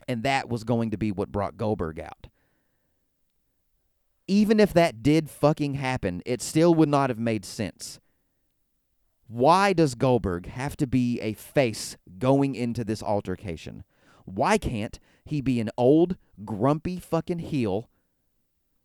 And 0.07 0.23
that 0.23 0.49
was 0.49 0.63
going 0.63 0.91
to 0.91 0.99
be 0.99 1.11
what 1.11 1.33
brought 1.33 1.57
Goldberg 1.57 1.99
out. 1.99 2.29
Even 4.29 4.61
if 4.61 4.73
that 4.75 5.03
did 5.03 5.31
fucking 5.31 5.75
happen, 5.75 6.23
it 6.27 6.43
still 6.43 6.75
would 6.75 6.89
not 6.89 7.11
have 7.11 7.19
made 7.19 7.45
sense. 7.45 8.01
Why 9.29 9.73
does 9.73 9.95
Goldberg 9.95 10.47
have 10.47 10.77
to 10.77 10.87
be 10.87 11.21
a 11.21 11.33
face 11.33 11.97
going 12.19 12.55
into 12.55 12.85
this 12.85 13.03
altercation? 13.03 13.83
Why 14.25 14.59
can't 14.59 15.01
he 15.27 15.41
be 15.41 15.61
an 15.61 15.71
old, 15.77 16.17
grumpy 16.45 16.99
fucking 16.99 17.41
heel 17.41 17.91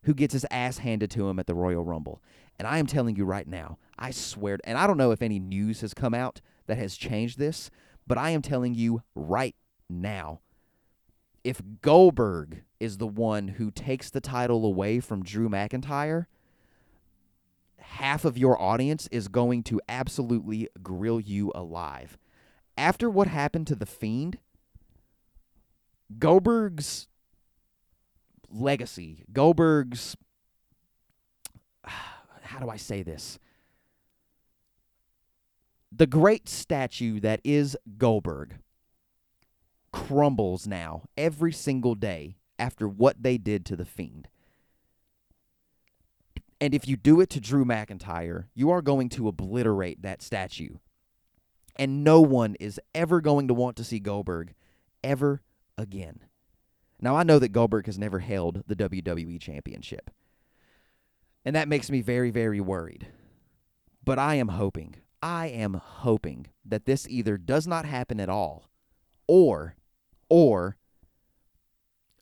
who 0.04 0.14
gets 0.14 0.32
his 0.32 0.46
ass 0.50 0.78
handed 0.78 1.10
to 1.12 1.28
him 1.28 1.38
at 1.38 1.46
the 1.46 1.54
Royal 1.54 1.84
Rumble? 1.84 2.22
And 2.58 2.68
I 2.68 2.78
am 2.78 2.86
telling 2.86 3.16
you 3.16 3.24
right 3.24 3.46
now, 3.46 3.78
I 3.98 4.10
swear, 4.10 4.58
and 4.64 4.76
I 4.76 4.86
don't 4.86 4.98
know 4.98 5.12
if 5.12 5.22
any 5.22 5.38
news 5.38 5.80
has 5.80 5.94
come 5.94 6.14
out 6.14 6.40
that 6.66 6.78
has 6.78 6.96
changed 6.96 7.38
this, 7.38 7.70
but 8.06 8.18
I 8.18 8.30
am 8.30 8.42
telling 8.42 8.74
you 8.74 9.02
right 9.14 9.56
now, 9.88 10.40
if 11.44 11.60
Goldberg 11.80 12.62
is 12.78 12.98
the 12.98 13.06
one 13.06 13.48
who 13.48 13.70
takes 13.70 14.10
the 14.10 14.20
title 14.20 14.64
away 14.64 15.00
from 15.00 15.24
Drew 15.24 15.48
McIntyre, 15.48 16.26
half 17.78 18.24
of 18.24 18.38
your 18.38 18.60
audience 18.60 19.08
is 19.10 19.28
going 19.28 19.62
to 19.64 19.80
absolutely 19.88 20.68
grill 20.82 21.20
you 21.20 21.52
alive. 21.54 22.16
After 22.76 23.10
what 23.10 23.28
happened 23.28 23.66
to 23.68 23.74
The 23.74 23.86
Fiend, 23.86 24.38
Goldberg's 26.18 27.08
legacy, 28.50 29.24
Goldberg's 29.32 30.16
how 31.84 32.58
do 32.58 32.68
I 32.68 32.76
say 32.76 33.02
this? 33.02 33.38
The 35.94 36.06
great 36.06 36.48
statue 36.48 37.20
that 37.20 37.40
is 37.44 37.76
Goldberg 37.98 38.56
crumbles 39.92 40.66
now 40.66 41.02
every 41.16 41.52
single 41.52 41.94
day 41.94 42.36
after 42.58 42.88
what 42.88 43.22
they 43.22 43.36
did 43.36 43.66
to 43.66 43.76
the 43.76 43.84
Fiend. 43.84 44.28
And 46.60 46.74
if 46.74 46.86
you 46.86 46.96
do 46.96 47.20
it 47.20 47.28
to 47.30 47.40
Drew 47.40 47.64
McIntyre, 47.64 48.44
you 48.54 48.70
are 48.70 48.82
going 48.82 49.08
to 49.10 49.28
obliterate 49.28 50.02
that 50.02 50.22
statue. 50.22 50.76
And 51.76 52.04
no 52.04 52.20
one 52.20 52.54
is 52.60 52.80
ever 52.94 53.20
going 53.20 53.48
to 53.48 53.54
want 53.54 53.76
to 53.76 53.84
see 53.84 53.98
Goldberg 53.98 54.54
ever 55.02 55.42
again. 55.78 56.20
Now, 57.00 57.16
I 57.16 57.24
know 57.24 57.38
that 57.38 57.48
Goldberg 57.48 57.86
has 57.86 57.98
never 57.98 58.20
held 58.20 58.62
the 58.66 58.76
WWE 58.76 59.40
Championship. 59.40 60.10
And 61.44 61.56
that 61.56 61.68
makes 61.68 61.90
me 61.90 62.00
very, 62.00 62.30
very 62.30 62.60
worried. 62.60 63.08
But 64.04 64.18
I 64.18 64.36
am 64.36 64.48
hoping, 64.48 64.96
I 65.22 65.46
am 65.46 65.74
hoping 65.74 66.46
that 66.64 66.86
this 66.86 67.08
either 67.08 67.36
does 67.36 67.66
not 67.66 67.84
happen 67.84 68.20
at 68.20 68.28
all 68.28 68.70
or, 69.26 69.74
or 70.28 70.76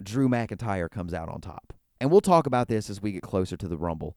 Drew 0.03 0.29
McIntyre 0.29 0.91
comes 0.91 1.13
out 1.13 1.29
on 1.29 1.41
top. 1.41 1.75
And 2.01 2.11
we'll 2.11 2.23
talk 2.23 2.47
about 2.47 2.69
this 2.69 2.89
as 2.89 3.03
we 3.03 3.13
get 3.13 3.23
closer 3.23 3.57
to 3.59 3.69
the 3.69 3.77
Rumble. 3.77 4.17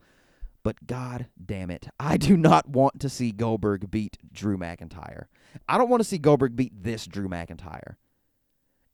But 0.64 0.88
god 0.88 1.28
damn 1.46 1.70
it, 1.70 1.90
I 2.00 2.16
do 2.16 2.38
not 2.38 2.70
want 2.70 3.02
to 3.02 3.10
see 3.10 3.32
Goldberg 3.32 3.92
beat 3.92 4.18
Drew 4.32 4.58
McIntyre. 4.58 5.26
I 5.68 5.78
don't 5.78 5.90
want 5.90 6.00
to 6.00 6.08
see 6.08 6.18
Goldberg 6.18 6.56
beat 6.56 6.84
this 6.84 7.06
Drew 7.06 7.28
McIntyre. 7.28 7.96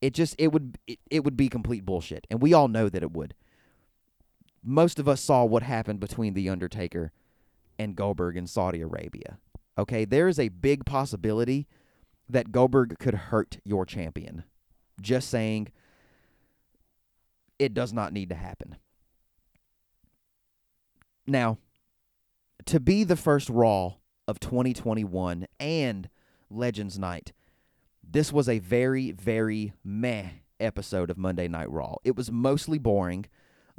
It 0.01 0.13
just 0.13 0.35
it 0.37 0.51
would 0.51 0.77
it, 0.87 0.99
it 1.09 1.23
would 1.23 1.35
be 1.37 1.49
complete 1.49 1.85
bullshit, 1.85 2.25
and 2.29 2.41
we 2.41 2.53
all 2.53 2.67
know 2.67 2.89
that 2.89 3.03
it 3.03 3.11
would 3.11 3.33
most 4.63 4.99
of 4.99 5.07
us 5.07 5.21
saw 5.21 5.43
what 5.45 5.63
happened 5.63 5.99
between 5.99 6.33
The 6.33 6.49
Undertaker 6.49 7.11
and 7.77 7.95
Goldberg 7.95 8.35
in 8.35 8.47
Saudi 8.47 8.81
Arabia. 8.81 9.37
Okay, 9.77 10.05
there 10.05 10.27
is 10.27 10.39
a 10.39 10.49
big 10.49 10.85
possibility 10.85 11.67
that 12.27 12.51
Goldberg 12.51 12.99
could 12.99 13.13
hurt 13.13 13.59
your 13.63 13.85
champion. 13.85 14.43
Just 15.01 15.29
saying, 15.29 15.69
it 17.57 17.73
does 17.73 17.93
not 17.93 18.11
need 18.11 18.29
to 18.29 18.35
happen. 18.35 18.75
Now, 21.25 21.57
to 22.65 22.79
be 22.79 23.03
the 23.03 23.15
first 23.15 23.49
Raw 23.49 23.93
of 24.27 24.39
2021 24.39 25.47
and 25.59 26.09
Legends 26.49 26.99
Night, 26.99 27.31
this 28.11 28.33
was 28.33 28.49
a 28.49 28.59
very, 28.59 29.11
very 29.11 29.73
meh 29.83 30.29
episode 30.59 31.09
of 31.09 31.17
Monday 31.17 31.47
Night 31.47 31.69
Raw. 31.69 31.95
It 32.03 32.15
was 32.15 32.31
mostly 32.31 32.77
boring. 32.77 33.25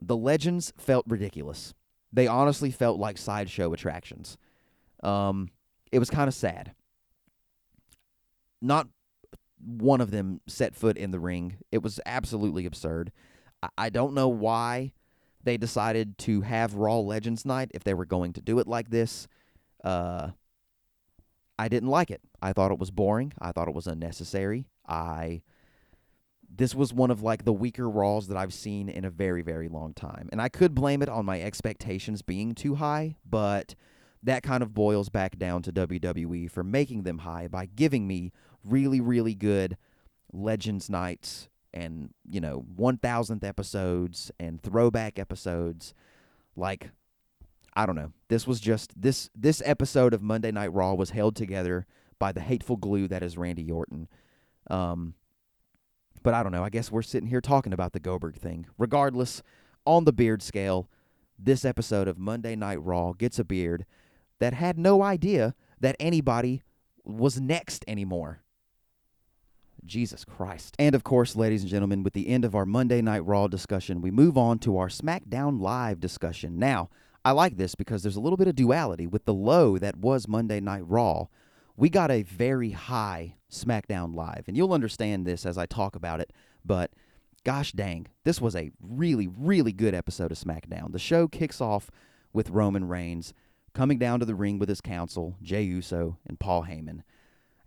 The 0.00 0.16
Legends 0.16 0.72
felt 0.78 1.04
ridiculous. 1.08 1.74
They 2.12 2.26
honestly 2.26 2.70
felt 2.70 2.98
like 2.98 3.18
sideshow 3.18 3.72
attractions. 3.72 4.36
Um, 5.02 5.50
it 5.92 5.98
was 5.98 6.10
kind 6.10 6.28
of 6.28 6.34
sad. 6.34 6.74
Not 8.62 8.88
one 9.58 10.00
of 10.00 10.10
them 10.10 10.40
set 10.46 10.74
foot 10.74 10.96
in 10.96 11.10
the 11.10 11.20
ring. 11.20 11.56
It 11.70 11.82
was 11.82 12.00
absolutely 12.06 12.66
absurd. 12.66 13.12
I, 13.62 13.68
I 13.76 13.90
don't 13.90 14.14
know 14.14 14.28
why 14.28 14.92
they 15.42 15.56
decided 15.56 16.18
to 16.18 16.42
have 16.42 16.74
Raw 16.74 16.98
Legends 16.98 17.44
Night 17.44 17.70
if 17.74 17.84
they 17.84 17.94
were 17.94 18.06
going 18.06 18.32
to 18.34 18.40
do 18.40 18.58
it 18.58 18.66
like 18.66 18.90
this. 18.90 19.26
Uh, 19.82 20.30
I 21.60 21.68
didn't 21.68 21.90
like 21.90 22.10
it. 22.10 22.22
I 22.40 22.54
thought 22.54 22.72
it 22.72 22.78
was 22.78 22.90
boring. 22.90 23.34
I 23.38 23.52
thought 23.52 23.68
it 23.68 23.74
was 23.74 23.86
unnecessary. 23.86 24.64
I 24.88 25.42
this 26.48 26.74
was 26.74 26.94
one 26.94 27.10
of 27.10 27.22
like 27.22 27.44
the 27.44 27.52
weaker 27.52 27.88
Raws 27.88 28.28
that 28.28 28.36
I've 28.38 28.54
seen 28.54 28.88
in 28.88 29.04
a 29.04 29.10
very 29.10 29.42
very 29.42 29.68
long 29.68 29.92
time. 29.92 30.30
And 30.32 30.40
I 30.40 30.48
could 30.48 30.74
blame 30.74 31.02
it 31.02 31.10
on 31.10 31.26
my 31.26 31.38
expectations 31.42 32.22
being 32.22 32.54
too 32.54 32.76
high, 32.76 33.16
but 33.28 33.74
that 34.22 34.42
kind 34.42 34.62
of 34.62 34.72
boils 34.72 35.10
back 35.10 35.36
down 35.36 35.60
to 35.64 35.72
WWE 35.72 36.50
for 36.50 36.64
making 36.64 37.02
them 37.02 37.18
high 37.18 37.46
by 37.46 37.66
giving 37.66 38.06
me 38.06 38.32
really 38.64 39.02
really 39.02 39.34
good 39.34 39.76
Legends 40.32 40.88
nights 40.88 41.50
and, 41.74 42.14
you 42.26 42.40
know, 42.40 42.64
1000th 42.74 43.44
episodes 43.44 44.32
and 44.40 44.62
throwback 44.62 45.18
episodes 45.18 45.92
like 46.56 46.90
I 47.74 47.87
don't 47.87 47.96
know. 47.96 48.12
This 48.28 48.46
was 48.46 48.61
just 48.61 49.00
this 49.00 49.30
this 49.35 49.62
episode 49.64 50.14
of 50.14 50.22
Monday 50.22 50.50
Night 50.50 50.72
Raw 50.72 50.94
was 50.94 51.11
held 51.11 51.37
together 51.37 51.87
by 52.18 52.33
the 52.33 52.40
hateful 52.40 52.76
glue 52.76 53.09
that 53.09 53.22
is 53.22 53.38
Randy 53.38 53.70
Orton. 53.70 54.09
Um 54.68 55.14
but 56.22 56.35
I 56.35 56.42
don't 56.42 56.52
know. 56.52 56.64
I 56.64 56.70
guess 56.70 56.92
we're 56.92 57.02
sitting 57.02 57.28
here 57.28 57.40
talking 57.40 57.72
about 57.72 57.92
the 57.92 58.00
Goldberg 58.00 58.37
thing. 58.37 58.66
Regardless, 58.76 59.42
on 59.87 60.04
the 60.04 60.12
beard 60.12 60.42
scale, 60.42 60.88
this 61.38 61.64
episode 61.64 62.09
of 62.09 62.18
Monday 62.18 62.54
Night 62.54 62.83
Raw 62.83 63.12
gets 63.12 63.38
a 63.38 63.44
beard 63.44 63.87
that 64.38 64.52
had 64.52 64.78
no 64.78 65.02
idea 65.02 65.54
that 65.80 65.96
anybody 65.98 66.62
was 67.04 67.40
next 67.40 67.85
anymore. 67.88 68.42
Jesus 69.85 70.24
Christ. 70.24 70.76
And 70.78 70.94
of 70.94 71.04
course, 71.04 71.37
ladies 71.37 71.62
and 71.62 71.70
gentlemen, 71.70 72.02
with 72.02 72.12
the 72.12 72.28
end 72.28 72.44
of 72.44 72.54
our 72.54 72.66
Monday 72.66 73.00
Night 73.00 73.24
Raw 73.24 73.48
discussion, 73.48 74.02
we 74.02 74.11
move 74.11 74.37
on 74.37 74.59
to 74.61 74.76
our 74.76 74.88
SmackDown 74.88 75.61
Live 75.61 76.00
discussion. 76.00 76.59
Now, 76.59 76.90
I 77.24 77.33
like 77.33 77.56
this 77.56 77.74
because 77.74 78.02
there's 78.02 78.16
a 78.16 78.20
little 78.20 78.38
bit 78.38 78.48
of 78.48 78.56
duality 78.56 79.06
with 79.06 79.26
the 79.26 79.35
low 79.35 79.76
that 79.78 79.96
was 79.96 80.26
Monday 80.26 80.61
Night 80.61 80.85
Raw. 80.87 81.26
We 81.76 81.90
got 81.90 82.11
a 82.11 82.22
very 82.22 82.70
high 82.70 83.37
SmackDown 83.50 84.14
Live, 84.14 84.44
and 84.46 84.56
you'll 84.56 84.72
understand 84.72 85.26
this 85.26 85.44
as 85.44 85.59
I 85.59 85.66
talk 85.66 85.94
about 85.94 86.20
it, 86.20 86.33
but 86.64 86.92
gosh 87.44 87.72
dang, 87.72 88.06
this 88.24 88.40
was 88.40 88.56
a 88.56 88.70
really, 88.80 89.28
really 89.28 89.72
good 89.72 89.94
episode 89.94 90.33
of 90.33 90.38
SmackDown. 90.38 90.92
The 90.92 90.98
show 90.98 91.28
kicks 91.28 91.61
off 91.61 91.90
with 92.33 92.50
Roman 92.50 92.88
Reigns 92.88 93.35
coming 93.74 93.98
down 93.98 94.20
to 94.20 94.26
the 94.26 94.35
ring 94.35 94.59
with 94.59 94.68
his 94.68 94.80
council, 94.80 95.37
Jey 95.42 95.62
Uso 95.62 96.18
and 96.26 96.40
Paul 96.40 96.64
Heyman. 96.64 97.02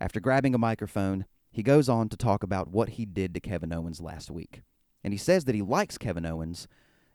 After 0.00 0.20
grabbing 0.20 0.54
a 0.54 0.58
microphone, 0.58 1.26
he 1.50 1.62
goes 1.62 1.88
on 1.88 2.08
to 2.08 2.16
talk 2.16 2.42
about 2.42 2.68
what 2.68 2.90
he 2.90 3.06
did 3.06 3.32
to 3.34 3.40
Kevin 3.40 3.72
Owens 3.72 4.00
last 4.00 4.30
week. 4.30 4.62
And 5.04 5.14
he 5.14 5.18
says 5.18 5.44
that 5.44 5.54
he 5.54 5.62
likes 5.62 5.98
Kevin 5.98 6.26
Owens 6.26 6.66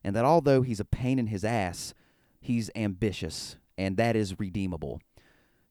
and 0.04 0.16
that 0.16 0.26
although 0.26 0.62
he's 0.62 0.80
a 0.80 0.86
pain 0.86 1.20
in 1.20 1.28
his 1.28 1.44
ass, 1.44 1.94
he's 2.40 2.70
ambitious 2.76 3.58
and 3.78 3.96
that 3.98 4.16
is 4.16 4.40
redeemable. 4.40 5.02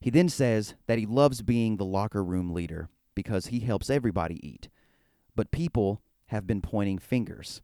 He 0.01 0.11
then 0.11 0.29
says 0.29 0.75
that 0.87 0.99
he 0.99 1.07
loves 1.07 1.43
being 1.43 1.77
the 1.77 1.85
locker 1.85 2.25
room 2.25 2.55
leader 2.55 2.89
because 3.15 3.47
he 3.47 3.61
helps 3.61 3.91
everybody 3.91 4.39
eat. 4.47 4.69
But 5.35 5.51
people 5.51 6.01
have 6.27 6.47
been 6.47 6.63
pointing 6.63 6.99
fingers. 6.99 7.63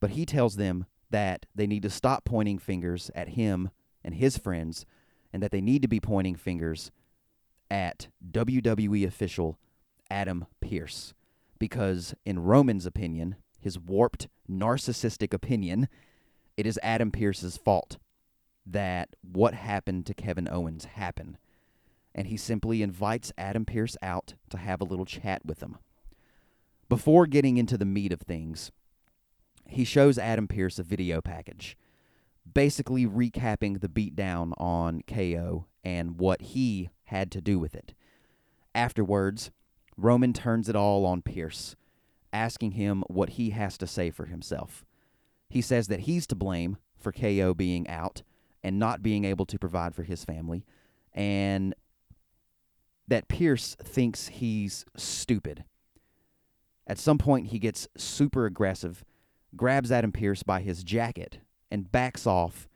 But 0.00 0.10
he 0.10 0.26
tells 0.26 0.56
them 0.56 0.86
that 1.10 1.46
they 1.54 1.66
need 1.66 1.82
to 1.82 1.90
stop 1.90 2.24
pointing 2.24 2.58
fingers 2.58 3.10
at 3.14 3.30
him 3.30 3.70
and 4.02 4.14
his 4.14 4.36
friends 4.36 4.84
and 5.32 5.42
that 5.42 5.52
they 5.52 5.60
need 5.60 5.82
to 5.82 5.88
be 5.88 6.00
pointing 6.00 6.34
fingers 6.34 6.90
at 7.70 8.08
WWE 8.32 9.06
official 9.06 9.58
Adam 10.10 10.46
Pearce. 10.60 11.14
Because, 11.58 12.14
in 12.24 12.40
Roman's 12.40 12.86
opinion, 12.86 13.36
his 13.60 13.78
warped, 13.78 14.28
narcissistic 14.50 15.32
opinion, 15.32 15.88
it 16.56 16.66
is 16.66 16.78
Adam 16.82 17.10
Pearce's 17.10 17.56
fault 17.56 17.98
that 18.66 19.10
what 19.20 19.54
happened 19.54 20.06
to 20.06 20.14
Kevin 20.14 20.48
Owens 20.50 20.84
happened. 20.84 21.38
And 22.14 22.28
he 22.28 22.36
simply 22.36 22.82
invites 22.82 23.32
Adam 23.36 23.64
Pearce 23.64 23.96
out 24.00 24.34
to 24.50 24.56
have 24.56 24.80
a 24.80 24.84
little 24.84 25.04
chat 25.04 25.44
with 25.44 25.60
him. 25.60 25.78
Before 26.88 27.26
getting 27.26 27.56
into 27.56 27.76
the 27.76 27.84
meat 27.84 28.12
of 28.12 28.20
things, 28.20 28.70
he 29.66 29.84
shows 29.84 30.18
Adam 30.18 30.46
Pearce 30.46 30.78
a 30.78 30.84
video 30.84 31.20
package, 31.20 31.76
basically 32.52 33.06
recapping 33.06 33.80
the 33.80 33.88
beatdown 33.88 34.52
on 34.58 35.02
KO 35.08 35.66
and 35.82 36.18
what 36.18 36.40
he 36.40 36.90
had 37.04 37.32
to 37.32 37.40
do 37.40 37.58
with 37.58 37.74
it. 37.74 37.94
Afterwards, 38.74 39.50
Roman 39.96 40.32
turns 40.32 40.68
it 40.68 40.76
all 40.76 41.06
on 41.06 41.22
Pearce, 41.22 41.74
asking 42.32 42.72
him 42.72 43.02
what 43.08 43.30
he 43.30 43.50
has 43.50 43.78
to 43.78 43.86
say 43.86 44.10
for 44.10 44.26
himself. 44.26 44.84
He 45.54 45.62
says 45.62 45.86
that 45.86 46.00
he's 46.00 46.26
to 46.26 46.34
blame 46.34 46.78
for 46.98 47.12
KO 47.12 47.54
being 47.54 47.86
out 47.88 48.24
and 48.64 48.76
not 48.76 49.04
being 49.04 49.24
able 49.24 49.46
to 49.46 49.56
provide 49.56 49.94
for 49.94 50.02
his 50.02 50.24
family, 50.24 50.66
and 51.12 51.76
that 53.06 53.28
Pearce 53.28 53.76
thinks 53.80 54.26
he's 54.26 54.84
stupid. 54.96 55.62
At 56.88 56.98
some 56.98 57.18
point, 57.18 57.50
he 57.50 57.60
gets 57.60 57.86
super 57.96 58.46
aggressive, 58.46 59.04
grabs 59.54 59.92
Adam 59.92 60.10
Pearce 60.10 60.42
by 60.42 60.60
his 60.60 60.82
jacket, 60.82 61.38
and 61.70 61.92
backs 61.92 62.26
off, 62.26 62.68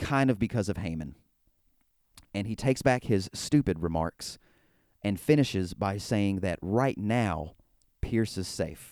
kind 0.00 0.30
of 0.30 0.40
because 0.40 0.68
of 0.68 0.78
Heyman. 0.78 1.14
And 2.34 2.48
he 2.48 2.56
takes 2.56 2.82
back 2.82 3.04
his 3.04 3.30
stupid 3.32 3.84
remarks 3.84 4.36
and 5.00 5.20
finishes 5.20 5.74
by 5.74 5.96
saying 5.96 6.40
that 6.40 6.58
right 6.60 6.98
now, 6.98 7.54
Pearce 8.00 8.36
is 8.36 8.48
safe. 8.48 8.91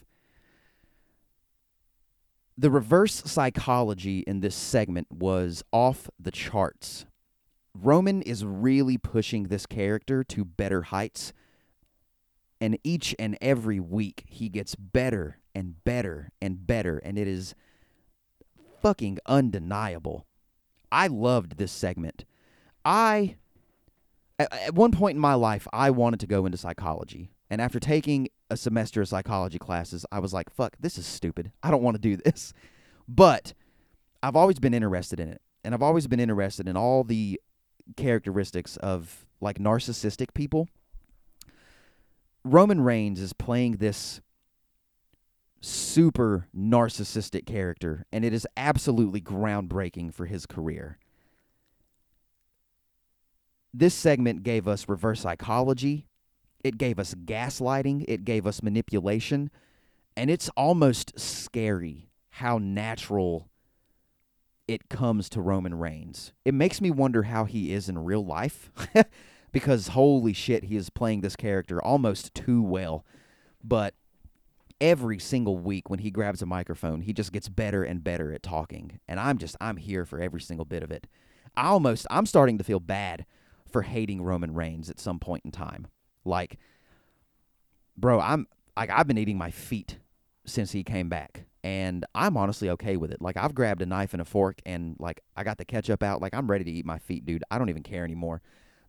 The 2.56 2.70
reverse 2.70 3.22
psychology 3.24 4.20
in 4.20 4.40
this 4.40 4.54
segment 4.54 5.08
was 5.10 5.62
off 5.72 6.10
the 6.18 6.30
charts. 6.30 7.06
Roman 7.74 8.20
is 8.22 8.44
really 8.44 8.98
pushing 8.98 9.44
this 9.44 9.66
character 9.66 10.24
to 10.24 10.44
better 10.44 10.82
heights, 10.82 11.32
and 12.60 12.78
each 12.84 13.14
and 13.18 13.38
every 13.40 13.80
week 13.80 14.24
he 14.26 14.48
gets 14.48 14.74
better 14.74 15.38
and 15.54 15.82
better 15.84 16.30
and 16.42 16.66
better, 16.66 16.98
and 16.98 17.18
it 17.18 17.28
is 17.28 17.54
fucking 18.82 19.18
undeniable. 19.26 20.26
I 20.92 21.06
loved 21.06 21.56
this 21.56 21.72
segment. 21.72 22.24
I 22.84 23.36
at 24.38 24.74
one 24.74 24.90
point 24.90 25.16
in 25.16 25.20
my 25.20 25.34
life, 25.34 25.68
I 25.72 25.90
wanted 25.90 26.20
to 26.20 26.26
go 26.26 26.46
into 26.46 26.58
psychology. 26.58 27.30
And 27.50 27.60
after 27.60 27.78
taking 27.78 28.28
a 28.50 28.56
semester 28.56 29.00
of 29.00 29.08
psychology 29.08 29.58
classes, 29.58 30.04
I 30.10 30.18
was 30.18 30.32
like, 30.32 30.50
fuck, 30.50 30.76
this 30.80 30.98
is 30.98 31.06
stupid. 31.06 31.52
I 31.62 31.70
don't 31.70 31.82
want 31.82 31.94
to 31.94 32.00
do 32.00 32.16
this. 32.16 32.52
But 33.08 33.54
I've 34.22 34.36
always 34.36 34.58
been 34.58 34.74
interested 34.74 35.20
in 35.20 35.28
it. 35.28 35.40
And 35.64 35.74
I've 35.74 35.82
always 35.82 36.06
been 36.06 36.20
interested 36.20 36.68
in 36.68 36.76
all 36.76 37.04
the 37.04 37.40
characteristics 37.96 38.76
of 38.78 39.26
like 39.40 39.58
narcissistic 39.58 40.34
people. 40.34 40.68
Roman 42.44 42.80
Reigns 42.80 43.20
is 43.20 43.32
playing 43.32 43.76
this 43.76 44.20
super 45.60 46.46
narcissistic 46.56 47.44
character, 47.46 48.06
and 48.10 48.24
it 48.24 48.32
is 48.32 48.46
absolutely 48.56 49.20
groundbreaking 49.20 50.14
for 50.14 50.24
his 50.24 50.46
career 50.46 50.98
this 53.72 53.94
segment 53.94 54.42
gave 54.42 54.66
us 54.66 54.88
reverse 54.88 55.20
psychology, 55.20 56.06
it 56.62 56.78
gave 56.78 56.98
us 56.98 57.14
gaslighting, 57.14 58.04
it 58.08 58.24
gave 58.24 58.46
us 58.46 58.62
manipulation, 58.62 59.50
and 60.16 60.30
it's 60.30 60.48
almost 60.50 61.18
scary 61.18 62.10
how 62.30 62.58
natural 62.58 63.48
it 64.68 64.88
comes 64.88 65.28
to 65.30 65.40
Roman 65.40 65.74
Reigns. 65.74 66.32
It 66.44 66.54
makes 66.54 66.80
me 66.80 66.90
wonder 66.90 67.24
how 67.24 67.44
he 67.44 67.72
is 67.72 67.88
in 67.88 67.98
real 67.98 68.24
life 68.24 68.70
because 69.52 69.88
holy 69.88 70.32
shit, 70.32 70.64
he 70.64 70.76
is 70.76 70.90
playing 70.90 71.22
this 71.22 71.36
character 71.36 71.82
almost 71.82 72.34
too 72.34 72.62
well. 72.62 73.04
But 73.62 73.94
every 74.80 75.18
single 75.18 75.58
week 75.58 75.90
when 75.90 75.98
he 75.98 76.10
grabs 76.10 76.40
a 76.40 76.46
microphone, 76.46 77.02
he 77.02 77.12
just 77.12 77.32
gets 77.32 77.48
better 77.48 77.82
and 77.82 78.04
better 78.04 78.32
at 78.32 78.42
talking. 78.42 79.00
And 79.08 79.18
I'm 79.18 79.38
just 79.38 79.56
I'm 79.60 79.76
here 79.76 80.04
for 80.04 80.20
every 80.20 80.40
single 80.40 80.64
bit 80.64 80.82
of 80.82 80.90
it. 80.90 81.06
I 81.56 81.66
almost 81.66 82.06
I'm 82.10 82.26
starting 82.26 82.58
to 82.58 82.64
feel 82.64 82.80
bad 82.80 83.26
for 83.66 83.82
hating 83.82 84.22
Roman 84.22 84.54
Reigns 84.54 84.88
at 84.88 85.00
some 85.00 85.18
point 85.18 85.44
in 85.44 85.50
time. 85.50 85.88
Like, 86.24 86.58
bro, 87.96 88.20
I'm 88.20 88.46
like 88.76 88.90
I've 88.90 89.06
been 89.06 89.18
eating 89.18 89.38
my 89.38 89.50
feet 89.50 89.98
since 90.44 90.72
he 90.72 90.82
came 90.82 91.08
back, 91.08 91.44
and 91.62 92.04
I'm 92.14 92.36
honestly 92.36 92.70
okay 92.70 92.96
with 92.96 93.10
it. 93.10 93.20
Like, 93.20 93.36
I've 93.36 93.54
grabbed 93.54 93.82
a 93.82 93.86
knife 93.86 94.12
and 94.12 94.22
a 94.22 94.24
fork, 94.24 94.60
and 94.64 94.96
like 94.98 95.20
I 95.36 95.44
got 95.44 95.58
the 95.58 95.64
ketchup 95.64 96.02
out. 96.02 96.20
Like, 96.20 96.34
I'm 96.34 96.50
ready 96.50 96.64
to 96.64 96.70
eat 96.70 96.86
my 96.86 96.98
feet, 96.98 97.24
dude. 97.24 97.44
I 97.50 97.58
don't 97.58 97.70
even 97.70 97.82
care 97.82 98.04
anymore. 98.04 98.42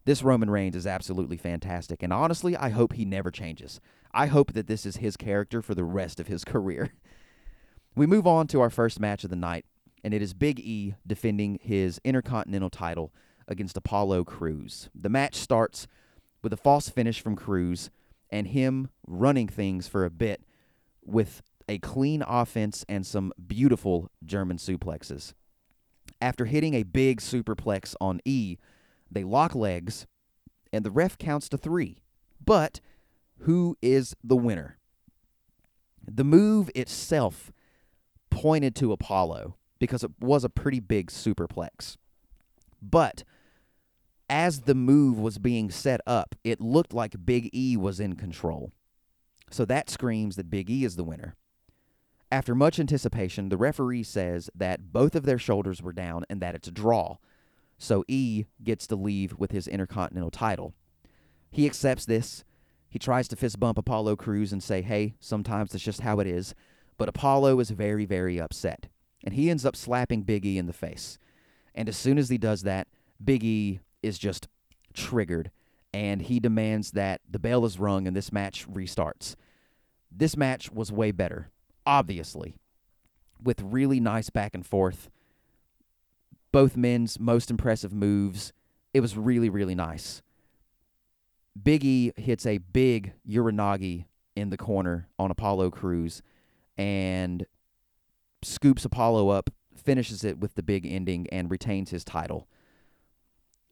This 0.03 0.23
Roman 0.23 0.49
Reigns 0.49 0.75
is 0.75 0.87
absolutely 0.87 1.37
fantastic, 1.37 2.01
and 2.01 2.11
honestly, 2.11 2.55
I 2.55 2.69
hope 2.69 2.93
he 2.93 3.05
never 3.05 3.29
changes. 3.29 3.79
I 4.13 4.25
hope 4.27 4.53
that 4.53 4.67
this 4.67 4.85
is 4.85 4.97
his 4.97 5.15
character 5.15 5.61
for 5.61 5.75
the 5.75 5.83
rest 5.83 6.19
of 6.19 6.27
his 6.27 6.43
career. 6.45 6.93
We 7.95 8.07
move 8.07 8.25
on 8.25 8.47
to 8.47 8.61
our 8.61 8.69
first 8.69 8.99
match 8.99 9.23
of 9.23 9.29
the 9.29 9.35
night, 9.35 9.65
and 10.03 10.13
it 10.13 10.21
is 10.21 10.33
Big 10.33 10.59
E 10.59 10.95
defending 11.05 11.59
his 11.61 11.99
Intercontinental 12.03 12.69
title 12.69 13.13
against 13.47 13.77
Apollo 13.77 14.23
Crews. 14.23 14.89
The 14.95 15.09
match 15.09 15.35
starts 15.35 15.87
with 16.41 16.53
a 16.53 16.57
false 16.57 16.89
finish 16.89 17.21
from 17.21 17.35
Crews 17.35 17.89
and 18.29 18.47
him 18.47 18.89
running 19.05 19.47
things 19.47 19.87
for 19.87 20.05
a 20.05 20.09
bit 20.09 20.43
with 21.03 21.41
a 21.67 21.77
clean 21.79 22.23
offense 22.25 22.85
and 22.89 23.05
some 23.05 23.33
beautiful 23.47 24.09
German 24.25 24.57
suplexes. 24.57 25.33
After 26.19 26.45
hitting 26.45 26.73
a 26.73 26.83
big 26.83 27.19
superplex 27.19 27.95
on 27.99 28.19
E, 28.25 28.57
they 29.09 29.23
lock 29.23 29.55
legs 29.55 30.07
and 30.71 30.85
the 30.85 30.91
ref 30.91 31.17
counts 31.17 31.49
to 31.49 31.57
three. 31.57 32.01
But 32.43 32.79
who 33.39 33.77
is 33.81 34.15
the 34.23 34.35
winner? 34.35 34.77
The 36.05 36.23
move 36.23 36.69
itself 36.75 37.51
pointed 38.29 38.75
to 38.77 38.91
Apollo 38.91 39.55
because 39.79 40.03
it 40.03 40.11
was 40.19 40.43
a 40.43 40.49
pretty 40.49 40.79
big 40.79 41.09
superplex. 41.09 41.97
But 42.81 43.23
as 44.31 44.61
the 44.61 44.73
move 44.73 45.19
was 45.19 45.37
being 45.37 45.69
set 45.69 45.99
up, 46.07 46.35
it 46.45 46.61
looked 46.61 46.93
like 46.93 47.25
Big 47.25 47.49
E 47.53 47.75
was 47.75 47.99
in 47.99 48.15
control. 48.15 48.71
So 49.51 49.65
that 49.65 49.89
screams 49.89 50.37
that 50.37 50.49
Big 50.49 50.69
E 50.69 50.85
is 50.85 50.95
the 50.95 51.03
winner. 51.03 51.35
After 52.31 52.55
much 52.55 52.79
anticipation, 52.79 53.49
the 53.49 53.57
referee 53.57 54.03
says 54.03 54.49
that 54.55 54.93
both 54.93 55.15
of 55.15 55.23
their 55.25 55.37
shoulders 55.37 55.81
were 55.81 55.91
down 55.91 56.23
and 56.29 56.41
that 56.41 56.55
it's 56.55 56.69
a 56.69 56.71
draw. 56.71 57.17
So 57.77 58.05
E 58.07 58.45
gets 58.63 58.87
to 58.87 58.95
leave 58.95 59.35
with 59.37 59.51
his 59.51 59.67
Intercontinental 59.67 60.31
title. 60.31 60.73
He 61.51 61.65
accepts 61.65 62.05
this. 62.05 62.45
He 62.89 62.99
tries 62.99 63.27
to 63.27 63.35
fist 63.35 63.59
bump 63.59 63.77
Apollo 63.77 64.15
Crews 64.15 64.53
and 64.53 64.63
say, 64.63 64.81
hey, 64.81 65.15
sometimes 65.19 65.71
that's 65.71 65.83
just 65.83 66.01
how 66.01 66.21
it 66.21 66.27
is. 66.27 66.55
But 66.97 67.09
Apollo 67.09 67.59
is 67.59 67.71
very, 67.71 68.05
very 68.05 68.39
upset. 68.39 68.87
And 69.25 69.33
he 69.33 69.49
ends 69.49 69.65
up 69.65 69.75
slapping 69.75 70.21
Big 70.21 70.45
E 70.45 70.57
in 70.57 70.67
the 70.67 70.73
face. 70.73 71.17
And 71.75 71.89
as 71.89 71.97
soon 71.97 72.17
as 72.17 72.29
he 72.29 72.37
does 72.37 72.61
that, 72.61 72.87
Big 73.21 73.43
E 73.43 73.81
is 74.03 74.17
just 74.17 74.47
triggered. 74.93 75.51
And 75.93 76.21
he 76.21 76.39
demands 76.39 76.91
that 76.91 77.21
the 77.29 77.39
bell 77.39 77.65
is 77.65 77.79
rung 77.79 78.07
and 78.07 78.15
this 78.15 78.31
match 78.31 78.67
restarts. 78.67 79.35
This 80.11 80.37
match 80.37 80.71
was 80.71 80.91
way 80.91 81.11
better, 81.11 81.49
obviously, 81.85 82.55
with 83.43 83.61
really 83.61 83.99
nice 83.99 84.29
back 84.29 84.53
and 84.53 84.65
forth. 84.65 85.09
Both 86.51 86.77
men's 86.77 87.19
most 87.19 87.49
impressive 87.49 87.93
moves. 87.93 88.53
It 88.93 88.99
was 88.99 89.17
really, 89.17 89.49
really 89.49 89.75
nice. 89.75 90.21
Big 91.61 91.83
E 91.83 92.13
hits 92.15 92.45
a 92.45 92.59
big 92.59 93.13
Uranage 93.27 94.05
in 94.35 94.49
the 94.49 94.57
corner 94.57 95.07
on 95.19 95.31
Apollo 95.31 95.71
Crews 95.71 96.21
and 96.77 97.45
scoops 98.41 98.85
Apollo 98.85 99.29
up, 99.29 99.49
finishes 99.75 100.23
it 100.23 100.39
with 100.39 100.55
the 100.55 100.63
big 100.63 100.85
ending, 100.85 101.27
and 101.31 101.51
retains 101.51 101.89
his 101.89 102.03
title. 102.03 102.47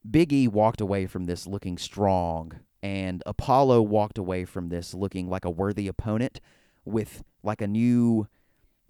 Big 0.10 0.32
E 0.34 0.48
walked 0.48 0.82
away 0.82 1.06
from 1.06 1.26
this 1.26 1.48
looking 1.48 1.78
strong, 1.78 2.60
and 2.82 3.22
Apollo 3.26 3.82
walked 3.84 4.18
away 4.18 4.46
from 4.46 4.70
this 4.70 4.94
looking 4.94 5.30
like 5.30 5.46
a 5.46 5.50
worthy 5.50 5.88
opponent 5.88 6.40
with 6.86 7.24
like 7.44 7.62
a 7.62 7.68
new 7.68 8.28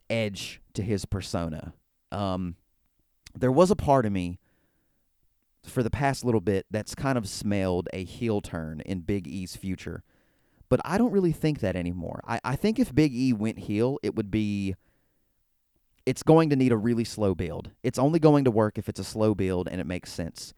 edge 0.09 0.61
to 0.73 0.81
his 0.81 1.05
persona. 1.05 1.73
Um, 2.11 2.55
there 3.37 3.51
was 3.51 3.71
a 3.71 3.75
part 3.75 4.05
of 4.05 4.11
me 4.11 4.39
for 5.63 5.83
the 5.83 5.89
past 5.89 6.23
little 6.23 6.41
bit 6.41 6.65
that's 6.71 6.95
kind 6.95 7.17
of 7.17 7.27
smelled 7.27 7.87
a 7.93 8.03
heel 8.03 8.41
turn 8.41 8.81
in 8.81 9.01
Big 9.01 9.27
E's 9.27 9.55
future. 9.55 10.03
But 10.69 10.79
I 10.85 10.97
don't 10.97 11.11
really 11.11 11.31
think 11.31 11.59
that 11.59 11.75
anymore. 11.75 12.21
I, 12.27 12.39
I 12.43 12.55
think 12.55 12.79
if 12.79 12.93
Big 12.93 13.13
E 13.13 13.33
went 13.33 13.59
heel, 13.59 13.97
it 14.03 14.15
would 14.15 14.31
be. 14.31 14.75
It's 16.05 16.23
going 16.23 16.49
to 16.49 16.55
need 16.55 16.71
a 16.71 16.77
really 16.77 17.03
slow 17.03 17.35
build. 17.35 17.71
It's 17.83 17.99
only 17.99 18.19
going 18.19 18.43
to 18.45 18.51
work 18.51 18.77
if 18.79 18.89
it's 18.89 18.99
a 18.99 19.03
slow 19.03 19.35
build 19.35 19.67
and 19.67 19.79
it 19.79 19.85
makes 19.85 20.11
sense. 20.11 20.53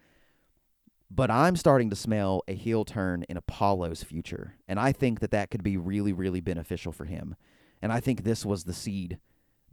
But 1.13 1.29
I'm 1.29 1.57
starting 1.57 1.89
to 1.89 1.95
smell 1.95 2.41
a 2.47 2.53
heel 2.53 2.85
turn 2.85 3.23
in 3.27 3.35
Apollo's 3.35 4.01
future. 4.01 4.55
And 4.69 4.79
I 4.79 4.93
think 4.93 5.19
that 5.19 5.31
that 5.31 5.51
could 5.51 5.61
be 5.61 5.75
really, 5.75 6.13
really 6.13 6.39
beneficial 6.39 6.93
for 6.93 7.03
him. 7.03 7.35
And 7.81 7.91
I 7.91 7.99
think 7.99 8.23
this 8.23 8.45
was 8.45 8.63
the 8.63 8.73
seed 8.73 9.19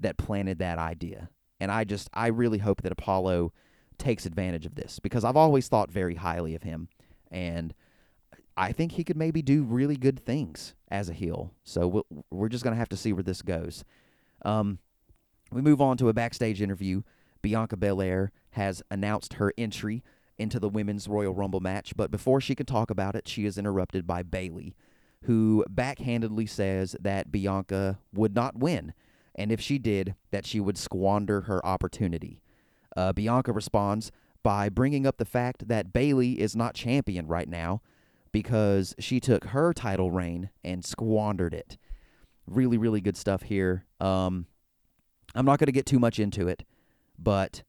that 0.00 0.18
planted 0.18 0.58
that 0.58 0.78
idea. 0.78 1.30
And 1.60 1.70
I 1.70 1.84
just, 1.84 2.10
I 2.12 2.26
really 2.26 2.58
hope 2.58 2.82
that 2.82 2.90
Apollo 2.90 3.52
takes 3.98 4.26
advantage 4.26 4.66
of 4.66 4.74
this 4.74 4.98
because 4.98 5.24
I've 5.24 5.36
always 5.36 5.68
thought 5.68 5.92
very 5.92 6.16
highly 6.16 6.56
of 6.56 6.64
him. 6.64 6.88
And 7.30 7.72
I 8.56 8.72
think 8.72 8.92
he 8.92 9.04
could 9.04 9.16
maybe 9.16 9.40
do 9.40 9.62
really 9.62 9.96
good 9.96 10.18
things 10.18 10.74
as 10.90 11.08
a 11.08 11.14
heel. 11.14 11.54
So 11.62 12.04
we're 12.30 12.48
just 12.48 12.64
going 12.64 12.74
to 12.74 12.78
have 12.78 12.88
to 12.88 12.96
see 12.96 13.12
where 13.12 13.22
this 13.22 13.42
goes. 13.42 13.84
Um, 14.44 14.80
we 15.52 15.62
move 15.62 15.80
on 15.80 15.96
to 15.98 16.08
a 16.08 16.12
backstage 16.14 16.60
interview. 16.60 17.02
Bianca 17.42 17.76
Belair 17.76 18.32
has 18.50 18.82
announced 18.90 19.34
her 19.34 19.52
entry 19.56 20.02
into 20.38 20.60
the 20.60 20.68
Women's 20.68 21.08
Royal 21.08 21.34
Rumble 21.34 21.60
match, 21.60 21.94
but 21.96 22.10
before 22.10 22.40
she 22.40 22.54
can 22.54 22.66
talk 22.66 22.90
about 22.90 23.14
it, 23.14 23.26
she 23.28 23.44
is 23.44 23.58
interrupted 23.58 24.06
by 24.06 24.22
Bayley, 24.22 24.74
who 25.24 25.64
backhandedly 25.68 26.48
says 26.48 26.94
that 27.00 27.32
Bianca 27.32 27.98
would 28.14 28.34
not 28.34 28.56
win, 28.56 28.94
and 29.34 29.50
if 29.50 29.60
she 29.60 29.78
did, 29.78 30.14
that 30.30 30.46
she 30.46 30.60
would 30.60 30.78
squander 30.78 31.42
her 31.42 31.64
opportunity. 31.66 32.40
Uh, 32.96 33.12
Bianca 33.12 33.52
responds 33.52 34.10
by 34.42 34.68
bringing 34.68 35.06
up 35.06 35.18
the 35.18 35.24
fact 35.24 35.68
that 35.68 35.92
Bayley 35.92 36.40
is 36.40 36.56
not 36.56 36.74
champion 36.74 37.26
right 37.26 37.48
now 37.48 37.82
because 38.32 38.94
she 38.98 39.20
took 39.20 39.44
her 39.46 39.72
title 39.72 40.10
reign 40.10 40.50
and 40.64 40.84
squandered 40.84 41.54
it. 41.54 41.76
Really, 42.46 42.78
really 42.78 43.00
good 43.00 43.16
stuff 43.16 43.42
here. 43.42 43.84
Um, 44.00 44.46
I'm 45.34 45.44
not 45.44 45.58
going 45.58 45.66
to 45.66 45.72
get 45.72 45.86
too 45.86 45.98
much 45.98 46.18
into 46.18 46.48
it, 46.48 46.64
but 47.18 47.62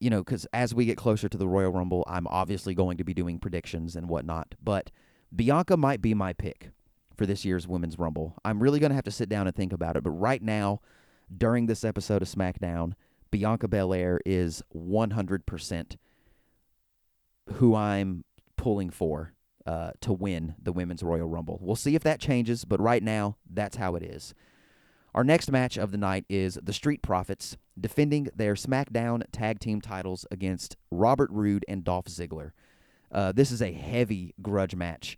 you 0.00 0.10
know, 0.10 0.22
because 0.22 0.46
as 0.52 0.74
we 0.74 0.84
get 0.84 0.96
closer 0.96 1.28
to 1.28 1.38
the 1.38 1.48
Royal 1.48 1.72
Rumble, 1.72 2.04
I'm 2.06 2.26
obviously 2.28 2.74
going 2.74 2.98
to 2.98 3.04
be 3.04 3.14
doing 3.14 3.38
predictions 3.38 3.96
and 3.96 4.08
whatnot. 4.08 4.54
But 4.62 4.90
Bianca 5.34 5.76
might 5.76 6.00
be 6.00 6.14
my 6.14 6.32
pick 6.32 6.70
for 7.16 7.26
this 7.26 7.44
year's 7.44 7.66
Women's 7.66 7.98
Rumble. 7.98 8.36
I'm 8.44 8.62
really 8.62 8.78
going 8.78 8.90
to 8.90 8.96
have 8.96 9.04
to 9.04 9.10
sit 9.10 9.28
down 9.28 9.46
and 9.46 9.54
think 9.54 9.72
about 9.72 9.96
it. 9.96 10.04
But 10.04 10.10
right 10.12 10.42
now, 10.42 10.80
during 11.36 11.66
this 11.66 11.84
episode 11.84 12.22
of 12.22 12.28
SmackDown, 12.28 12.92
Bianca 13.30 13.68
Belair 13.68 14.20
is 14.24 14.62
100% 14.74 15.96
who 17.54 17.74
I'm 17.74 18.24
pulling 18.56 18.90
for 18.90 19.32
uh, 19.66 19.90
to 20.00 20.12
win 20.12 20.54
the 20.62 20.72
Women's 20.72 21.02
Royal 21.02 21.28
Rumble. 21.28 21.58
We'll 21.60 21.76
see 21.76 21.94
if 21.94 22.02
that 22.04 22.20
changes, 22.20 22.64
but 22.64 22.80
right 22.80 23.02
now, 23.02 23.36
that's 23.50 23.76
how 23.76 23.96
it 23.96 24.02
is. 24.02 24.34
Our 25.14 25.24
next 25.24 25.50
match 25.50 25.78
of 25.78 25.90
the 25.90 25.98
night 25.98 26.24
is 26.28 26.58
the 26.62 26.72
Street 26.72 27.02
Profits 27.02 27.56
defending 27.80 28.28
their 28.34 28.54
SmackDown 28.54 29.22
tag 29.32 29.58
team 29.58 29.80
titles 29.80 30.26
against 30.30 30.76
Robert 30.90 31.30
Roode 31.30 31.64
and 31.66 31.82
Dolph 31.82 32.06
Ziggler. 32.06 32.52
Uh, 33.10 33.32
this 33.32 33.50
is 33.50 33.62
a 33.62 33.72
heavy 33.72 34.34
grudge 34.42 34.74
match 34.74 35.16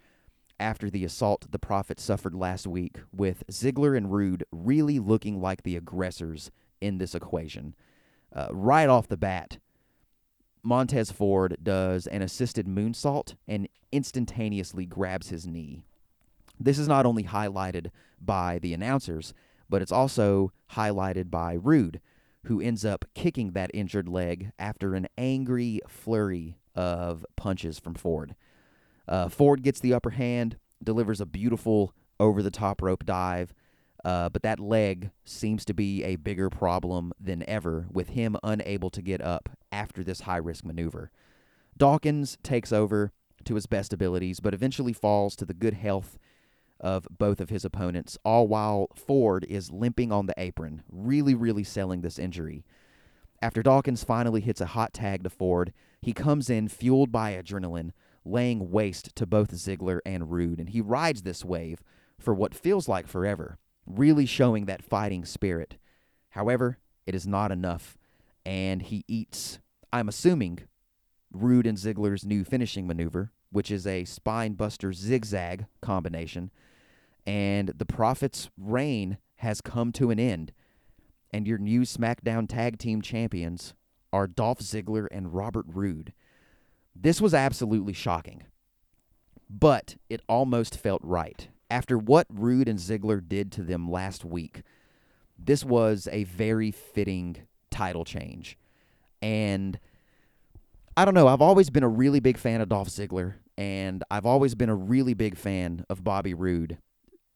after 0.61 0.91
the 0.91 1.05
assault 1.05 1.51
the 1.51 1.59
Profits 1.59 2.03
suffered 2.03 2.35
last 2.35 2.67
week, 2.67 2.99
with 3.13 3.43
Ziggler 3.51 3.97
and 3.97 4.13
Roode 4.13 4.45
really 4.53 4.99
looking 4.99 5.41
like 5.41 5.63
the 5.63 5.77
aggressors 5.77 6.51
in 6.81 6.99
this 6.99 7.15
equation. 7.15 7.75
Uh, 8.33 8.49
right 8.53 8.89
off 8.89 9.09
the 9.09 9.17
bat, 9.17 9.59
Montez 10.63 11.11
Ford 11.11 11.57
does 11.63 12.07
an 12.07 12.23
assisted 12.23 12.67
moonsault 12.67 13.35
and 13.49 13.69
instantaneously 13.91 14.87
grabs 14.87 15.31
his 15.31 15.47
knee. 15.47 15.83
This 16.61 16.79
is 16.79 16.87
not 16.87 17.07
only 17.07 17.25
highlighted 17.25 17.91
by 18.21 18.59
the 18.59 18.75
announcers, 18.75 19.33
but 19.71 19.81
it's 19.81 19.93
also 19.93 20.53
highlighted 20.73 21.31
by 21.31 21.55
Roode, 21.55 22.01
who 22.45 22.61
ends 22.61 22.85
up 22.85 23.05
kicking 23.15 23.53
that 23.53 23.71
injured 23.73 24.09
leg 24.09 24.53
after 24.59 24.95
an 24.95 25.07
angry 25.17 25.81
flurry 25.89 26.59
of 26.75 27.25
punches 27.37 27.79
from 27.79 27.95
Ford. 27.95 28.35
Uh, 29.09 29.29
Ford 29.29 29.63
gets 29.63 29.81
the 29.81 29.95
upper 29.95 30.11
hand, 30.11 30.59
delivers 30.83 31.21
a 31.21 31.27
beautiful 31.27 31.95
over 32.19 32.43
the 32.43 32.51
top 32.51 32.83
rope 32.83 33.05
dive, 33.05 33.55
uh, 34.05 34.29
but 34.29 34.43
that 34.43 34.61
leg 34.61 35.11
seems 35.25 35.65
to 35.65 35.75
be 35.75 36.03
a 36.05 36.17
bigger 36.17 36.49
problem 36.49 37.13
than 37.21 37.49
ever, 37.49 37.87
with 37.91 38.11
him 38.11 38.37
unable 38.43 38.91
to 38.91 39.03
get 39.03 39.21
up 39.21 39.49
after 39.71 40.03
this 40.03 40.23
high 40.23 40.37
risk 40.39 40.65
maneuver. 40.65 41.11
Dawkins 41.77 42.39
takes 42.43 42.73
over 42.73 43.13
to 43.45 43.55
his 43.55 43.67
best 43.67 43.93
abilities, 43.93 44.41
but 44.41 44.55
eventually 44.55 44.93
falls 44.93 45.37
to 45.37 45.45
the 45.45 45.55
good 45.55 45.75
health 45.75 46.19
of 46.81 47.07
both 47.11 47.41
of 47.41 47.51
his 47.51 47.65
opponents, 47.65 48.19
all 48.25 48.49
while 48.49 48.89
Ford 48.95 49.45
is 49.49 49.71
limping 49.71 50.11
on 50.11 50.27
the 50.27 50.35
apron, 50.37 50.83
really, 50.91 51.35
really 51.35 51.65
selling 51.65 52.01
this 52.01 52.19
injury. 52.19 52.65
After 53.43 53.63
Dawkins 53.63 54.05
finally 54.05 54.41
hits 54.41 54.61
a 54.61 54.67
hot 54.67 54.93
tag 54.93 55.23
to 55.25 55.31
Ford, 55.31 55.73
he 56.01 56.13
comes 56.13 56.51
in 56.51 56.69
fueled 56.69 57.13
by 57.13 57.33
adrenaline, 57.33 57.91
laying 58.25 58.71
waste 58.71 59.15
to 59.17 59.27
both 59.27 59.53
Ziggler 59.53 60.01
and 60.05 60.31
Roode. 60.31 60.59
And 60.59 60.71
he 60.71 60.81
rides 60.81 61.23
this 61.23 61.45
wave 61.45 61.83
for 62.19 62.35
what 62.35 62.55
feels 62.55 62.89
like 62.89 63.07
forever, 63.07 63.59
really 63.87 64.27
showing 64.27 64.67
that 64.67 64.85
fighting 64.85 65.25
spirit. 65.25 65.79
However, 66.31 66.79
it 67.07 67.15
is 67.15 67.27
not 67.27 67.51
enough, 67.51 67.97
and 68.45 68.83
he 68.83 69.05
eats, 69.09 69.59
I'm 69.93 70.09
assuming, 70.09 70.61
Roode 71.33 71.67
and 71.67 71.79
Ziggler's 71.79 72.27
new 72.27 72.45
finishing 72.45 72.87
maneuver, 72.87 73.33
which 73.51 73.71
is 73.71 73.87
a 73.87 74.05
spine 74.05 74.55
buster 74.55 74.93
zigzag 74.93 75.67
combination. 75.81 76.51
And 77.27 77.69
the 77.77 77.87
Profits' 77.87 78.51
reign 78.59 79.19
has 79.37 79.61
come 79.61 79.93
to 79.93 80.11
an 80.11 80.19
end, 80.19 80.53
and 81.33 81.47
your 81.47 81.59
new 81.59 81.83
SmackDown 81.83 82.49
Tag 82.49 82.79
Team 82.79 83.03
Champions 83.03 83.75
are 84.13 84.27
Dolph 84.27 84.61
Ziggler 84.61 85.07
and 85.11 85.35
Robert 85.35 85.67
Roode. 85.69 86.13
This 86.95 87.21
was 87.21 87.33
absolutely 87.33 87.93
shocking, 87.93 88.43
but 89.49 89.97
it 90.09 90.23
almost 90.29 90.77
felt 90.77 91.01
right. 91.05 91.49
After 91.71 91.97
what 91.97 92.27
Roode 92.29 92.69
and 92.69 92.79
Ziggler 92.79 93.27
did 93.27 93.53
to 93.53 93.63
them 93.63 93.91
last 93.91 94.25
week, 94.25 94.63
this 95.39 95.65
was 95.65 96.09
a 96.11 96.25
very 96.25 96.71
fitting 96.71 97.37
title 97.71 98.05
change. 98.05 98.59
And 99.23 99.79
I 100.97 101.05
don't 101.05 101.15
know, 101.15 101.29
I've 101.29 101.41
always 101.41 101.71
been 101.71 101.85
a 101.85 101.89
really 101.89 102.21
big 102.21 102.37
fan 102.37 102.61
of 102.61 102.69
Dolph 102.69 102.89
Ziggler, 102.89 103.35
and 103.57 104.03
I've 104.11 104.27
always 104.27 104.55
been 104.55 104.69
a 104.69 104.75
really 104.75 105.15
big 105.15 105.37
fan 105.37 105.87
of 105.89 106.03
Bobby 106.03 106.35
Roode. 106.35 106.79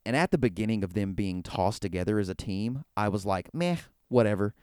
And 0.05 0.15
at 0.15 0.31
the 0.31 0.37
beginning 0.37 0.83
of 0.83 0.93
them 0.93 1.13
being 1.13 1.41
tossed 1.41 1.81
together 1.81 2.19
as 2.19 2.29
a 2.29 2.35
team, 2.35 2.83
I 2.95 3.09
was 3.09 3.25
like, 3.25 3.53
meh, 3.53 3.77
whatever. 4.07 4.53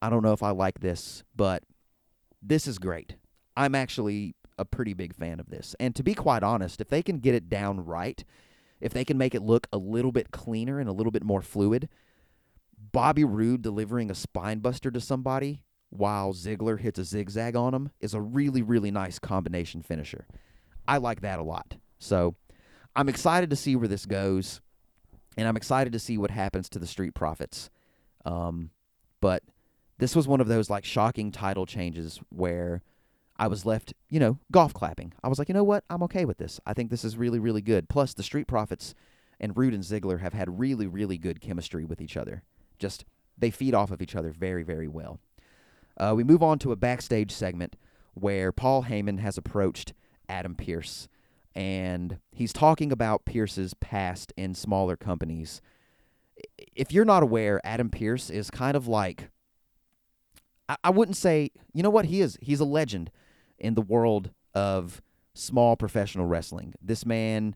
I 0.00 0.08
don't 0.08 0.22
know 0.22 0.32
if 0.32 0.42
I 0.42 0.50
like 0.50 0.80
this, 0.80 1.24
but 1.34 1.64
this 2.40 2.66
is 2.66 2.78
great. 2.78 3.16
I'm 3.56 3.74
actually 3.74 4.36
a 4.58 4.64
pretty 4.64 4.94
big 4.94 5.14
fan 5.14 5.40
of 5.40 5.50
this. 5.50 5.74
And 5.80 5.96
to 5.96 6.02
be 6.02 6.14
quite 6.14 6.42
honest, 6.42 6.80
if 6.80 6.88
they 6.88 7.02
can 7.02 7.18
get 7.18 7.34
it 7.34 7.48
down 7.48 7.84
right, 7.84 8.22
if 8.80 8.92
they 8.92 9.04
can 9.04 9.18
make 9.18 9.34
it 9.34 9.42
look 9.42 9.66
a 9.72 9.78
little 9.78 10.12
bit 10.12 10.30
cleaner 10.30 10.78
and 10.78 10.88
a 10.88 10.92
little 10.92 11.10
bit 11.10 11.24
more 11.24 11.42
fluid, 11.42 11.88
Bobby 12.92 13.24
Roode 13.24 13.62
delivering 13.62 14.10
a 14.10 14.14
spine 14.14 14.58
buster 14.58 14.90
to 14.90 15.00
somebody 15.00 15.62
while 15.90 16.32
Ziggler 16.32 16.78
hits 16.78 16.98
a 16.98 17.04
zigzag 17.04 17.56
on 17.56 17.72
him 17.72 17.90
is 18.00 18.14
a 18.14 18.20
really, 18.20 18.62
really 18.62 18.90
nice 18.90 19.18
combination 19.18 19.80
finisher. 19.82 20.26
I 20.86 20.98
like 20.98 21.20
that 21.22 21.38
a 21.38 21.44
lot. 21.44 21.76
So 21.98 22.34
I'm 22.94 23.08
excited 23.08 23.50
to 23.50 23.56
see 23.56 23.76
where 23.76 23.88
this 23.88 24.06
goes, 24.06 24.60
and 25.36 25.48
I'm 25.48 25.56
excited 25.56 25.92
to 25.92 25.98
see 25.98 26.18
what 26.18 26.30
happens 26.30 26.68
to 26.70 26.78
the 26.78 26.86
Street 26.86 27.14
Profits. 27.14 27.70
Um, 28.24 28.70
but 29.20 29.42
this 29.98 30.16
was 30.16 30.28
one 30.28 30.40
of 30.40 30.48
those 30.48 30.70
like 30.70 30.84
shocking 30.84 31.30
title 31.30 31.66
changes 31.66 32.20
where 32.30 32.82
I 33.36 33.48
was 33.48 33.66
left, 33.66 33.94
you 34.08 34.20
know, 34.20 34.38
golf 34.52 34.72
clapping. 34.72 35.12
I 35.22 35.28
was 35.28 35.38
like, 35.38 35.48
you 35.48 35.54
know 35.54 35.64
what? 35.64 35.84
I'm 35.90 36.02
okay 36.04 36.24
with 36.24 36.38
this. 36.38 36.60
I 36.66 36.72
think 36.72 36.90
this 36.90 37.04
is 37.04 37.16
really, 37.16 37.38
really 37.38 37.62
good. 37.62 37.88
Plus, 37.88 38.14
the 38.14 38.22
Street 38.22 38.46
Profits 38.46 38.94
and 39.40 39.56
Roode 39.56 39.74
and 39.74 39.82
Ziggler 39.82 40.20
have 40.20 40.32
had 40.32 40.58
really, 40.60 40.86
really 40.86 41.18
good 41.18 41.40
chemistry 41.40 41.84
with 41.84 42.00
each 42.00 42.16
other. 42.16 42.42
Just 42.78 43.04
they 43.36 43.50
feed 43.50 43.74
off 43.74 43.90
of 43.90 44.00
each 44.00 44.14
other 44.14 44.30
very, 44.30 44.62
very 44.62 44.88
well. 44.88 45.18
Uh, 45.96 46.12
we 46.16 46.24
move 46.24 46.42
on 46.42 46.58
to 46.60 46.72
a 46.72 46.76
backstage 46.76 47.32
segment 47.32 47.76
where 48.14 48.52
Paul 48.52 48.84
Heyman 48.84 49.18
has 49.18 49.36
approached 49.36 49.92
Adam 50.28 50.54
Pearce 50.54 51.08
and 51.54 52.18
he's 52.32 52.52
talking 52.52 52.90
about 52.90 53.24
Pearce's 53.24 53.74
past 53.74 54.32
in 54.36 54.54
smaller 54.54 54.96
companies. 54.96 55.60
If 56.74 56.92
you're 56.92 57.04
not 57.04 57.22
aware, 57.22 57.60
Adam 57.64 57.90
Pearce 57.90 58.30
is 58.30 58.50
kind 58.50 58.76
of 58.76 58.88
like 58.88 59.30
I, 60.68 60.76
I 60.84 60.90
wouldn't 60.90 61.16
say 61.16 61.50
you 61.72 61.82
know 61.82 61.90
what 61.90 62.06
he 62.06 62.20
is. 62.20 62.36
He's 62.40 62.60
a 62.60 62.64
legend 62.64 63.10
in 63.58 63.74
the 63.74 63.82
world 63.82 64.30
of 64.54 65.02
small 65.34 65.76
professional 65.76 66.26
wrestling. 66.26 66.74
This 66.80 67.04
man 67.04 67.54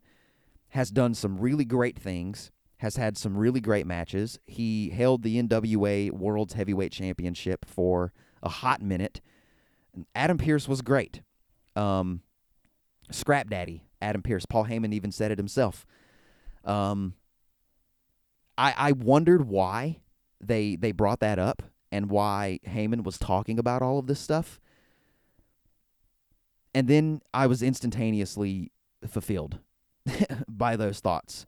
has 0.71 0.91
done 0.91 1.15
some 1.15 1.39
really 1.39 1.65
great 1.65 1.99
things, 1.99 2.51
has 2.79 2.97
had 2.97 3.17
some 3.17 3.37
really 3.37 3.61
great 3.61 3.87
matches. 3.87 4.39
He 4.47 4.91
held 4.91 5.23
the 5.23 5.43
NWA 5.43 6.11
World's 6.13 6.55
Heavyweight 6.55 6.93
Championship 6.93 7.65
for 7.65 8.13
a 8.43 8.49
hot 8.49 8.83
minute. 8.83 9.21
Adam 10.15 10.39
Pearce 10.39 10.69
was 10.69 10.83
great. 10.83 11.23
Um, 11.75 12.23
Scrap 13.11 13.49
Daddy, 13.49 13.88
Adam 14.01 14.23
Pearce. 14.23 14.47
Paul 14.47 14.67
Heyman 14.67 14.93
even 14.93 15.13
said 15.13 15.31
it 15.31 15.39
himself. 15.39 15.87
Um, 16.65 17.15
I 18.57 18.75
I 18.77 18.93
wondered 18.93 19.49
why 19.49 20.01
they 20.41 20.77
they 20.77 20.93
brought 20.93 21.21
that 21.21 21.39
up 21.39 21.63
and 21.91 22.11
why 22.11 22.61
Heyman 22.67 23.05
was 23.05 23.19
talking 23.19 23.59
about 23.59 23.83
all 23.83 23.99
of 23.99 24.07
this 24.07 24.21
stuff. 24.21 24.61
And 26.75 26.87
then 26.87 27.23
I 27.33 27.47
was 27.47 27.63
instantaneously 27.63 28.73
fulfilled 29.07 29.59
by 30.49 30.77
those 30.77 31.01
thoughts 31.01 31.47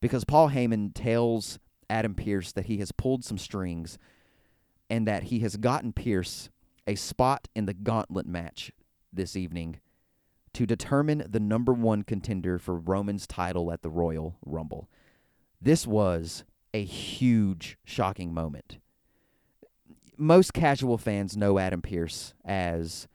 because 0.00 0.24
Paul 0.24 0.50
Heyman 0.50 0.90
tells 0.94 1.58
Adam 1.88 2.14
Pearce 2.14 2.52
that 2.52 2.66
he 2.66 2.78
has 2.78 2.92
pulled 2.92 3.24
some 3.24 3.38
strings 3.38 3.98
and 4.90 5.06
that 5.06 5.24
he 5.24 5.40
has 5.40 5.56
gotten 5.56 5.92
Pearce 5.92 6.50
a 6.86 6.94
spot 6.94 7.48
in 7.54 7.66
the 7.66 7.74
gauntlet 7.74 8.26
match 8.26 8.72
this 9.12 9.36
evening 9.36 9.80
to 10.56 10.64
determine 10.64 11.22
the 11.28 11.38
number 11.38 11.74
one 11.74 12.02
contender 12.02 12.58
for 12.58 12.76
Roman's 12.76 13.26
title 13.26 13.70
at 13.70 13.82
the 13.82 13.90
Royal 13.90 14.38
Rumble. 14.42 14.88
This 15.60 15.86
was 15.86 16.44
a 16.72 16.82
huge, 16.82 17.76
shocking 17.84 18.32
moment. 18.32 18.78
Most 20.16 20.54
casual 20.54 20.96
fans 20.96 21.36
know 21.36 21.58
Adam 21.58 21.82
Pearce 21.82 22.32
as 22.42 23.06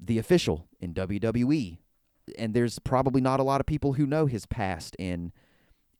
the 0.00 0.16
official 0.16 0.66
in 0.80 0.94
WWE, 0.94 1.76
and 2.38 2.54
there's 2.54 2.78
probably 2.78 3.20
not 3.20 3.38
a 3.38 3.42
lot 3.42 3.60
of 3.60 3.66
people 3.66 3.92
who 3.92 4.06
know 4.06 4.24
his 4.24 4.46
past 4.46 4.96
in 4.98 5.32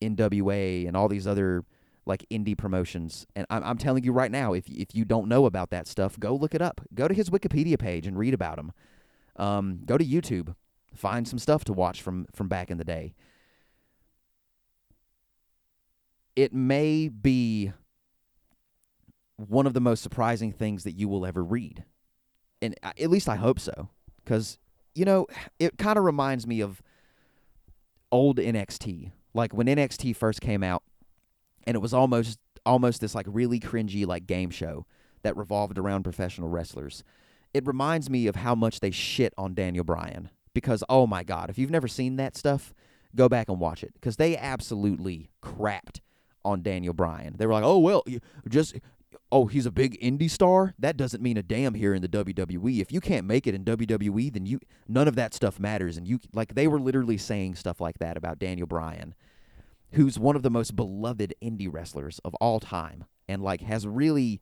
NWA 0.01 0.89
and 0.89 0.97
all 0.97 1.09
these 1.09 1.27
other 1.27 1.62
like 2.07 2.25
indie 2.31 2.57
promotions. 2.57 3.27
And 3.37 3.47
I'm, 3.51 3.62
I'm 3.62 3.79
telling 3.79 4.03
you 4.03 4.12
right 4.12 4.31
now, 4.31 4.55
if 4.55 4.67
if 4.71 4.95
you 4.95 5.05
don't 5.05 5.29
know 5.29 5.45
about 5.45 5.69
that 5.73 5.87
stuff, 5.87 6.19
go 6.19 6.35
look 6.35 6.55
it 6.55 6.62
up. 6.62 6.81
Go 6.95 7.07
to 7.07 7.12
his 7.12 7.29
Wikipedia 7.29 7.79
page 7.79 8.07
and 8.07 8.17
read 8.17 8.33
about 8.33 8.59
him. 8.59 8.73
Um, 9.37 9.80
go 9.84 9.99
to 9.99 10.05
YouTube, 10.05 10.55
find 10.95 11.26
some 11.28 11.39
stuff 11.39 11.64
to 11.64 11.72
watch 11.72 12.03
from 12.03 12.26
from 12.34 12.49
back 12.49 12.70
in 12.70 12.78
the 12.78 12.84
day. 12.84 13.14
It 16.34 16.53
may 16.53 17.09
be 17.09 17.72
one 19.37 19.66
of 19.66 19.74
the 19.74 19.80
most 19.80 20.03
surprising 20.03 20.53
things 20.53 20.84
that 20.84 20.93
you 20.93 21.09
will 21.09 21.26
ever 21.26 21.43
read, 21.43 21.84
and 22.62 22.74
at 22.82 23.11
least 23.11 23.28
I 23.28 23.37
hope 23.37 23.61
so, 23.61 23.91
because 24.24 24.59
you 24.95 25.05
know 25.05 25.26
it 25.59 25.78
kind 25.78 25.99
of 25.99 26.05
reminds 26.05 26.47
me 26.47 26.61
of 26.61 26.82
old 28.11 28.39
NXT, 28.39 29.12
like 29.34 29.53
when 29.53 29.66
NXT 29.66 30.16
first 30.16 30.41
came 30.41 30.62
out, 30.62 30.82
and 31.66 31.74
it 31.74 31.80
was 31.80 31.93
almost 31.95 32.39
almost 32.64 33.01
this 33.01 33.14
like 33.14 33.26
really 33.28 33.61
cringy 33.61 34.07
like 34.07 34.26
game 34.26 34.51
show 34.51 34.87
that 35.22 35.37
revolved 35.37 35.78
around 35.78 36.03
professional 36.03 36.49
wrestlers 36.49 37.03
it 37.57 37.66
reminds 37.66 38.11
me 38.11 38.26
of 38.26 38.36
how 38.36 38.54
much 38.54 38.80
they 38.80 38.90
shit 38.90 39.32
on 39.38 39.54
Daniel 39.54 39.84
Bryan 39.84 40.30
because 40.52 40.84
oh 40.88 41.07
my 41.07 41.22
god, 41.22 41.50
if 41.50 41.59
you've 41.59 41.70
never 41.70 41.88
seen 41.88 42.16
that 42.16 42.36
stuff, 42.36 42.74
go 43.14 43.28
back 43.28 43.48
and 43.48 43.59
watch 43.59 43.82
it 43.82 43.94
because 43.94 44.16
they 44.16 44.36
absolutely 44.36 45.30
crapped 45.42 46.00
on 46.44 46.62
Daniel 46.62 46.92
Bryan. 46.92 47.36
They 47.38 47.46
were 47.46 47.54
like, 47.54 47.64
"Oh 47.64 47.78
well, 47.78 48.04
just 48.48 48.76
oh, 49.32 49.46
he's 49.46 49.66
a 49.66 49.70
big 49.70 49.98
indie 50.00 50.30
star. 50.30 50.74
That 50.78 50.96
doesn't 50.96 51.22
mean 51.22 51.36
a 51.36 51.42
damn 51.42 51.74
here 51.74 51.94
in 51.94 52.02
the 52.02 52.09
WWE. 52.09 52.80
If 52.80 52.92
you 52.92 53.00
can't 53.00 53.26
make 53.26 53.46
it 53.46 53.54
in 53.54 53.64
WWE, 53.64 54.32
then 54.32 54.46
you 54.46 54.61
none 54.86 55.09
of 55.09 55.16
that 55.16 55.34
stuff 55.34 55.59
matters." 55.59 55.96
And 55.96 56.07
you 56.07 56.20
like 56.34 56.54
they 56.54 56.68
were 56.68 56.80
literally 56.80 57.18
saying 57.18 57.54
stuff 57.54 57.80
like 57.80 57.98
that 58.00 58.16
about 58.16 58.38
Daniel 58.38 58.66
Bryan, 58.66 59.14
who's 59.92 60.18
one 60.18 60.36
of 60.36 60.42
the 60.42 60.50
most 60.50 60.76
beloved 60.76 61.34
indie 61.42 61.72
wrestlers 61.72 62.20
of 62.24 62.34
all 62.36 62.61
time 62.61 63.04
and 63.28 63.42
like 63.42 63.62
has 63.62 63.86
really 63.86 64.40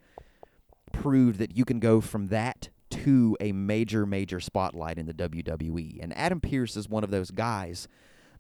proved 0.93 1.39
that 1.39 1.57
you 1.57 1.65
can 1.65 1.81
go 1.81 2.01
from 2.01 2.29
that 2.29 2.69
to 2.95 3.37
a 3.41 3.53
major, 3.53 4.07
major 4.07 4.41
spotlight 4.41 4.99
in 4.99 5.07
the 5.07 5.15
WWE. 5.15 5.99
And 6.03 6.17
Adam 6.17 6.41
Pearce 6.41 6.77
is 6.77 6.89
one 6.89 7.05
of 7.05 7.11
those 7.11 7.31
guys 7.31 7.89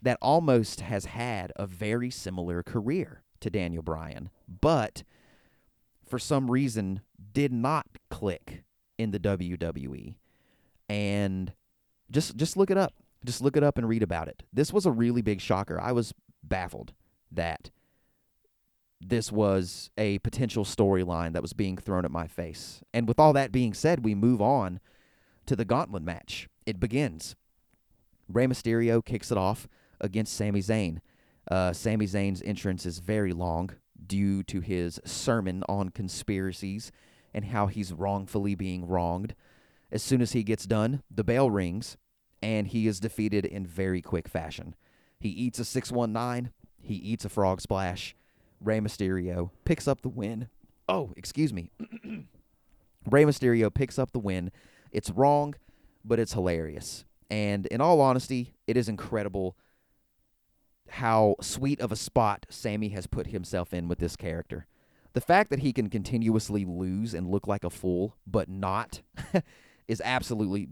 that 0.01 0.19
almost 0.21 0.81
has 0.81 1.07
had 1.07 1.53
a 1.57 1.67
very 1.67 2.11
similar 2.11 2.63
career 2.63 3.23
to 3.41 3.51
Daniel 3.51 3.83
Bryan, 3.83 4.31
but 4.61 5.03
for 6.07 6.19
some 6.19 6.51
reason 6.51 7.01
did 7.33 7.53
not 7.53 7.87
click 8.11 8.65
in 8.99 9.11
the 9.11 9.19
WWE. 9.19 10.15
And 10.89 11.53
just 12.11 12.37
just 12.37 12.57
look 12.57 12.71
it 12.71 12.77
up. 12.77 12.93
Just 13.25 13.41
look 13.41 13.57
it 13.57 13.65
up 13.65 13.79
and 13.79 13.89
read 13.89 14.03
about 14.03 14.29
it. 14.29 14.43
This 14.53 14.73
was 14.73 14.85
a 14.87 14.93
really 14.93 15.23
big 15.23 15.41
shocker. 15.41 15.81
I 15.81 15.93
was 15.93 16.13
baffled 16.43 16.93
that 17.33 17.71
this 19.09 19.31
was 19.31 19.91
a 19.99 20.19
potential 20.21 20.65
storyline 20.65 21.33
that 21.33 21.43
was 21.43 21.53
being 21.53 21.77
thrown 21.77 22.05
at 22.05 22.11
my 22.11 22.27
face. 22.27 22.83
And 22.93 23.07
with 23.07 23.21
all 23.21 23.33
that 23.35 23.53
being 23.53 23.75
said, 23.75 24.05
we 24.05 24.15
move 24.15 24.41
on 24.41 24.81
to 25.47 25.55
the 25.55 25.65
gauntlet 25.65 26.03
match. 26.03 26.49
It 26.67 26.81
begins. 26.81 27.37
Rey 28.29 28.47
Mysterio 28.47 29.05
kicks 29.05 29.31
it 29.31 29.39
off 29.39 29.69
against 30.01 30.35
Sami 30.35 30.61
Zayn. 30.61 30.99
Uh, 31.51 31.73
Sami 31.73 32.07
Zayn's 32.07 32.43
entrance 32.43 32.87
is 32.87 32.99
very 32.99 33.33
long 33.33 33.71
due 34.07 34.43
to 34.45 34.61
his 34.61 35.01
sermon 35.05 35.63
on 35.69 35.91
conspiracies 35.91 36.91
and 37.35 37.47
how 37.47 37.67
he's 37.67 37.93
wrongfully 37.93 38.55
being 38.55 38.87
wronged. 38.87 39.35
As 39.93 40.03
soon 40.03 40.23
as 40.23 40.33
he 40.33 40.43
gets 40.43 40.65
done, 40.65 41.03
the 41.11 41.25
bell 41.25 41.51
rings, 41.51 41.97
and 42.43 42.69
he 42.69 42.87
is 42.87 43.01
defeated 43.01 43.45
in 43.45 43.67
very 43.67 44.01
quick 44.01 44.29
fashion. 44.29 44.75
He 45.21 45.29
eats 45.29 45.59
a 45.59 45.65
619, 45.65 46.53
he 46.81 46.95
eats 46.95 47.25
a 47.25 47.29
frog 47.29 47.61
splash. 47.61 48.15
Rey 48.65 48.81
Mysterio 48.81 49.51
picks 49.65 49.87
up 49.87 50.01
the 50.03 50.09
win. 50.09 50.49
Oh, 50.89 51.13
excuse 51.17 51.53
me. 51.53 51.71
Rey 53.11 53.25
Mysterio 53.25 53.73
picks 53.73 53.99
up 53.99 54.13
the 54.13 54.19
win. 54.19 54.51
It's 54.91 55.11
wrong, 55.11 55.55
but 56.05 56.19
it's 56.19 56.33
hilarious. 56.33 57.05
And 57.31 57.67
in 57.67 57.81
all 57.81 58.01
honesty, 58.01 58.55
it 58.67 58.77
is 58.77 58.89
incredible 58.89 59.57
how 60.89 61.37
sweet 61.41 61.81
of 61.81 61.91
a 61.93 61.97
spot 61.97 62.47
Sami 62.49 62.91
has 62.91 63.07
put 63.07 63.29
himself 63.29 63.75
in 63.75 63.89
with 63.89 63.99
this 63.99 64.17
character. 64.17 64.67
The 65.13 65.21
fact 65.21 65.51
that 65.51 65.61
he 65.61 65.73
can 65.73 65.91
continuously 65.91 66.65
lose 66.65 67.15
and 67.15 67.31
look 67.31 67.47
like 67.47 67.65
a 67.65 67.71
fool, 67.71 68.17
but 68.27 68.49
not, 68.49 69.03
is 69.89 70.03
absolutely 70.05 70.69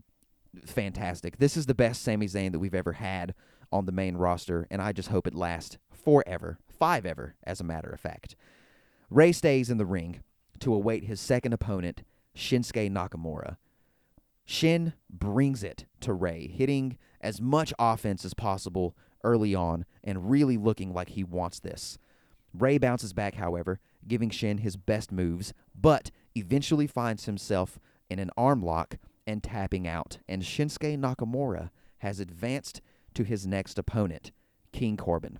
fantastic. 0.64 1.38
This 1.38 1.56
is 1.56 1.66
the 1.66 1.74
best 1.74 2.02
Sami 2.02 2.26
Zayn 2.26 2.52
that 2.52 2.58
we've 2.58 2.74
ever 2.74 2.92
had 2.92 3.34
on 3.70 3.86
the 3.86 3.92
main 3.92 4.16
roster, 4.16 4.66
and 4.70 4.82
I 4.82 4.92
just 4.92 5.08
hope 5.08 5.26
it 5.26 5.34
lasts 5.34 5.78
forever, 5.90 6.58
five 6.82 7.06
ever, 7.06 7.36
as 7.44 7.60
a 7.60 7.64
matter 7.64 7.90
of 7.90 8.00
fact. 8.00 8.34
Rey 9.08 9.30
stays 9.30 9.70
in 9.70 9.78
the 9.78 9.86
ring 9.86 10.20
to 10.58 10.74
await 10.74 11.04
his 11.04 11.20
second 11.20 11.52
opponent, 11.52 12.02
Shinsuke 12.36 12.90
Nakamura. 12.90 13.56
Shin 14.44 14.92
brings 15.08 15.62
it 15.62 15.86
to 16.00 16.12
Rey, 16.12 16.48
hitting 16.48 16.98
as 17.20 17.40
much 17.40 17.72
offense 17.78 18.24
as 18.24 18.34
possible 18.34 18.96
early 19.22 19.54
on 19.54 19.84
and 20.02 20.28
really 20.28 20.56
looking 20.56 20.92
like 20.92 21.10
he 21.10 21.22
wants 21.22 21.60
this. 21.60 21.98
Rey 22.52 22.78
bounces 22.78 23.12
back, 23.12 23.36
however, 23.36 23.78
giving 24.08 24.30
Shin 24.30 24.58
his 24.58 24.76
best 24.76 25.12
moves, 25.12 25.54
but 25.80 26.10
eventually 26.34 26.88
finds 26.88 27.26
himself 27.26 27.78
in 28.10 28.18
an 28.18 28.32
arm 28.36 28.60
lock 28.60 28.96
and 29.24 29.40
tapping 29.40 29.86
out, 29.86 30.18
and 30.28 30.42
Shinsuke 30.42 30.98
Nakamura 30.98 31.70
has 31.98 32.18
advanced 32.18 32.80
to 33.14 33.22
his 33.22 33.46
next 33.46 33.78
opponent, 33.78 34.32
King 34.72 34.96
Corbin. 34.96 35.38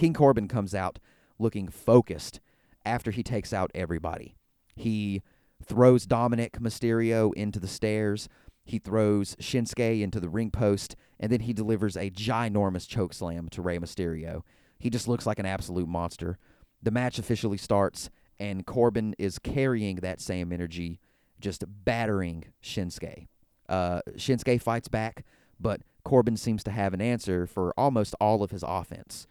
King 0.00 0.14
Corbin 0.14 0.48
comes 0.48 0.74
out 0.74 0.98
looking 1.38 1.68
focused 1.68 2.40
after 2.86 3.10
he 3.10 3.22
takes 3.22 3.52
out 3.52 3.70
everybody. 3.74 4.34
He 4.74 5.20
throws 5.62 6.06
Dominic 6.06 6.52
Mysterio 6.58 7.34
into 7.34 7.60
the 7.60 7.68
stairs. 7.68 8.26
He 8.64 8.78
throws 8.78 9.36
Shinsuke 9.36 10.00
into 10.00 10.18
the 10.18 10.30
ring 10.30 10.50
post, 10.50 10.96
and 11.18 11.30
then 11.30 11.40
he 11.40 11.52
delivers 11.52 11.98
a 11.98 12.08
ginormous 12.08 12.88
choke 12.88 13.12
slam 13.12 13.50
to 13.50 13.60
Rey 13.60 13.78
Mysterio. 13.78 14.40
He 14.78 14.88
just 14.88 15.06
looks 15.06 15.26
like 15.26 15.38
an 15.38 15.44
absolute 15.44 15.86
monster. 15.86 16.38
The 16.82 16.90
match 16.90 17.18
officially 17.18 17.58
starts, 17.58 18.08
and 18.38 18.64
Corbin 18.64 19.14
is 19.18 19.38
carrying 19.38 19.96
that 19.96 20.22
same 20.22 20.50
energy, 20.50 20.98
just 21.38 21.62
battering 21.84 22.46
Shinsuke. 22.62 23.26
Uh, 23.68 24.00
Shinsuke 24.16 24.62
fights 24.62 24.88
back, 24.88 25.26
but 25.60 25.82
Corbin 26.04 26.38
seems 26.38 26.64
to 26.64 26.70
have 26.70 26.94
an 26.94 27.02
answer 27.02 27.46
for 27.46 27.74
almost 27.76 28.14
all 28.18 28.42
of 28.42 28.50
his 28.50 28.64
offense. 28.66 29.26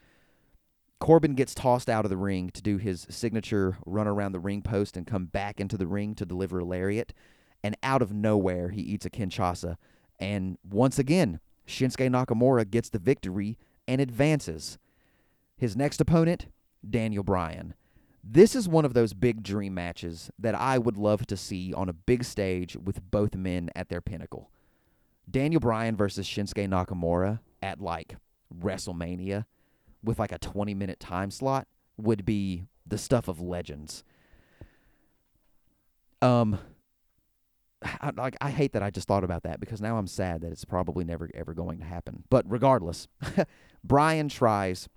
Corbin 1.00 1.34
gets 1.34 1.56
tossed 1.56 1.90
out 1.90 2.06
of 2.06 2.10
the 2.10 2.18
ring 2.18 2.50
to 2.50 2.62
do 2.62 2.78
his 2.78 3.08
signature 3.10 3.78
run 3.86 4.08
around 4.08 4.34
the 4.34 4.40
ring 4.40 4.62
post 4.62 4.98
and 4.98 5.08
come 5.08 5.26
back 5.26 5.60
into 5.60 5.78
the 5.78 5.88
ring 5.88 6.14
to 6.16 6.26
deliver 6.26 6.60
a 6.60 6.66
lariat. 6.66 7.14
And 7.64 7.78
out 7.84 8.02
of 8.02 8.12
nowhere, 8.12 8.70
he 8.70 8.82
eats 8.82 9.06
a 9.06 9.10
Kinshasa. 9.10 9.78
And 10.20 10.58
once 10.64 11.00
again, 11.00 11.40
Shinsuke 11.66 12.10
Nakamura 12.10 12.70
gets 12.70 12.90
the 12.90 13.00
victory 13.00 13.58
and 13.88 14.02
advances. 14.02 14.78
His 15.56 15.76
next 15.76 16.02
opponent, 16.02 16.48
Daniel 16.88 17.24
Bryan. 17.24 17.76
This 18.24 18.56
is 18.56 18.68
one 18.68 18.86
of 18.86 18.94
those 18.94 19.14
big 19.14 19.44
dream 19.44 19.74
matches 19.74 20.30
that 20.38 20.56
I 20.56 20.78
would 20.78 20.98
love 20.98 21.26
to 21.28 21.38
see 21.38 21.74
on 21.74 21.88
a 21.88 21.94
big 21.94 22.26
stage 22.26 22.76
with 22.76 23.10
both 23.10 23.36
men 23.36 23.70
at 23.76 23.88
their 23.88 24.02
pinnacle. 24.02 24.52
Daniel 25.30 25.62
Bryan 25.62 25.96
versus 25.96 26.28
Shinsuke 26.28 26.68
Nakamura 26.68 27.40
at 27.62 27.80
like 27.80 28.18
WrestleMania 28.54 29.46
with 30.04 30.20
like 30.20 30.32
a 30.32 30.38
20 30.38 30.74
minute 30.74 31.00
time 31.00 31.32
slot 31.32 31.68
would 31.98 32.26
be 32.26 32.66
the 32.86 32.98
stuff 32.98 33.28
of 33.28 33.40
legends. 33.40 34.04
Um 36.22 36.60
I, 37.82 38.12
like 38.16 38.36
I 38.42 38.50
hate 38.50 38.74
that 38.74 38.84
I 38.84 38.90
just 38.90 39.08
thought 39.08 39.24
about 39.24 39.44
that 39.44 39.60
because 39.60 39.80
now 39.80 39.98
I'm 39.98 40.08
sad 40.08 40.42
that 40.42 40.52
it's 40.52 40.66
probably 40.66 41.06
never 41.06 41.30
ever 41.34 41.54
going 41.54 41.80
to 41.80 41.86
happen. 41.86 42.24
But 42.30 42.44
regardless, 42.50 43.08
Bryan 43.84 44.28
tries 44.28 44.90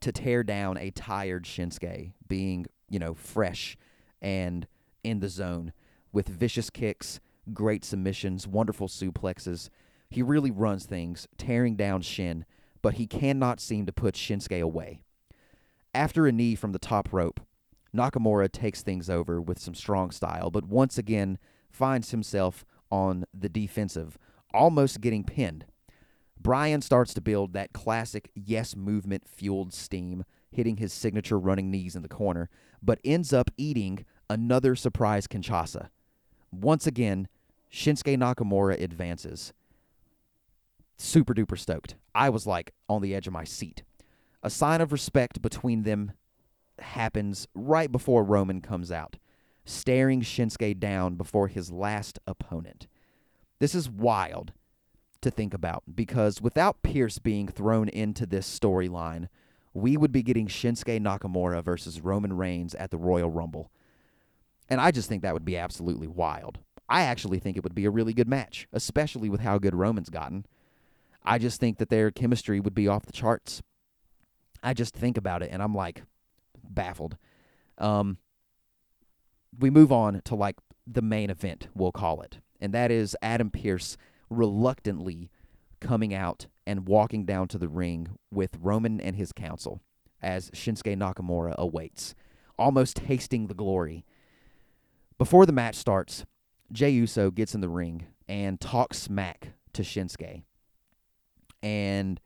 to 0.00 0.12
tear 0.12 0.42
down 0.42 0.76
a 0.76 0.90
tired 0.90 1.44
Shinsuke, 1.44 2.12
being, 2.28 2.66
you 2.90 2.98
know, 2.98 3.14
fresh 3.14 3.76
and 4.20 4.66
in 5.02 5.20
the 5.20 5.28
zone 5.28 5.72
with 6.12 6.28
vicious 6.28 6.70
kicks, 6.70 7.20
great 7.52 7.84
submissions, 7.84 8.46
wonderful 8.46 8.88
suplexes. 8.88 9.68
He 10.10 10.22
really 10.22 10.50
runs 10.50 10.84
things, 10.84 11.26
tearing 11.38 11.76
down 11.76 12.02
Shin 12.02 12.44
but 12.82 12.94
he 12.94 13.06
cannot 13.06 13.60
seem 13.60 13.86
to 13.86 13.92
put 13.92 14.14
Shinsuke 14.14 14.60
away. 14.60 15.00
After 15.94 16.26
a 16.26 16.32
knee 16.32 16.54
from 16.54 16.72
the 16.72 16.78
top 16.78 17.12
rope, 17.12 17.40
Nakamura 17.94 18.50
takes 18.50 18.82
things 18.82 19.08
over 19.08 19.40
with 19.40 19.58
some 19.58 19.74
strong 19.74 20.10
style, 20.10 20.50
but 20.50 20.64
once 20.64 20.98
again 20.98 21.38
finds 21.70 22.10
himself 22.10 22.64
on 22.90 23.24
the 23.32 23.48
defensive, 23.48 24.18
almost 24.52 25.00
getting 25.00 25.24
pinned. 25.24 25.66
Bryan 26.40 26.82
starts 26.82 27.14
to 27.14 27.20
build 27.20 27.52
that 27.52 27.72
classic 27.72 28.30
yes 28.34 28.74
movement 28.74 29.28
fueled 29.28 29.72
steam, 29.72 30.24
hitting 30.50 30.78
his 30.78 30.92
signature 30.92 31.38
running 31.38 31.70
knees 31.70 31.94
in 31.94 32.02
the 32.02 32.08
corner, 32.08 32.50
but 32.82 32.98
ends 33.04 33.32
up 33.32 33.50
eating 33.56 34.04
another 34.28 34.74
surprise 34.74 35.26
Kinshasa. 35.26 35.88
Once 36.50 36.86
again, 36.86 37.28
Shinsuke 37.72 38.18
Nakamura 38.18 38.80
advances 38.80 39.52
super 40.98 41.34
duper 41.34 41.58
stoked. 41.58 41.96
I 42.14 42.28
was 42.28 42.46
like 42.46 42.72
on 42.88 43.02
the 43.02 43.14
edge 43.14 43.26
of 43.26 43.32
my 43.32 43.44
seat. 43.44 43.82
A 44.42 44.50
sign 44.50 44.80
of 44.80 44.92
respect 44.92 45.40
between 45.40 45.82
them 45.84 46.12
happens 46.78 47.46
right 47.54 47.90
before 47.90 48.24
Roman 48.24 48.60
comes 48.60 48.90
out, 48.90 49.16
staring 49.64 50.20
Shinsuke 50.20 50.78
down 50.78 51.14
before 51.14 51.48
his 51.48 51.70
last 51.70 52.18
opponent. 52.26 52.86
This 53.60 53.74
is 53.74 53.88
wild 53.88 54.52
to 55.20 55.30
think 55.30 55.54
about 55.54 55.84
because 55.94 56.42
without 56.42 56.82
Pearce 56.82 57.18
being 57.18 57.46
thrown 57.46 57.88
into 57.88 58.26
this 58.26 58.58
storyline, 58.58 59.28
we 59.72 59.96
would 59.96 60.12
be 60.12 60.22
getting 60.22 60.48
Shinsuke 60.48 61.00
Nakamura 61.00 61.62
versus 61.62 62.00
Roman 62.00 62.34
Reigns 62.34 62.74
at 62.74 62.90
the 62.90 62.98
Royal 62.98 63.30
Rumble. 63.30 63.70
And 64.68 64.80
I 64.80 64.90
just 64.90 65.08
think 65.08 65.22
that 65.22 65.34
would 65.34 65.44
be 65.44 65.56
absolutely 65.56 66.08
wild. 66.08 66.58
I 66.88 67.02
actually 67.02 67.38
think 67.38 67.56
it 67.56 67.62
would 67.62 67.74
be 67.74 67.84
a 67.84 67.90
really 67.90 68.12
good 68.12 68.28
match, 68.28 68.66
especially 68.72 69.30
with 69.30 69.40
how 69.40 69.58
good 69.58 69.74
Roman's 69.74 70.10
gotten. 70.10 70.44
I 71.24 71.38
just 71.38 71.60
think 71.60 71.78
that 71.78 71.88
their 71.88 72.10
chemistry 72.10 72.60
would 72.60 72.74
be 72.74 72.88
off 72.88 73.06
the 73.06 73.12
charts. 73.12 73.62
I 74.62 74.74
just 74.74 74.94
think 74.94 75.16
about 75.16 75.42
it 75.42 75.50
and 75.52 75.62
I'm 75.62 75.74
like 75.74 76.02
baffled. 76.62 77.16
Um, 77.78 78.18
we 79.58 79.70
move 79.70 79.92
on 79.92 80.20
to 80.24 80.34
like 80.34 80.56
the 80.86 81.02
main 81.02 81.30
event, 81.30 81.68
we'll 81.74 81.92
call 81.92 82.22
it, 82.22 82.38
and 82.60 82.72
that 82.72 82.90
is 82.90 83.16
Adam 83.22 83.50
Pearce 83.50 83.96
reluctantly 84.30 85.30
coming 85.80 86.14
out 86.14 86.46
and 86.66 86.86
walking 86.86 87.24
down 87.24 87.48
to 87.48 87.58
the 87.58 87.68
ring 87.68 88.08
with 88.30 88.56
Roman 88.60 89.00
and 89.00 89.16
his 89.16 89.32
council 89.32 89.80
as 90.22 90.50
Shinsuke 90.50 90.96
Nakamura 90.96 91.54
awaits, 91.56 92.14
almost 92.58 92.96
tasting 92.96 93.48
the 93.48 93.54
glory. 93.54 94.04
Before 95.18 95.44
the 95.44 95.52
match 95.52 95.74
starts, 95.74 96.24
Jey 96.70 96.90
Uso 96.90 97.30
gets 97.30 97.54
in 97.54 97.60
the 97.60 97.68
ring 97.68 98.06
and 98.28 98.60
talks 98.60 98.98
smack 98.98 99.52
to 99.72 99.82
Shinsuke 99.82 100.42
and 101.62 102.20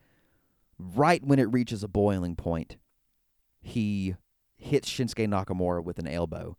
right 0.78 1.24
when 1.24 1.38
it 1.38 1.52
reaches 1.52 1.82
a 1.82 1.88
boiling 1.88 2.36
point, 2.36 2.76
he 3.62 4.14
hits 4.56 4.88
Shinsuke 4.88 5.28
Nakamura 5.28 5.82
with 5.82 5.98
an 5.98 6.06
elbow, 6.06 6.56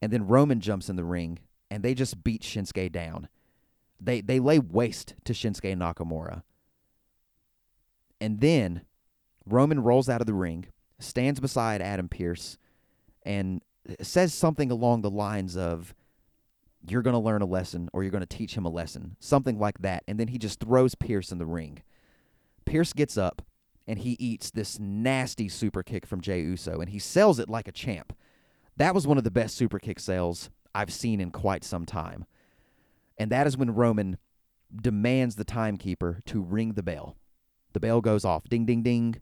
and 0.00 0.12
then 0.12 0.26
Roman 0.26 0.60
jumps 0.60 0.88
in 0.88 0.96
the 0.96 1.04
ring, 1.04 1.38
and 1.70 1.82
they 1.82 1.94
just 1.94 2.24
beat 2.24 2.42
Shinsuke 2.42 2.90
down. 2.92 3.28
They 4.00 4.20
they 4.20 4.40
lay 4.40 4.58
waste 4.58 5.14
to 5.24 5.32
Shinsuke 5.32 5.76
Nakamura, 5.76 6.42
and 8.20 8.40
then 8.40 8.82
Roman 9.46 9.80
rolls 9.82 10.08
out 10.08 10.20
of 10.20 10.26
the 10.26 10.34
ring, 10.34 10.66
stands 10.98 11.40
beside 11.40 11.80
Adam 11.80 12.08
Pearce, 12.08 12.58
and 13.24 13.62
says 14.02 14.34
something 14.34 14.70
along 14.70 15.02
the 15.02 15.10
lines 15.10 15.56
of 15.56 15.94
you're 16.86 17.02
going 17.02 17.14
to 17.14 17.20
learn 17.20 17.42
a 17.42 17.46
lesson 17.46 17.88
or 17.92 18.02
you're 18.02 18.12
going 18.12 18.20
to 18.20 18.26
teach 18.26 18.54
him 18.54 18.64
a 18.64 18.70
lesson, 18.70 19.16
something 19.20 19.58
like 19.58 19.78
that. 19.80 20.04
And 20.06 20.18
then 20.18 20.28
he 20.28 20.38
just 20.38 20.60
throws 20.60 20.94
Pearce 20.94 21.32
in 21.32 21.38
the 21.38 21.46
ring. 21.46 21.82
Pearce 22.68 22.92
gets 22.92 23.16
up 23.16 23.42
and 23.86 23.98
he 23.98 24.16
eats 24.18 24.50
this 24.50 24.78
nasty 24.78 25.48
super 25.48 25.82
kick 25.82 26.06
from 26.06 26.20
Jey 26.20 26.40
Uso 26.40 26.80
and 26.80 26.90
he 26.90 26.98
sells 26.98 27.38
it 27.38 27.48
like 27.48 27.66
a 27.66 27.72
champ. 27.72 28.12
That 28.76 28.94
was 28.94 29.06
one 29.06 29.18
of 29.18 29.24
the 29.24 29.30
best 29.30 29.56
super 29.56 29.78
kick 29.78 29.98
sales 29.98 30.50
I've 30.74 30.92
seen 30.92 31.20
in 31.20 31.30
quite 31.30 31.64
some 31.64 31.86
time. 31.86 32.26
And 33.16 33.32
that 33.32 33.46
is 33.46 33.56
when 33.56 33.74
Roman 33.74 34.18
demands 34.74 35.36
the 35.36 35.44
timekeeper 35.44 36.20
to 36.26 36.42
ring 36.42 36.74
the 36.74 36.82
bell. 36.82 37.16
The 37.72 37.80
bell 37.80 38.00
goes 38.00 38.24
off. 38.24 38.44
Ding, 38.48 38.66
ding, 38.66 38.82
ding. 38.82 39.20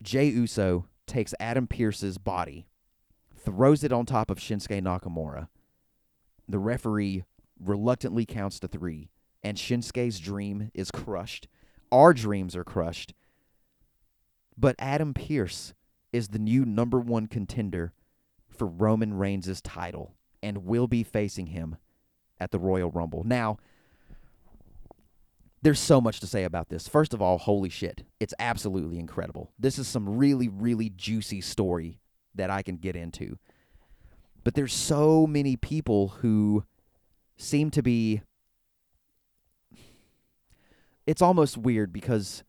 Jey 0.00 0.26
Uso 0.26 0.86
takes 1.06 1.34
Adam 1.40 1.66
Pearce's 1.66 2.18
body, 2.18 2.68
throws 3.34 3.82
it 3.82 3.92
on 3.92 4.06
top 4.06 4.30
of 4.30 4.38
Shinsuke 4.38 4.80
Nakamura. 4.80 5.48
The 6.48 6.58
referee 6.58 7.24
reluctantly 7.58 8.24
counts 8.24 8.60
to 8.60 8.68
three, 8.68 9.10
and 9.42 9.58
Shinsuke's 9.58 10.20
dream 10.20 10.70
is 10.74 10.90
crushed. 10.90 11.48
Our 11.90 12.12
dreams 12.14 12.54
are 12.56 12.64
crushed. 12.64 13.14
But 14.56 14.74
Adam 14.78 15.14
Pearce 15.14 15.72
is 16.12 16.28
the 16.28 16.38
new 16.38 16.64
number 16.64 16.98
one 16.98 17.26
contender 17.26 17.92
for 18.48 18.66
Roman 18.66 19.14
Reigns' 19.14 19.60
title 19.60 20.14
and 20.42 20.64
will 20.64 20.88
be 20.88 21.02
facing 21.02 21.46
him 21.48 21.76
at 22.40 22.50
the 22.50 22.58
Royal 22.58 22.90
Rumble. 22.90 23.22
Now, 23.24 23.58
there's 25.62 25.80
so 25.80 26.00
much 26.00 26.20
to 26.20 26.26
say 26.26 26.44
about 26.44 26.68
this. 26.68 26.88
First 26.88 27.14
of 27.14 27.20
all, 27.22 27.38
holy 27.38 27.68
shit. 27.68 28.04
It's 28.20 28.34
absolutely 28.38 28.98
incredible. 28.98 29.52
This 29.58 29.78
is 29.78 29.88
some 29.88 30.16
really, 30.16 30.48
really 30.48 30.90
juicy 30.90 31.40
story 31.40 32.00
that 32.34 32.50
I 32.50 32.62
can 32.62 32.76
get 32.76 32.96
into. 32.96 33.38
But 34.44 34.54
there's 34.54 34.72
so 34.72 35.26
many 35.26 35.56
people 35.56 36.08
who 36.20 36.64
seem 37.36 37.70
to 37.72 37.82
be. 37.82 38.22
It's 41.08 41.22
almost 41.22 41.56
weird 41.56 41.90
because 41.90 42.44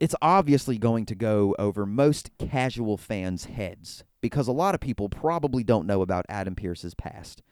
it's 0.00 0.16
obviously 0.20 0.76
going 0.76 1.06
to 1.06 1.14
go 1.14 1.54
over 1.56 1.86
most 1.86 2.32
casual 2.36 2.96
fans' 2.96 3.44
heads 3.44 4.02
because 4.20 4.48
a 4.48 4.52
lot 4.52 4.74
of 4.74 4.80
people 4.80 5.08
probably 5.08 5.62
don't 5.62 5.86
know 5.86 6.02
about 6.02 6.26
Adam 6.28 6.56
Pearce's 6.56 6.94
past. 6.94 7.44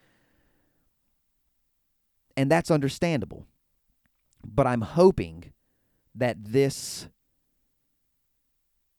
And 2.37 2.51
that's 2.51 2.69
understandable. 2.69 3.47
But 4.45 4.67
I'm 4.67 4.81
hoping 4.81 5.53
that 6.17 6.37
this 6.41 7.07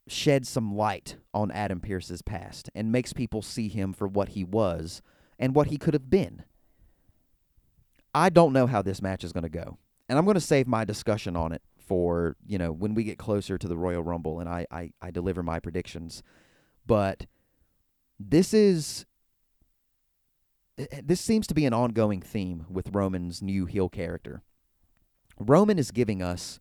sheds 0.08 0.48
some 0.48 0.74
light 0.74 1.18
on 1.34 1.52
Adam 1.52 1.82
Pearce's 1.82 2.22
past 2.22 2.70
and 2.74 2.94
makes 2.94 3.12
people 3.12 3.42
see 3.42 3.68
him 3.68 3.92
for 3.92 4.08
what 4.08 4.30
he 4.30 4.46
was 4.46 5.02
and 5.38 5.54
what 5.54 5.68
he 5.68 5.78
could 5.78 5.94
have 5.94 6.10
been. 6.10 6.44
I 8.16 8.30
don't 8.30 8.54
know 8.54 8.68
how 8.68 8.82
this 8.82 9.02
match 9.02 9.26
is 9.26 9.34
going 9.34 9.44
to 9.44 9.50
go. 9.50 9.80
And 10.10 10.18
I'm 10.18 10.26
going 10.26 10.36
to 10.36 10.42
save 10.42 10.68
my 10.68 10.84
discussion 10.84 11.36
on 11.36 11.52
it 11.52 11.62
for, 11.78 12.36
you 12.46 12.58
know, 12.58 12.72
when 12.72 12.96
we 12.96 13.04
get 13.04 13.18
closer 13.18 13.58
to 13.58 13.68
the 13.68 13.78
Royal 13.78 14.04
Rumble 14.04 14.40
and 14.40 14.50
I, 14.50 14.66
I, 14.72 14.92
I 15.02 15.12
deliver 15.12 15.44
my 15.44 15.60
predictions. 15.60 16.24
But 16.86 17.28
this 18.20 18.54
is 18.54 19.06
eh, 20.78 21.02
this 21.04 21.22
seems 21.22 21.46
to 21.48 21.54
be 21.54 21.66
an 21.66 21.74
ongoing 21.74 22.22
theme 22.22 22.66
with 22.70 22.94
Roman's 22.94 23.42
new 23.42 23.66
heel 23.66 23.88
character. 23.88 24.42
Roman 25.40 25.80
is 25.80 25.92
giving 25.92 26.22
us 26.22 26.60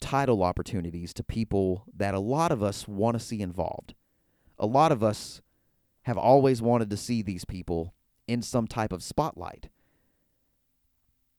title 0.00 0.42
opportunities 0.42 1.14
to 1.14 1.22
people 1.22 1.84
that 1.94 2.14
a 2.14 2.18
lot 2.18 2.50
of 2.50 2.62
us 2.62 2.88
want 2.88 3.18
to 3.18 3.24
see 3.24 3.40
involved. 3.40 3.94
A 4.58 4.66
lot 4.66 4.92
of 4.92 5.02
us 5.02 5.40
have 6.02 6.18
always 6.18 6.60
wanted 6.60 6.90
to 6.90 6.96
see 6.96 7.22
these 7.22 7.44
people 7.44 7.94
in 8.26 8.42
some 8.42 8.66
type 8.66 8.92
of 8.92 9.02
spotlight. 9.02 9.68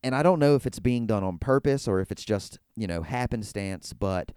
And 0.03 0.13
I 0.13 0.21
don't 0.21 0.39
know 0.39 0.55
if 0.55 0.65
it's 0.65 0.79
being 0.79 1.07
done 1.07 1.23
on 1.23 1.37
purpose 1.37 1.87
or 1.87 1.99
if 2.01 2.11
it's 2.11 2.25
just, 2.25 2.59
you 2.75 2.87
know, 2.87 3.03
happenstance, 3.03 3.93
but 3.93 4.33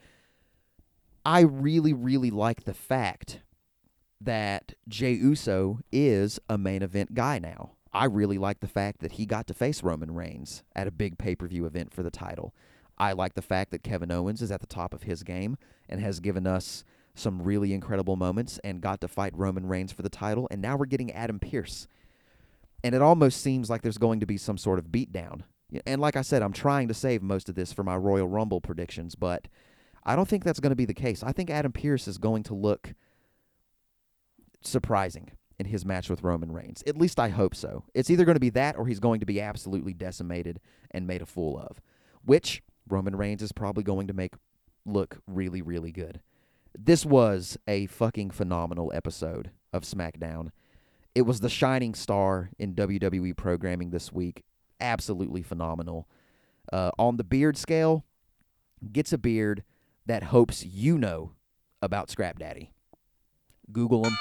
I 1.25 1.41
really, 1.41 1.93
really 1.93 2.31
like 2.31 2.65
the 2.65 2.75
fact 2.75 3.41
that 4.21 4.75
Jey 4.89 5.13
Uso 5.13 5.81
is 5.91 6.39
a 6.49 6.57
main 6.57 6.83
event 6.83 7.15
guy 7.15 7.39
now. 7.41 7.73
I 7.93 8.05
really 8.05 8.39
like 8.39 8.61
the 8.61 8.69
fact 8.69 9.01
that 9.01 9.13
he 9.13 9.27
got 9.27 9.47
to 9.49 9.55
face 9.55 9.83
Roman 9.83 10.15
Reigns 10.15 10.63
at 10.75 10.87
a 10.87 10.93
big 10.93 11.19
pay 11.19 11.35
per 11.35 11.49
view 11.49 11.67
event 11.67 11.93
for 11.93 12.03
the 12.03 12.11
title. 12.11 12.55
I 12.99 13.13
like 13.13 13.35
the 13.35 13.43
fact 13.43 13.71
that 13.73 13.83
Kevin 13.83 14.13
Owens 14.13 14.41
is 14.41 14.51
at 14.51 14.61
the 14.61 14.67
top 14.67 14.95
of 14.95 15.03
his 15.03 15.23
game 15.23 15.57
and 15.89 16.01
has 16.01 16.21
given 16.21 16.47
us 16.47 16.85
some 17.15 17.43
really 17.43 17.73
incredible 17.73 18.17
moments 18.17 18.61
and 18.63 18.81
got 18.81 19.01
to 19.01 19.09
fight 19.09 19.37
Roman 19.37 19.67
Reigns 19.67 19.93
for 19.93 20.03
the 20.03 20.09
title. 20.09 20.47
And 20.51 20.63
now 20.63 20.77
we're 20.77 20.87
getting 20.87 21.11
Adam 21.13 21.39
Pearce. 21.39 21.89
And 22.85 22.95
it 22.95 23.03
almost 23.03 23.41
seems 23.41 23.69
like 23.69 23.83
there's 23.83 23.99
going 23.99 24.21
to 24.21 24.27
be 24.27 24.37
some 24.37 24.59
sort 24.59 24.79
of 24.79 24.87
beatdown. 24.87 25.43
And 25.87 26.01
like 26.01 26.17
I 26.17 26.23
said, 26.23 26.43
I'm 26.43 26.53
trying 26.53 26.89
to 26.89 26.95
save 26.95 27.23
most 27.23 27.49
of 27.49 27.55
this 27.55 27.73
for 27.73 27.83
my 27.83 27.97
Royal 27.97 28.29
Rumble 28.29 28.61
predictions, 28.61 29.15
but 29.15 29.49
I 30.05 30.15
don't 30.15 30.29
think 30.29 30.45
that's 30.45 30.61
going 30.61 30.71
to 30.71 30.77
be 30.77 30.85
the 30.85 30.95
case. 30.95 31.23
I 31.23 31.33
think 31.33 31.51
Adam 31.51 31.73
Pearce 31.73 32.07
is 32.07 32.19
going 32.19 32.45
to 32.45 32.55
look 32.55 32.95
surprising 34.63 35.33
in 35.59 35.67
his 35.67 35.85
match 35.85 36.09
with 36.09 36.23
Roman 36.23 36.53
Reigns. 36.53 36.85
At 36.87 36.99
least 36.99 37.19
I 37.19 37.31
hope 37.31 37.55
so. 37.55 37.85
It's 37.95 38.11
either 38.11 38.25
going 38.25 38.37
to 38.37 38.41
be 38.41 38.51
that 38.51 38.77
or 38.77 38.87
he's 38.87 39.01
going 39.01 39.21
to 39.21 39.27
be 39.27 39.41
absolutely 39.41 39.95
decimated 39.95 40.61
and 40.91 41.07
made 41.07 41.23
a 41.23 41.27
fool 41.27 41.59
of, 41.59 41.81
which 42.25 42.63
Roman 42.89 43.17
Reigns 43.17 43.43
is 43.43 43.53
probably 43.53 43.83
going 43.83 44.07
to 44.07 44.13
make 44.13 44.35
look 44.85 45.19
really, 45.27 45.63
really 45.63 45.91
good. 45.91 46.21
This 46.79 47.05
was 47.05 47.57
a 47.67 47.87
fucking 47.87 48.31
phenomenal 48.31 48.93
episode 48.95 49.51
of 49.73 49.83
SmackDown. 49.83 50.51
It 51.15 51.23
was 51.23 51.41
the 51.41 51.49
shining 51.49 51.95
star 51.95 52.51
in 52.59 52.75
WWE 52.75 53.37
programming 53.37 53.91
this 53.91 54.13
week. 54.13 54.45
Absolutely 54.81 55.43
phenomenal. 55.43 56.09
Uh, 56.73 56.91
on 56.99 57.17
the 57.17 57.25
beard 57.25 57.57
scale, 57.57 58.05
gets 58.93 59.13
a 59.13 59.19
beard 59.19 59.63
that 60.07 60.25
hopes 60.25 60.65
you 60.65 60.99
know 60.99 61.33
about 61.83 62.11
Scrap 62.11 62.39
Daddy. 62.39 62.73
Google 63.73 64.05
him. 64.05 64.17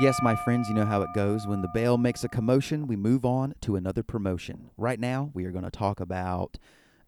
Yes, 0.00 0.18
my 0.22 0.34
friends, 0.34 0.68
you 0.68 0.74
know 0.74 0.84
how 0.84 1.02
it 1.02 1.10
goes. 1.14 1.46
When 1.46 1.62
the 1.62 1.68
bell 1.68 1.98
makes 1.98 2.24
a 2.24 2.28
commotion, 2.28 2.88
we 2.88 2.96
move 2.96 3.24
on 3.24 3.54
to 3.60 3.76
another 3.76 4.02
promotion. 4.02 4.70
Right 4.76 4.98
now, 4.98 5.30
we 5.34 5.44
are 5.44 5.52
going 5.52 5.64
to 5.64 5.70
talk 5.70 6.00
about 6.00 6.58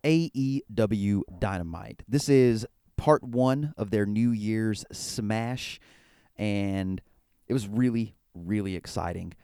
AEW 0.04 1.22
Dynamite. 1.40 2.04
This 2.06 2.28
is 2.28 2.64
part 2.96 3.24
one 3.24 3.74
of 3.76 3.90
their 3.90 4.06
New 4.06 4.30
Year's 4.30 4.84
Smash, 4.92 5.80
and 6.36 7.02
it 7.48 7.52
was 7.52 7.66
really, 7.66 8.14
really 8.34 8.76
exciting. 8.76 9.34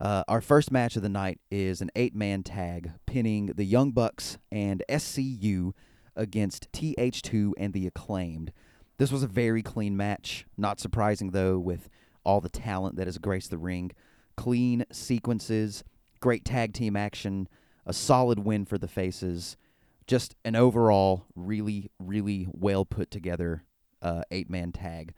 Uh, 0.00 0.24
our 0.28 0.40
first 0.40 0.72
match 0.72 0.96
of 0.96 1.02
the 1.02 1.10
night 1.10 1.38
is 1.50 1.82
an 1.82 1.90
eight 1.94 2.14
man 2.14 2.42
tag 2.42 2.92
pinning 3.04 3.46
the 3.46 3.64
Young 3.64 3.90
Bucks 3.90 4.38
and 4.50 4.82
SCU 4.88 5.72
against 6.16 6.72
TH2 6.72 7.52
and 7.58 7.74
the 7.74 7.86
Acclaimed. 7.86 8.50
This 8.96 9.12
was 9.12 9.22
a 9.22 9.28
very 9.28 9.62
clean 9.62 9.96
match. 9.96 10.46
Not 10.56 10.80
surprising, 10.80 11.32
though, 11.32 11.58
with 11.58 11.90
all 12.24 12.40
the 12.40 12.48
talent 12.48 12.96
that 12.96 13.06
has 13.06 13.18
graced 13.18 13.50
the 13.50 13.58
ring. 13.58 13.90
Clean 14.36 14.84
sequences, 14.90 15.84
great 16.20 16.46
tag 16.46 16.72
team 16.72 16.96
action, 16.96 17.46
a 17.84 17.92
solid 17.92 18.38
win 18.38 18.64
for 18.64 18.78
the 18.78 18.88
Faces. 18.88 19.58
Just 20.06 20.34
an 20.46 20.56
overall 20.56 21.26
really, 21.34 21.90
really 21.98 22.48
well 22.50 22.86
put 22.86 23.10
together 23.10 23.64
uh, 24.00 24.22
eight 24.30 24.48
man 24.48 24.72
tag. 24.72 25.12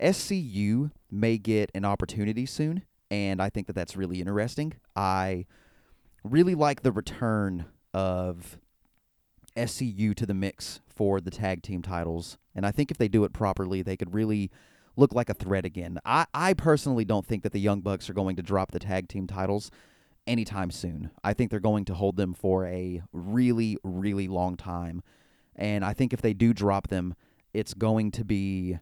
SCU 0.00 0.92
may 1.10 1.38
get 1.38 1.72
an 1.74 1.84
opportunity 1.84 2.46
soon, 2.46 2.84
and 3.10 3.40
I 3.40 3.50
think 3.50 3.66
that 3.66 3.72
that's 3.74 3.96
really 3.96 4.20
interesting. 4.20 4.74
I 4.96 5.46
really 6.24 6.54
like 6.54 6.82
the 6.82 6.92
return 6.92 7.66
of 7.94 8.58
SCU 9.56 10.14
to 10.14 10.26
the 10.26 10.34
mix 10.34 10.80
for 10.88 11.20
the 11.20 11.30
tag 11.30 11.62
team 11.62 11.82
titles, 11.82 12.38
and 12.54 12.66
I 12.66 12.70
think 12.70 12.90
if 12.90 12.98
they 12.98 13.08
do 13.08 13.24
it 13.24 13.32
properly, 13.32 13.82
they 13.82 13.96
could 13.96 14.14
really 14.14 14.50
look 14.96 15.14
like 15.14 15.30
a 15.30 15.34
threat 15.34 15.64
again. 15.64 15.98
I, 16.04 16.26
I 16.34 16.54
personally 16.54 17.04
don't 17.04 17.26
think 17.26 17.42
that 17.44 17.52
the 17.52 17.60
Young 17.60 17.80
Bucks 17.80 18.10
are 18.10 18.14
going 18.14 18.36
to 18.36 18.42
drop 18.42 18.72
the 18.72 18.80
tag 18.80 19.08
team 19.08 19.26
titles 19.26 19.70
anytime 20.26 20.70
soon. 20.70 21.10
I 21.24 21.32
think 21.32 21.50
they're 21.50 21.60
going 21.60 21.84
to 21.86 21.94
hold 21.94 22.16
them 22.16 22.34
for 22.34 22.66
a 22.66 23.02
really, 23.12 23.78
really 23.82 24.28
long 24.28 24.56
time. 24.56 25.02
And 25.56 25.84
I 25.84 25.94
think 25.94 26.12
if 26.12 26.20
they 26.20 26.34
do 26.34 26.52
drop 26.52 26.88
them, 26.88 27.14
it's 27.54 27.74
going 27.74 28.10
to 28.12 28.24
be. 28.24 28.78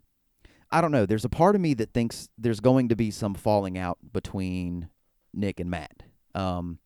I 0.70 0.80
don't 0.80 0.92
know. 0.92 1.06
There's 1.06 1.24
a 1.24 1.30
part 1.30 1.54
of 1.54 1.60
me 1.60 1.74
that 1.74 1.92
thinks 1.92 2.28
there's 2.36 2.60
going 2.60 2.88
to 2.88 2.96
be 2.96 3.10
some 3.10 3.34
falling 3.34 3.78
out 3.78 3.98
between 4.12 4.88
Nick 5.32 5.60
and 5.60 5.70
Matt. 5.70 6.02
Um, 6.34 6.78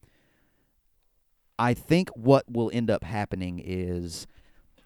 I 1.59 1.75
think 1.75 2.11
what 2.11 2.45
will 2.51 2.71
end 2.73 2.91
up 2.91 3.05
happening 3.05 3.61
is 3.63 4.27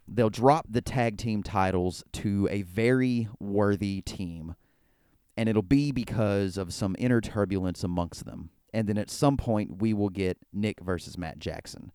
they'll 0.06 0.30
drop 0.30 0.66
the 0.68 0.80
tag 0.80 1.18
team 1.18 1.42
titles 1.42 2.04
to 2.12 2.48
a 2.50 2.62
very 2.62 3.28
worthy 3.40 4.00
team. 4.02 4.54
And 5.36 5.48
it'll 5.48 5.62
be 5.62 5.90
because 5.90 6.56
of 6.56 6.72
some 6.72 6.94
inner 6.98 7.20
turbulence 7.20 7.82
amongst 7.82 8.24
them. 8.24 8.50
And 8.72 8.88
then 8.88 8.98
at 8.98 9.10
some 9.10 9.36
point, 9.36 9.80
we 9.80 9.92
will 9.92 10.08
get 10.08 10.38
Nick 10.52 10.80
versus 10.80 11.18
Matt 11.18 11.38
Jackson, 11.38 11.92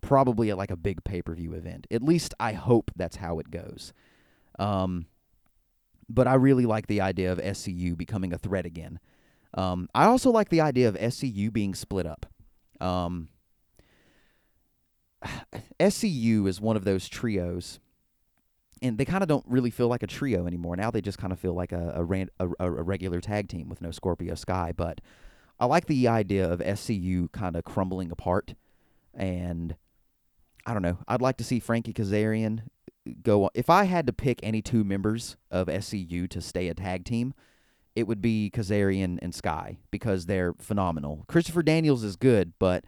probably 0.00 0.50
at 0.50 0.58
like 0.58 0.70
a 0.70 0.76
big 0.76 1.04
pay 1.04 1.22
per 1.22 1.34
view 1.34 1.52
event. 1.52 1.86
At 1.90 2.02
least 2.02 2.34
I 2.38 2.52
hope 2.52 2.90
that's 2.96 3.16
how 3.16 3.38
it 3.38 3.50
goes. 3.50 3.92
Um, 4.58 5.06
but 6.08 6.26
I 6.26 6.34
really 6.34 6.66
like 6.66 6.86
the 6.86 7.00
idea 7.00 7.32
of 7.32 7.38
SCU 7.38 7.96
becoming 7.96 8.32
a 8.32 8.38
threat 8.38 8.66
again. 8.66 8.98
Um, 9.54 9.88
I 9.94 10.04
also 10.04 10.30
like 10.30 10.48
the 10.48 10.60
idea 10.60 10.88
of 10.88 10.94
SCU 10.94 11.52
being 11.52 11.74
split 11.74 12.06
up. 12.06 12.26
Um, 12.80 13.28
SCU 15.80 16.46
is 16.46 16.60
one 16.60 16.76
of 16.76 16.84
those 16.84 17.08
trios, 17.08 17.80
and 18.80 18.98
they 18.98 19.04
kind 19.04 19.22
of 19.22 19.28
don't 19.28 19.44
really 19.46 19.70
feel 19.70 19.88
like 19.88 20.02
a 20.02 20.06
trio 20.06 20.46
anymore. 20.46 20.76
Now 20.76 20.90
they 20.90 21.00
just 21.00 21.18
kind 21.18 21.32
of 21.32 21.38
feel 21.38 21.54
like 21.54 21.72
a 21.72 21.92
a, 21.96 22.04
ran, 22.04 22.28
a 22.40 22.48
a, 22.58 22.70
regular 22.70 23.20
tag 23.20 23.48
team 23.48 23.68
with 23.68 23.80
no 23.80 23.90
Scorpio 23.90 24.34
Sky. 24.34 24.72
But 24.74 25.00
I 25.60 25.66
like 25.66 25.86
the 25.86 26.08
idea 26.08 26.50
of 26.50 26.60
SCU 26.60 27.30
kind 27.32 27.56
of 27.56 27.64
crumbling 27.64 28.10
apart, 28.10 28.54
and 29.14 29.76
I 30.66 30.72
don't 30.72 30.82
know. 30.82 30.98
I'd 31.06 31.22
like 31.22 31.36
to 31.38 31.44
see 31.44 31.60
Frankie 31.60 31.92
Kazarian 31.92 32.62
go. 33.22 33.50
If 33.54 33.70
I 33.70 33.84
had 33.84 34.06
to 34.06 34.12
pick 34.12 34.40
any 34.42 34.62
two 34.62 34.84
members 34.84 35.36
of 35.50 35.68
SCU 35.68 36.28
to 36.30 36.40
stay 36.40 36.68
a 36.68 36.74
tag 36.74 37.04
team, 37.04 37.34
it 37.94 38.06
would 38.06 38.22
be 38.22 38.50
Kazarian 38.52 39.18
and 39.20 39.34
Sky 39.34 39.78
because 39.90 40.26
they're 40.26 40.54
phenomenal. 40.58 41.24
Christopher 41.28 41.62
Daniels 41.62 42.04
is 42.04 42.16
good, 42.16 42.52
but 42.58 42.84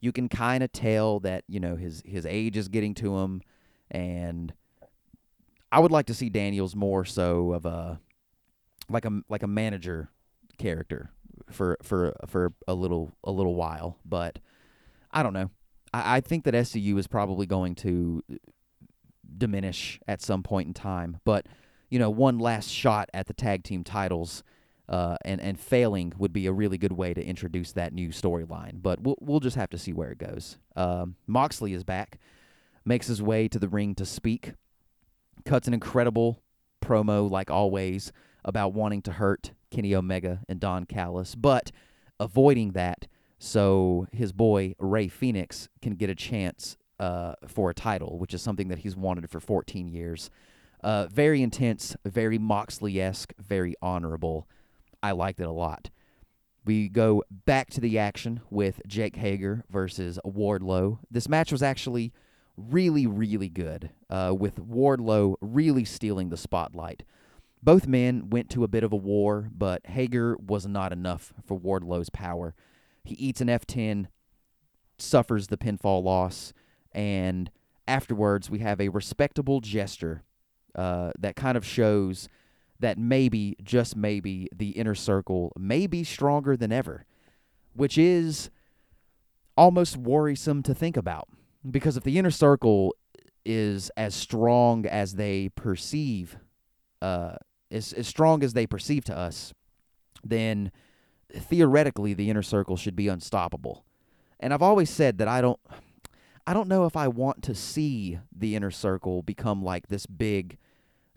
you 0.00 0.12
can 0.12 0.28
kind 0.28 0.62
of 0.62 0.72
tell 0.72 1.20
that 1.20 1.44
you 1.48 1.60
know 1.60 1.76
his 1.76 2.02
his 2.06 2.26
age 2.26 2.56
is 2.56 2.68
getting 2.68 2.94
to 2.94 3.16
him, 3.18 3.42
and 3.90 4.52
I 5.70 5.80
would 5.80 5.92
like 5.92 6.06
to 6.06 6.14
see 6.14 6.30
Daniels 6.30 6.74
more 6.74 7.04
so 7.04 7.52
of 7.52 7.66
a 7.66 8.00
like 8.88 9.04
a 9.04 9.20
like 9.28 9.42
a 9.42 9.48
manager 9.48 10.10
character 10.58 11.10
for 11.50 11.76
for 11.82 12.14
for 12.26 12.52
a 12.66 12.74
little 12.74 13.12
a 13.24 13.30
little 13.30 13.54
while, 13.54 13.98
but 14.04 14.38
I 15.10 15.22
don't 15.22 15.32
know. 15.32 15.50
I, 15.92 16.16
I 16.16 16.20
think 16.20 16.44
that 16.44 16.54
SCU 16.54 16.98
is 16.98 17.06
probably 17.06 17.46
going 17.46 17.74
to 17.76 18.22
diminish 19.38 20.00
at 20.06 20.22
some 20.22 20.42
point 20.42 20.68
in 20.68 20.74
time, 20.74 21.18
but 21.24 21.46
you 21.88 21.98
know, 21.98 22.10
one 22.10 22.38
last 22.38 22.68
shot 22.68 23.08
at 23.14 23.26
the 23.26 23.34
tag 23.34 23.64
team 23.64 23.84
titles. 23.84 24.42
Uh, 24.88 25.16
and 25.24 25.40
and 25.40 25.58
failing 25.58 26.12
would 26.16 26.32
be 26.32 26.46
a 26.46 26.52
really 26.52 26.78
good 26.78 26.92
way 26.92 27.12
to 27.12 27.20
introduce 27.20 27.72
that 27.72 27.92
new 27.92 28.10
storyline. 28.10 28.80
But 28.80 29.00
we'll 29.00 29.16
we'll 29.20 29.40
just 29.40 29.56
have 29.56 29.70
to 29.70 29.78
see 29.78 29.92
where 29.92 30.12
it 30.12 30.18
goes. 30.18 30.58
Um, 30.76 31.16
Moxley 31.26 31.72
is 31.72 31.82
back, 31.82 32.20
makes 32.84 33.08
his 33.08 33.20
way 33.20 33.48
to 33.48 33.58
the 33.58 33.68
ring 33.68 33.96
to 33.96 34.06
speak, 34.06 34.52
cuts 35.44 35.66
an 35.66 35.74
incredible 35.74 36.40
promo 36.80 37.28
like 37.28 37.50
always 37.50 38.12
about 38.44 38.74
wanting 38.74 39.02
to 39.02 39.12
hurt 39.12 39.50
Kenny 39.72 39.92
Omega 39.92 40.42
and 40.48 40.60
Don 40.60 40.86
Callis, 40.86 41.34
but 41.34 41.72
avoiding 42.20 42.70
that 42.72 43.08
so 43.38 44.06
his 44.12 44.32
boy 44.32 44.74
Rey 44.78 45.08
Fenix 45.08 45.68
can 45.82 45.94
get 45.94 46.08
a 46.08 46.14
chance 46.14 46.76
uh, 46.98 47.34
for 47.46 47.70
a 47.70 47.74
title, 47.74 48.18
which 48.18 48.34
is 48.34 48.42
something 48.42 48.68
that 48.68 48.78
he's 48.78 48.96
wanted 48.96 49.28
for 49.30 49.40
14 49.40 49.88
years. 49.88 50.30
Uh, 50.82 51.06
very 51.06 51.42
intense, 51.42 51.96
very 52.04 52.38
Moxley 52.38 53.00
esque, 53.00 53.32
very 53.38 53.74
honorable. 53.82 54.46
I 55.02 55.12
liked 55.12 55.40
it 55.40 55.46
a 55.46 55.52
lot. 55.52 55.90
We 56.64 56.88
go 56.88 57.22
back 57.30 57.70
to 57.70 57.80
the 57.80 57.98
action 57.98 58.40
with 58.50 58.80
Jake 58.86 59.16
Hager 59.16 59.64
versus 59.70 60.18
Wardlow. 60.24 60.98
This 61.10 61.28
match 61.28 61.52
was 61.52 61.62
actually 61.62 62.12
really, 62.56 63.06
really 63.06 63.48
good, 63.48 63.90
uh, 64.10 64.34
with 64.36 64.56
Wardlow 64.56 65.36
really 65.40 65.84
stealing 65.84 66.30
the 66.30 66.36
spotlight. 66.36 67.04
Both 67.62 67.86
men 67.86 68.30
went 68.30 68.50
to 68.50 68.64
a 68.64 68.68
bit 68.68 68.84
of 68.84 68.92
a 68.92 68.96
war, 68.96 69.48
but 69.52 69.86
Hager 69.86 70.36
was 70.36 70.66
not 70.66 70.92
enough 70.92 71.32
for 71.44 71.58
Wardlow's 71.58 72.10
power. 72.10 72.54
He 73.04 73.14
eats 73.14 73.40
an 73.40 73.48
F10, 73.48 74.06
suffers 74.98 75.48
the 75.48 75.56
pinfall 75.56 76.02
loss, 76.02 76.52
and 76.96 77.50
afterwards 77.86 78.50
we 78.50 78.58
have 78.60 78.80
a 78.80 78.88
respectable 78.88 79.60
gesture 79.60 80.24
uh, 80.74 81.12
that 81.18 81.36
kind 81.36 81.56
of 81.56 81.64
shows 81.64 82.28
that 82.80 82.98
maybe, 82.98 83.56
just 83.62 83.96
maybe, 83.96 84.48
the 84.54 84.70
inner 84.70 84.94
circle 84.94 85.52
may 85.56 85.86
be 85.86 86.04
stronger 86.04 86.56
than 86.56 86.72
ever, 86.72 87.06
which 87.74 87.96
is 87.96 88.50
almost 89.56 89.96
worrisome 89.96 90.62
to 90.62 90.74
think 90.74 90.96
about. 90.96 91.28
Because 91.68 91.96
if 91.96 92.02
the 92.02 92.18
inner 92.18 92.30
circle 92.30 92.94
is 93.44 93.90
as 93.96 94.14
strong 94.14 94.84
as 94.84 95.14
they 95.14 95.48
perceive, 95.50 96.36
uh, 97.00 97.36
as, 97.70 97.92
as 97.94 98.06
strong 98.06 98.42
as 98.42 98.52
they 98.52 98.66
perceive 98.66 99.04
to 99.04 99.16
us, 99.16 99.54
then 100.22 100.70
theoretically 101.32 102.12
the 102.12 102.28
inner 102.28 102.42
circle 102.42 102.76
should 102.76 102.96
be 102.96 103.08
unstoppable. 103.08 103.84
And 104.38 104.52
I've 104.52 104.62
always 104.62 104.90
said 104.90 105.18
that 105.18 105.28
I 105.28 105.40
don't 105.40 105.60
I 106.46 106.54
don't 106.54 106.68
know 106.68 106.86
if 106.86 106.96
I 106.96 107.08
want 107.08 107.42
to 107.44 107.54
see 107.54 108.20
the 108.36 108.54
inner 108.54 108.70
circle 108.70 109.22
become 109.22 109.64
like 109.64 109.88
this 109.88 110.06
big 110.06 110.58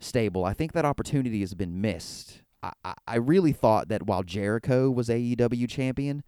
stable. 0.00 0.44
I 0.44 0.54
think 0.54 0.72
that 0.72 0.84
opportunity 0.84 1.40
has 1.40 1.54
been 1.54 1.80
missed. 1.80 2.42
I, 2.62 2.72
I, 2.84 2.94
I 3.06 3.16
really 3.16 3.52
thought 3.52 3.88
that 3.88 4.06
while 4.06 4.24
Jericho 4.24 4.90
was 4.90 5.08
AEW 5.08 5.68
champion, 5.68 6.24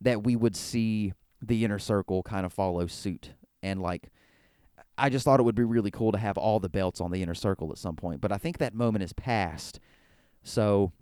that 0.00 0.22
we 0.22 0.36
would 0.36 0.54
see 0.54 1.14
the 1.42 1.64
inner 1.64 1.80
circle 1.80 2.22
kind 2.22 2.46
of 2.46 2.52
follow 2.52 2.86
suit. 2.86 3.30
And 3.62 3.82
like 3.82 4.10
I 4.96 5.08
just 5.08 5.24
thought 5.24 5.40
it 5.40 5.44
would 5.44 5.56
be 5.56 5.64
really 5.64 5.90
cool 5.90 6.12
to 6.12 6.18
have 6.18 6.38
all 6.38 6.60
the 6.60 6.68
belts 6.68 7.00
on 7.00 7.10
the 7.10 7.22
inner 7.22 7.34
circle 7.34 7.72
at 7.72 7.78
some 7.78 7.96
point. 7.96 8.20
But 8.20 8.30
I 8.30 8.38
think 8.38 8.58
that 8.58 8.74
moment 8.74 9.02
is 9.02 9.12
past. 9.12 9.80
So 10.44 10.92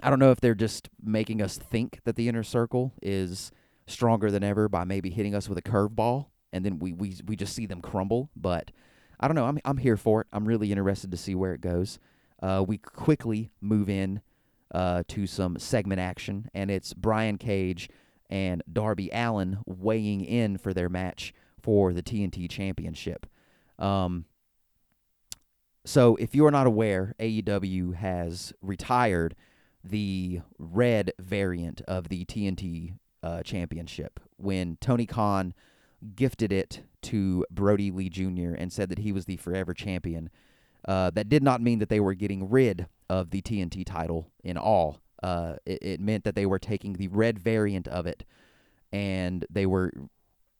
I 0.00 0.10
don't 0.10 0.20
know 0.20 0.30
if 0.30 0.40
they're 0.40 0.54
just 0.54 0.88
making 1.02 1.42
us 1.42 1.58
think 1.58 2.00
that 2.04 2.14
the 2.14 2.28
inner 2.28 2.44
circle 2.44 2.92
is 3.02 3.50
stronger 3.88 4.30
than 4.30 4.44
ever 4.44 4.68
by 4.68 4.84
maybe 4.84 5.10
hitting 5.10 5.34
us 5.34 5.48
with 5.48 5.58
a 5.58 5.62
curveball 5.62 6.26
and 6.52 6.64
then 6.64 6.78
we, 6.78 6.92
we 6.92 7.14
we 7.26 7.36
just 7.36 7.54
see 7.54 7.66
them 7.66 7.80
crumble. 7.80 8.30
But 8.36 8.70
I 9.20 9.28
don't 9.28 9.34
know. 9.34 9.46
I'm 9.46 9.58
I'm 9.64 9.78
here 9.78 9.96
for 9.96 10.22
it. 10.22 10.26
I'm 10.32 10.46
really 10.46 10.72
interested 10.72 11.10
to 11.10 11.16
see 11.16 11.34
where 11.34 11.54
it 11.54 11.60
goes. 11.60 11.98
Uh, 12.42 12.64
we 12.66 12.78
quickly 12.78 13.50
move 13.60 13.88
in 13.88 14.20
uh, 14.72 15.02
to 15.08 15.26
some 15.26 15.58
segment 15.58 16.00
action, 16.00 16.48
and 16.54 16.70
it's 16.70 16.94
Brian 16.94 17.38
Cage 17.38 17.88
and 18.30 18.62
Darby 18.70 19.10
Allin 19.12 19.58
weighing 19.66 20.24
in 20.24 20.58
for 20.58 20.74
their 20.74 20.88
match 20.88 21.32
for 21.60 21.92
the 21.92 22.02
TNT 22.02 22.48
Championship. 22.48 23.26
Um, 23.78 24.26
so, 25.84 26.16
if 26.16 26.34
you 26.34 26.44
are 26.44 26.50
not 26.50 26.66
aware, 26.66 27.14
AEW 27.18 27.94
has 27.94 28.52
retired 28.60 29.34
the 29.82 30.42
red 30.58 31.12
variant 31.18 31.80
of 31.82 32.08
the 32.08 32.24
TNT 32.26 32.98
uh, 33.22 33.42
Championship 33.42 34.20
when 34.36 34.76
Tony 34.80 35.06
Khan 35.06 35.54
gifted 36.14 36.52
it 36.52 36.82
to 37.02 37.44
Brodie 37.50 37.90
Lee 37.90 38.08
Jr. 38.08 38.54
and 38.56 38.72
said 38.72 38.88
that 38.88 39.00
he 39.00 39.12
was 39.12 39.24
the 39.24 39.36
forever 39.36 39.74
champion. 39.74 40.30
Uh, 40.86 41.10
that 41.10 41.28
did 41.28 41.42
not 41.42 41.60
mean 41.60 41.80
that 41.80 41.88
they 41.88 42.00
were 42.00 42.14
getting 42.14 42.48
rid 42.48 42.86
of 43.10 43.30
the 43.30 43.42
TNT 43.42 43.84
title 43.84 44.30
in 44.42 44.56
all. 44.56 45.00
Uh, 45.22 45.54
it, 45.66 45.78
it 45.82 46.00
meant 46.00 46.24
that 46.24 46.34
they 46.34 46.46
were 46.46 46.58
taking 46.58 46.94
the 46.94 47.08
red 47.08 47.38
variant 47.38 47.88
of 47.88 48.06
it 48.06 48.24
and 48.92 49.44
they 49.50 49.66
were 49.66 49.92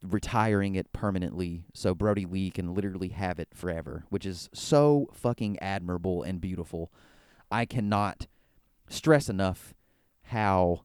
retiring 0.03 0.75
it 0.75 0.93
permanently 0.93 1.65
so 1.75 1.95
Brody 1.95 2.27
Lee 2.27 2.51
can 2.51 2.75
literally 2.75 3.09
have 3.09 3.39
it 3.39 3.49
forever, 3.55 4.05
which 4.11 4.27
is 4.27 4.49
so 4.53 5.09
fucking 5.13 5.59
admirable 5.61 6.23
and 6.23 6.41
beautiful. 6.41 6.93
I 7.51 7.65
cannot 7.65 8.27
stress 8.89 9.29
enough 9.29 9.75
how 10.25 10.83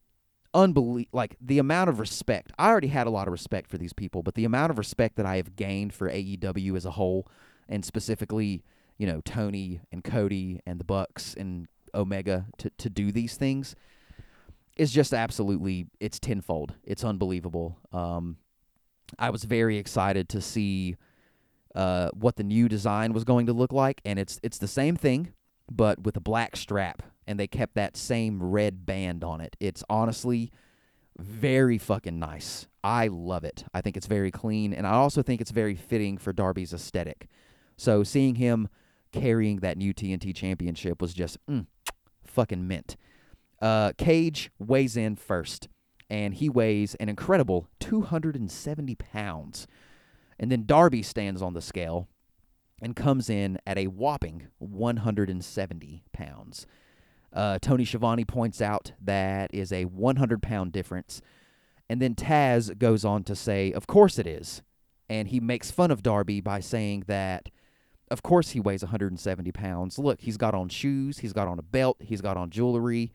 unbelievable 0.53 1.09
like 1.11 1.35
the 1.41 1.59
amount 1.59 1.89
of 1.89 1.99
respect. 1.99 2.51
I 2.57 2.69
already 2.69 2.87
had 2.87 3.07
a 3.07 3.09
lot 3.09 3.27
of 3.27 3.31
respect 3.31 3.69
for 3.69 3.77
these 3.77 3.93
people, 3.93 4.23
but 4.23 4.35
the 4.35 4.45
amount 4.45 4.71
of 4.71 4.77
respect 4.77 5.15
that 5.17 5.25
I 5.25 5.37
have 5.37 5.55
gained 5.55 5.93
for 5.93 6.09
AEW 6.09 6.75
as 6.75 6.85
a 6.85 6.91
whole 6.91 7.27
and 7.67 7.83
specifically, 7.83 8.63
you 8.97 9.07
know, 9.07 9.21
Tony 9.25 9.81
and 9.91 10.03
Cody 10.03 10.61
and 10.65 10.79
the 10.79 10.85
Bucks 10.85 11.33
and 11.33 11.67
Omega 11.95 12.47
to 12.57 12.69
to 12.77 12.89
do 12.89 13.11
these 13.11 13.35
things 13.35 13.75
is 14.75 14.91
just 14.91 15.13
absolutely 15.13 15.87
it's 15.99 16.19
tenfold. 16.19 16.73
It's 16.83 17.03
unbelievable. 17.03 17.79
Um 17.91 18.37
I 19.19 19.29
was 19.29 19.43
very 19.43 19.77
excited 19.77 20.29
to 20.29 20.41
see 20.41 20.95
uh, 21.75 22.09
what 22.13 22.35
the 22.35 22.43
new 22.43 22.69
design 22.69 23.13
was 23.13 23.23
going 23.23 23.47
to 23.47 23.53
look 23.53 23.71
like, 23.71 24.01
and 24.05 24.19
it's 24.19 24.39
it's 24.43 24.57
the 24.57 24.67
same 24.67 24.95
thing, 24.95 25.33
but 25.71 26.03
with 26.03 26.15
a 26.15 26.21
black 26.21 26.55
strap, 26.55 27.03
and 27.27 27.39
they 27.39 27.47
kept 27.47 27.75
that 27.75 27.97
same 27.97 28.41
red 28.41 28.85
band 28.85 29.23
on 29.23 29.41
it. 29.41 29.55
It's 29.59 29.83
honestly 29.89 30.51
very 31.17 31.77
fucking 31.77 32.19
nice. 32.19 32.67
I 32.83 33.07
love 33.07 33.43
it. 33.43 33.63
I 33.73 33.81
think 33.81 33.95
it's 33.95 34.07
very 34.07 34.31
clean, 34.31 34.73
and 34.73 34.85
I 34.85 34.91
also 34.93 35.21
think 35.21 35.39
it's 35.41 35.51
very 35.51 35.75
fitting 35.75 36.17
for 36.17 36.33
Darby's 36.33 36.73
aesthetic. 36.73 37.27
So 37.77 38.03
seeing 38.03 38.35
him 38.35 38.67
carrying 39.11 39.57
that 39.57 39.77
new 39.77 39.93
TNT 39.93 40.35
championship 40.35 41.01
was 41.01 41.13
just 41.13 41.37
mm, 41.47 41.65
fucking 42.23 42.67
mint. 42.67 42.97
Uh, 43.61 43.93
Cage 43.97 44.51
weighs 44.59 44.97
in 44.97 45.15
first 45.15 45.69
and 46.09 46.35
he 46.35 46.49
weighs 46.49 46.95
an 46.95 47.09
incredible 47.09 47.67
270 47.79 48.95
pounds. 48.95 49.67
And 50.39 50.51
then 50.51 50.65
Darby 50.65 51.01
stands 51.01 51.41
on 51.41 51.53
the 51.53 51.61
scale 51.61 52.07
and 52.81 52.95
comes 52.95 53.29
in 53.29 53.57
at 53.65 53.77
a 53.77 53.87
whopping 53.87 54.47
170 54.59 56.03
pounds. 56.11 56.67
Uh, 57.33 57.57
Tony 57.59 57.83
Schiavone 57.83 58.25
points 58.25 58.61
out 58.61 58.93
that 59.01 59.53
is 59.53 59.71
a 59.71 59.85
100 59.85 60.41
pound 60.41 60.71
difference. 60.71 61.21
And 61.89 62.01
then 62.01 62.15
Taz 62.15 62.77
goes 62.77 63.03
on 63.03 63.23
to 63.23 63.35
say, 63.35 63.71
Of 63.71 63.87
course 63.87 64.17
it 64.19 64.27
is. 64.27 64.61
And 65.09 65.27
he 65.27 65.39
makes 65.39 65.71
fun 65.71 65.91
of 65.91 66.03
Darby 66.03 66.41
by 66.41 66.59
saying 66.59 67.03
that, 67.07 67.49
of 68.09 68.23
course 68.23 68.51
he 68.51 68.59
weighs 68.59 68.83
170 68.83 69.51
pounds. 69.51 69.99
Look, 69.99 70.21
he's 70.21 70.37
got 70.37 70.53
on 70.53 70.69
shoes, 70.69 71.19
he's 71.19 71.33
got 71.33 71.47
on 71.47 71.59
a 71.59 71.63
belt, 71.63 71.97
he's 71.99 72.21
got 72.21 72.37
on 72.37 72.49
jewelry 72.49 73.11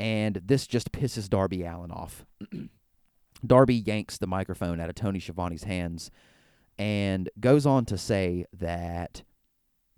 and 0.00 0.40
this 0.42 0.66
just 0.66 0.92
pisses 0.92 1.28
Darby 1.28 1.62
Allin 1.62 1.90
off. 1.90 2.24
Darby 3.46 3.74
yanks 3.74 4.16
the 4.16 4.26
microphone 4.26 4.80
out 4.80 4.88
of 4.88 4.94
Tony 4.94 5.18
Schiavone's 5.18 5.64
hands 5.64 6.10
and 6.78 7.28
goes 7.38 7.66
on 7.66 7.84
to 7.84 7.98
say 7.98 8.46
that 8.54 9.22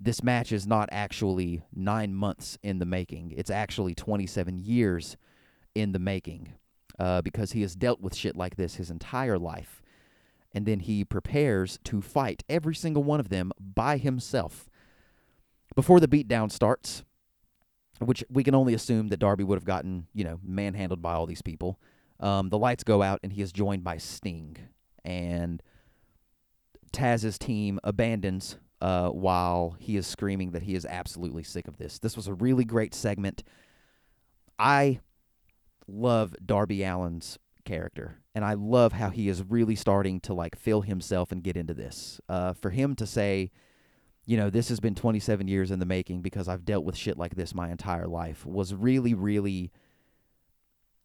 this 0.02 0.22
match 0.22 0.50
is 0.50 0.66
not 0.66 0.88
actually 0.90 1.62
nine 1.72 2.12
months 2.12 2.58
in 2.62 2.80
the 2.80 2.84
making. 2.84 3.32
It's 3.36 3.50
actually 3.50 3.94
27 3.94 4.58
years 4.58 5.16
in 5.76 5.92
the 5.92 6.00
making 6.00 6.54
uh, 6.98 7.22
because 7.22 7.52
he 7.52 7.62
has 7.62 7.76
dealt 7.76 8.00
with 8.00 8.16
shit 8.16 8.34
like 8.34 8.56
this 8.56 8.74
his 8.74 8.90
entire 8.90 9.38
life. 9.38 9.80
And 10.52 10.66
then 10.66 10.80
he 10.80 11.04
prepares 11.04 11.78
to 11.84 12.02
fight 12.02 12.42
every 12.48 12.74
single 12.74 13.04
one 13.04 13.20
of 13.20 13.28
them 13.28 13.52
by 13.60 13.96
himself. 13.96 14.68
Before 15.76 16.00
the 16.00 16.08
beatdown 16.08 16.50
starts, 16.50 17.04
which 18.00 18.24
we 18.28 18.42
can 18.42 18.56
only 18.56 18.74
assume 18.74 19.08
that 19.08 19.20
Darby 19.20 19.44
would 19.44 19.56
have 19.56 19.64
gotten, 19.64 20.08
you 20.12 20.24
know, 20.24 20.40
manhandled 20.42 21.00
by 21.00 21.12
all 21.12 21.26
these 21.26 21.42
people. 21.42 21.78
Um, 22.18 22.48
the 22.48 22.58
lights 22.58 22.84
go 22.84 23.02
out, 23.02 23.20
and 23.22 23.32
he 23.32 23.40
is 23.40 23.52
joined 23.52 23.84
by 23.84 23.98
Sting. 23.98 24.56
and 25.04 25.62
Taz's 26.92 27.38
team 27.38 27.80
abandons 27.82 28.58
uh, 28.82 29.10
while 29.10 29.76
he 29.78 29.96
is 29.96 30.08
screaming 30.08 30.50
that 30.50 30.64
he 30.64 30.74
is 30.74 30.84
absolutely 30.84 31.44
sick 31.44 31.68
of 31.68 31.78
this. 31.78 32.00
This 32.00 32.16
was 32.16 32.26
a 32.26 32.34
really 32.34 32.64
great 32.64 32.94
segment. 32.94 33.44
I 34.58 34.98
love 35.86 36.34
Darby 36.44 36.84
Allin's 36.84 37.38
character, 37.64 38.18
and 38.34 38.44
I 38.44 38.54
love 38.54 38.94
how 38.94 39.10
he 39.10 39.28
is 39.28 39.44
really 39.48 39.76
starting 39.76 40.18
to 40.22 40.34
like 40.34 40.56
feel 40.58 40.80
himself 40.80 41.30
and 41.30 41.44
get 41.44 41.56
into 41.56 41.74
this. 41.74 42.20
Uh, 42.28 42.54
for 42.54 42.70
him 42.70 42.96
to 42.96 43.06
say, 43.06 43.52
you 44.26 44.36
know, 44.36 44.50
this 44.50 44.68
has 44.68 44.80
been 44.80 44.96
27 44.96 45.46
years 45.46 45.70
in 45.70 45.78
the 45.78 45.86
making 45.86 46.20
because 46.20 46.48
I've 46.48 46.64
dealt 46.64 46.84
with 46.84 46.96
shit 46.96 47.16
like 47.16 47.36
this 47.36 47.54
my 47.54 47.70
entire 47.70 48.08
life 48.08 48.44
was 48.44 48.74
really, 48.74 49.14
really, 49.14 49.70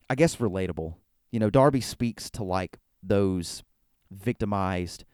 I 0.09 0.15
guess, 0.15 0.37
relatable. 0.37 0.95
You 1.31 1.39
know, 1.39 1.51
Darby 1.51 1.81
speaks 1.81 2.31
to 2.31 2.43
like 2.43 2.79
those 3.03 3.61
victimized, 4.09 5.05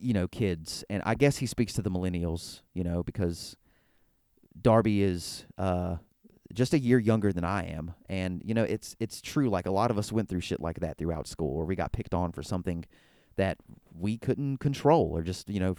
you 0.00 0.12
know, 0.12 0.28
kids, 0.28 0.84
and 0.88 1.02
I 1.04 1.14
guess 1.14 1.36
he 1.38 1.46
speaks 1.46 1.72
to 1.74 1.82
the 1.82 1.90
millennials, 1.90 2.62
you 2.74 2.84
know, 2.84 3.02
because 3.02 3.56
Darby 4.60 5.02
is 5.02 5.44
uh, 5.58 5.96
just 6.52 6.74
a 6.74 6.78
year 6.78 6.98
younger 6.98 7.32
than 7.32 7.44
I 7.44 7.66
am, 7.66 7.94
and 8.08 8.42
you 8.44 8.54
know, 8.54 8.64
it's 8.64 8.96
it's 8.98 9.20
true. 9.20 9.48
Like 9.48 9.66
a 9.66 9.70
lot 9.70 9.90
of 9.90 9.98
us 9.98 10.10
went 10.10 10.28
through 10.28 10.40
shit 10.40 10.60
like 10.60 10.80
that 10.80 10.98
throughout 10.98 11.26
school, 11.26 11.56
or 11.56 11.64
we 11.64 11.76
got 11.76 11.92
picked 11.92 12.14
on 12.14 12.32
for 12.32 12.42
something 12.42 12.84
that 13.36 13.58
we 13.98 14.18
couldn't 14.18 14.58
control 14.58 15.10
or 15.16 15.22
just 15.22 15.48
you 15.48 15.60
know 15.60 15.74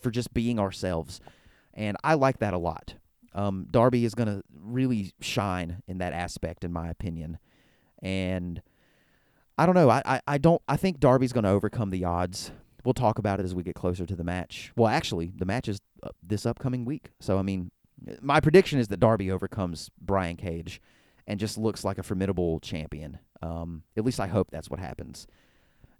for 0.00 0.10
just 0.10 0.32
being 0.32 0.58
ourselves. 0.58 1.20
And 1.74 1.96
i 2.04 2.14
like 2.14 2.38
that 2.38 2.54
a 2.54 2.58
lot. 2.58 2.94
Um, 3.34 3.66
darby 3.70 4.04
is 4.04 4.14
going 4.14 4.28
to 4.28 4.42
really 4.54 5.12
shine 5.20 5.82
in 5.86 5.98
that 5.98 6.12
aspect 6.12 6.64
in 6.64 6.72
my 6.72 6.88
opinion. 6.88 7.38
And 8.02 8.62
i 9.58 9.66
don't 9.66 9.74
know 9.74 9.90
i, 9.90 10.02
I, 10.06 10.20
I 10.26 10.38
don't 10.38 10.62
i 10.66 10.78
think 10.78 10.98
darby's 10.98 11.34
going 11.34 11.44
to 11.44 11.50
overcome 11.50 11.90
the 11.90 12.06
odds 12.06 12.52
we'll 12.84 12.94
talk 12.94 13.18
about 13.18 13.40
it 13.40 13.44
as 13.44 13.54
we 13.54 13.62
get 13.62 13.74
closer 13.74 14.06
to 14.06 14.16
the 14.16 14.24
match 14.24 14.72
well 14.76 14.88
actually 14.88 15.32
the 15.36 15.44
match 15.44 15.68
is 15.68 15.80
uh, 16.02 16.08
this 16.22 16.46
upcoming 16.46 16.84
week 16.84 17.10
so 17.20 17.38
i 17.38 17.42
mean 17.42 17.70
my 18.20 18.40
prediction 18.40 18.78
is 18.78 18.88
that 18.88 19.00
darby 19.00 19.30
overcomes 19.30 19.90
brian 20.00 20.36
cage 20.36 20.80
and 21.26 21.38
just 21.38 21.56
looks 21.56 21.84
like 21.84 21.98
a 21.98 22.02
formidable 22.02 22.58
champion 22.60 23.18
um, 23.42 23.82
at 23.96 24.04
least 24.04 24.20
i 24.20 24.26
hope 24.26 24.50
that's 24.50 24.70
what 24.70 24.80
happens 24.80 25.26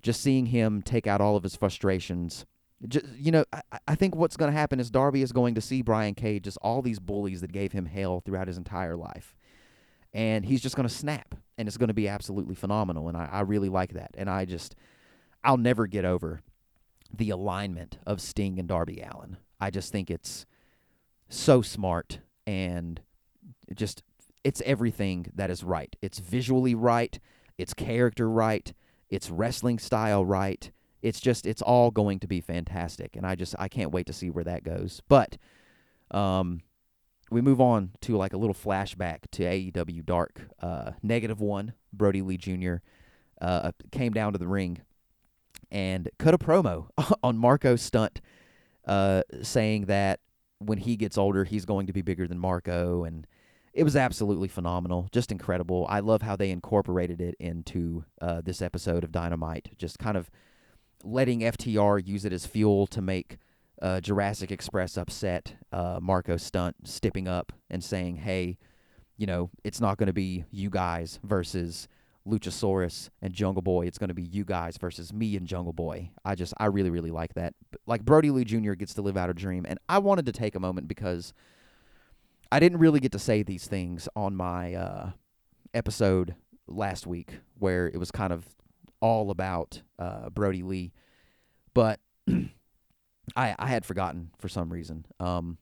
just 0.03 0.20
seeing 0.20 0.47
him 0.47 0.83
take 0.83 1.07
out 1.07 1.20
all 1.20 1.37
of 1.37 1.43
his 1.43 1.57
frustrations. 1.57 2.45
Just, 2.87 3.07
you 3.16 3.30
know, 3.30 3.45
I, 3.53 3.62
I 3.89 3.95
think 3.95 4.16
what's 4.16 4.37
going 4.37 4.53
to 4.53 4.59
happen 4.59 4.80
is 4.80 4.91
Darby 4.91 5.22
is 5.22 5.33
going 5.33 5.55
to 5.55 5.61
see 5.61 5.83
Brian 5.83 6.14
Cage, 6.14 6.45
just 6.45 6.59
all 6.61 6.83
these 6.83 6.99
bullies 6.99 7.41
that 7.41 7.53
gave 7.53 7.72
him 7.72 7.87
hell 7.87 8.20
throughout 8.20 8.49
his 8.49 8.59
entire 8.59 8.97
life. 8.97 9.37
And 10.12 10.45
he's 10.45 10.61
just 10.61 10.76
going 10.76 10.89
to 10.89 10.95
snap, 10.95 11.35
and 11.57 11.66
it's 11.66 11.78
going 11.78 11.89
to 11.89 11.95
be 11.95 12.09
absolutely 12.09 12.55
phenomenal. 12.55 13.09
And 13.09 13.16
I, 13.16 13.28
I 13.33 13.41
really 13.43 13.70
like 13.70 13.95
that. 13.95 14.11
And 14.18 14.28
I 14.28 14.45
just, 14.45 14.74
I'll 15.43 15.57
never 15.57 15.87
get 15.87 16.05
over 16.05 16.43
the 17.15 17.31
alignment 17.31 17.99
of 18.07 18.21
Sting 18.21 18.59
and 18.59 18.69
Darby 18.69 19.01
Allin. 19.01 19.37
I 19.61 19.71
just 19.71 19.93
think 19.93 20.11
it's 20.11 20.47
so 21.29 21.63
smart 21.63 22.21
and 22.47 23.01
just, 23.75 24.03
it's 24.45 24.63
everything 24.65 25.27
that 25.35 25.51
is 25.51 25.63
right. 25.63 25.95
It's 26.03 26.19
visually 26.19 26.75
right, 26.75 27.19
it's 27.59 27.75
character 27.75 28.29
right, 28.29 28.73
it's 29.09 29.31
wrestling 29.31 29.79
style 29.79 30.25
right. 30.25 30.71
It's 31.03 31.21
just 31.21 31.47
it's 31.47 31.63
all 31.63 31.91
going 31.91 32.21
to 32.21 32.29
be 32.29 32.41
fantastic, 32.41 33.17
and 33.17 33.27
I 33.27 33.35
just 33.35 33.57
I 33.59 33.69
can't 33.69 33.91
wait 33.91 34.07
to 34.07 34.13
see 34.13 34.31
where 34.31 34.45
that 34.45 34.63
goes. 34.63 35.03
But 35.09 35.37
um, 36.13 36.63
we 37.31 37.41
move 37.41 37.61
on 37.61 37.91
to 38.03 38.17
like 38.17 38.33
a 38.33 38.37
little 38.37 38.55
flashback 38.55 39.19
to 39.33 39.43
AEW 39.43 40.07
Dark. 40.07 40.43
Uh, 40.61 40.93
negative 41.03 41.41
one, 41.41 41.75
Brodie 41.93 42.23
Lee 42.23 42.37
Jr. 42.37 42.77
Uh, 43.41 43.73
came 43.91 44.13
down 44.13 44.33
to 44.33 44.39
the 44.39 44.47
ring 44.47 44.81
and 45.73 46.09
cut 46.18 46.35
a 46.35 46.39
promo 46.39 46.89
on 47.25 47.37
Marko 47.37 47.75
Stunt, 47.75 48.20
uh, 48.87 49.23
saying 49.43 49.87
that 49.87 50.20
when 50.59 50.79
he 50.79 50.97
gets 50.97 51.18
older, 51.18 51.43
he's 51.43 51.64
going 51.64 51.89
to 51.89 51.93
be 51.93 52.03
bigger 52.03 52.29
than 52.29 52.39
Marko. 52.39 53.03
and 53.03 53.27
it 53.73 53.85
was 53.85 53.97
absolutely 53.97 54.49
phenomenal, 54.49 55.09
just 55.12 55.33
incredible. 55.33 55.87
I 55.89 56.01
love 56.01 56.20
how 56.20 56.37
they 56.37 56.51
incorporated 56.51 57.23
it 57.23 57.35
into 57.41 58.05
uh, 58.20 58.43
this 58.43 58.61
episode 58.61 59.03
of 59.03 59.12
Dynamite, 59.12 59.70
just 59.79 59.99
kind 59.99 60.16
of 60.16 60.31
letting 61.03 61.41
FTR 61.41 62.07
use 62.07 62.27
it 62.27 62.35
as 62.35 62.45
fuel 62.45 62.87
to 62.89 63.01
make 63.01 63.39
uh, 63.81 64.01
Jurassic 64.01 64.53
Express 64.53 64.99
upset. 64.99 65.55
Uh, 65.73 65.99
Marko 66.03 66.37
Stunt 66.37 66.77
stepping 66.85 67.27
up 67.27 67.51
and 67.70 67.83
saying, 67.83 68.16
"Hey, 68.16 68.59
you 69.16 69.27
know, 69.27 69.49
it's 69.64 69.81
not 69.81 69.97
going 69.97 70.09
to 70.09 70.12
be 70.12 70.45
you 70.51 70.68
guys 70.68 71.18
versus." 71.23 71.89
Luchasaurus 72.27 73.11
and 73.20 73.33
Jungle 73.33 73.62
Boy. 73.62 73.87
It's 73.87 73.99
going 73.99 74.09
to 74.09 74.14
be 74.14 74.23
you 74.23 74.45
guys 74.45 74.77
versus 74.77 75.12
me 75.12 75.37
and 75.37 75.47
Jungle 75.47 75.73
Boy. 75.73 76.11
I 76.25 76.35
just, 76.35 76.55
I 76.59 76.66
really, 76.66 76.91
really 76.91 77.11
like 77.11 77.35
that. 77.35 77.55
Like 77.87 78.05
Brodie 78.05 78.31
Lee 78.31 78.45
Jr. 78.45 78.73
gets 78.73 78.95
to 78.95 79.03
live 79.03 79.16
out 79.16 79.31
a 79.31 79.35
dream, 79.35 79.66
and 79.68 79.79
I 79.89 79.99
wanted 79.99 80.27
to 80.27 80.33
take 80.33 80.55
a 80.55 80.61
moment 80.61 80.89
because 80.89 81.33
I 82.51 82.61
didn't 82.61 82.79
really 82.79 83.01
get 83.01 83.12
to 83.12 83.18
say 83.18 83.43
these 83.43 83.66
things 83.66 84.09
on 84.14 84.37
my 84.37 84.75
uh, 84.75 85.11
episode 85.75 86.35
last 86.66 87.07
week, 87.07 87.39
where 87.59 87.89
it 87.89 87.97
was 87.97 88.11
kind 88.11 88.33
of 88.33 88.47
all 89.01 89.31
about 89.31 89.83
uh, 89.99 90.31
Brodie 90.31 90.62
Lee, 90.62 90.93
but 91.75 91.99
I 92.29 93.55
I 93.59 93.66
had 93.66 93.85
forgotten 93.85 94.31
for 94.39 94.49
some 94.49 94.73
reason. 94.73 95.07
Um, 95.18 95.59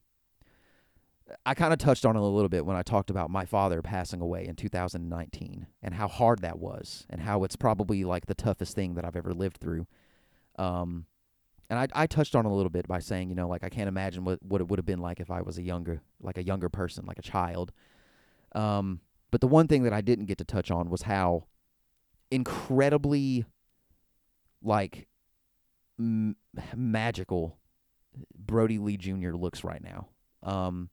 I 1.47 1.55
kind 1.55 1.73
of 1.73 1.79
touched 1.79 2.05
on 2.05 2.17
it 2.17 2.21
a 2.21 2.23
little 2.23 2.49
bit 2.49 2.67
when 2.67 2.77
I 2.77 2.83
talked 2.83 3.11
about 3.11 3.31
my 3.31 3.45
father 3.45 3.83
passing 3.83 4.21
away 4.21 4.47
in 4.47 4.57
2019 4.57 5.67
and 5.83 5.95
how 5.95 6.09
hard 6.09 6.41
that 6.41 6.59
was, 6.59 7.07
and 7.09 7.21
how 7.21 7.45
it's 7.45 7.57
probably 7.57 8.05
like 8.05 8.27
the 8.27 8.35
toughest 8.35 8.75
thing 8.75 8.95
that 8.95 9.05
I've 9.05 9.17
ever 9.17 9.33
lived 9.33 9.59
through. 9.59 9.87
Um, 10.59 11.07
and 11.69 11.79
I, 11.79 11.89
I 11.93 12.07
touched 12.07 12.35
on 12.35 12.47
it 12.47 12.51
a 12.51 12.53
little 12.53 12.71
bit 12.71 12.89
by 12.89 12.99
saying, 12.99 13.29
you 13.29 13.37
know, 13.37 13.49
like 13.49 13.63
I 13.63 13.69
can't 13.69 13.89
imagine 13.89 14.25
what, 14.25 14.43
what 14.43 14.61
it 14.61 14.69
would 14.69 14.79
have 14.79 14.87
been 14.87 14.99
like 14.99 15.21
if 15.21 15.31
I 15.31 15.41
was 15.43 15.57
a 15.57 15.63
younger, 15.63 16.03
like 16.21 16.37
a 16.37 16.43
younger 16.43 16.69
person, 16.69 17.07
like 17.07 17.19
a 17.19 17.23
child. 17.23 17.73
Um, 18.53 19.01
but 19.31 19.41
the 19.41 19.47
one 19.47 19.69
thing 19.69 19.85
that 19.85 19.93
I 19.93 20.01
didn't 20.01 20.27
get 20.27 20.39
to 20.39 20.45
touch 20.45 20.71
on 20.71 20.91
was 20.91 21.03
how 21.03 21.45
incredibly, 22.31 23.45
like, 24.63 25.07
m- 25.99 26.37
magical 26.75 27.57
Brodie 28.37 28.79
Lee 28.79 28.97
Jr. 28.97 29.33
looks 29.33 29.63
right 29.63 29.83
now. 29.83 30.09
Um, 30.43 30.91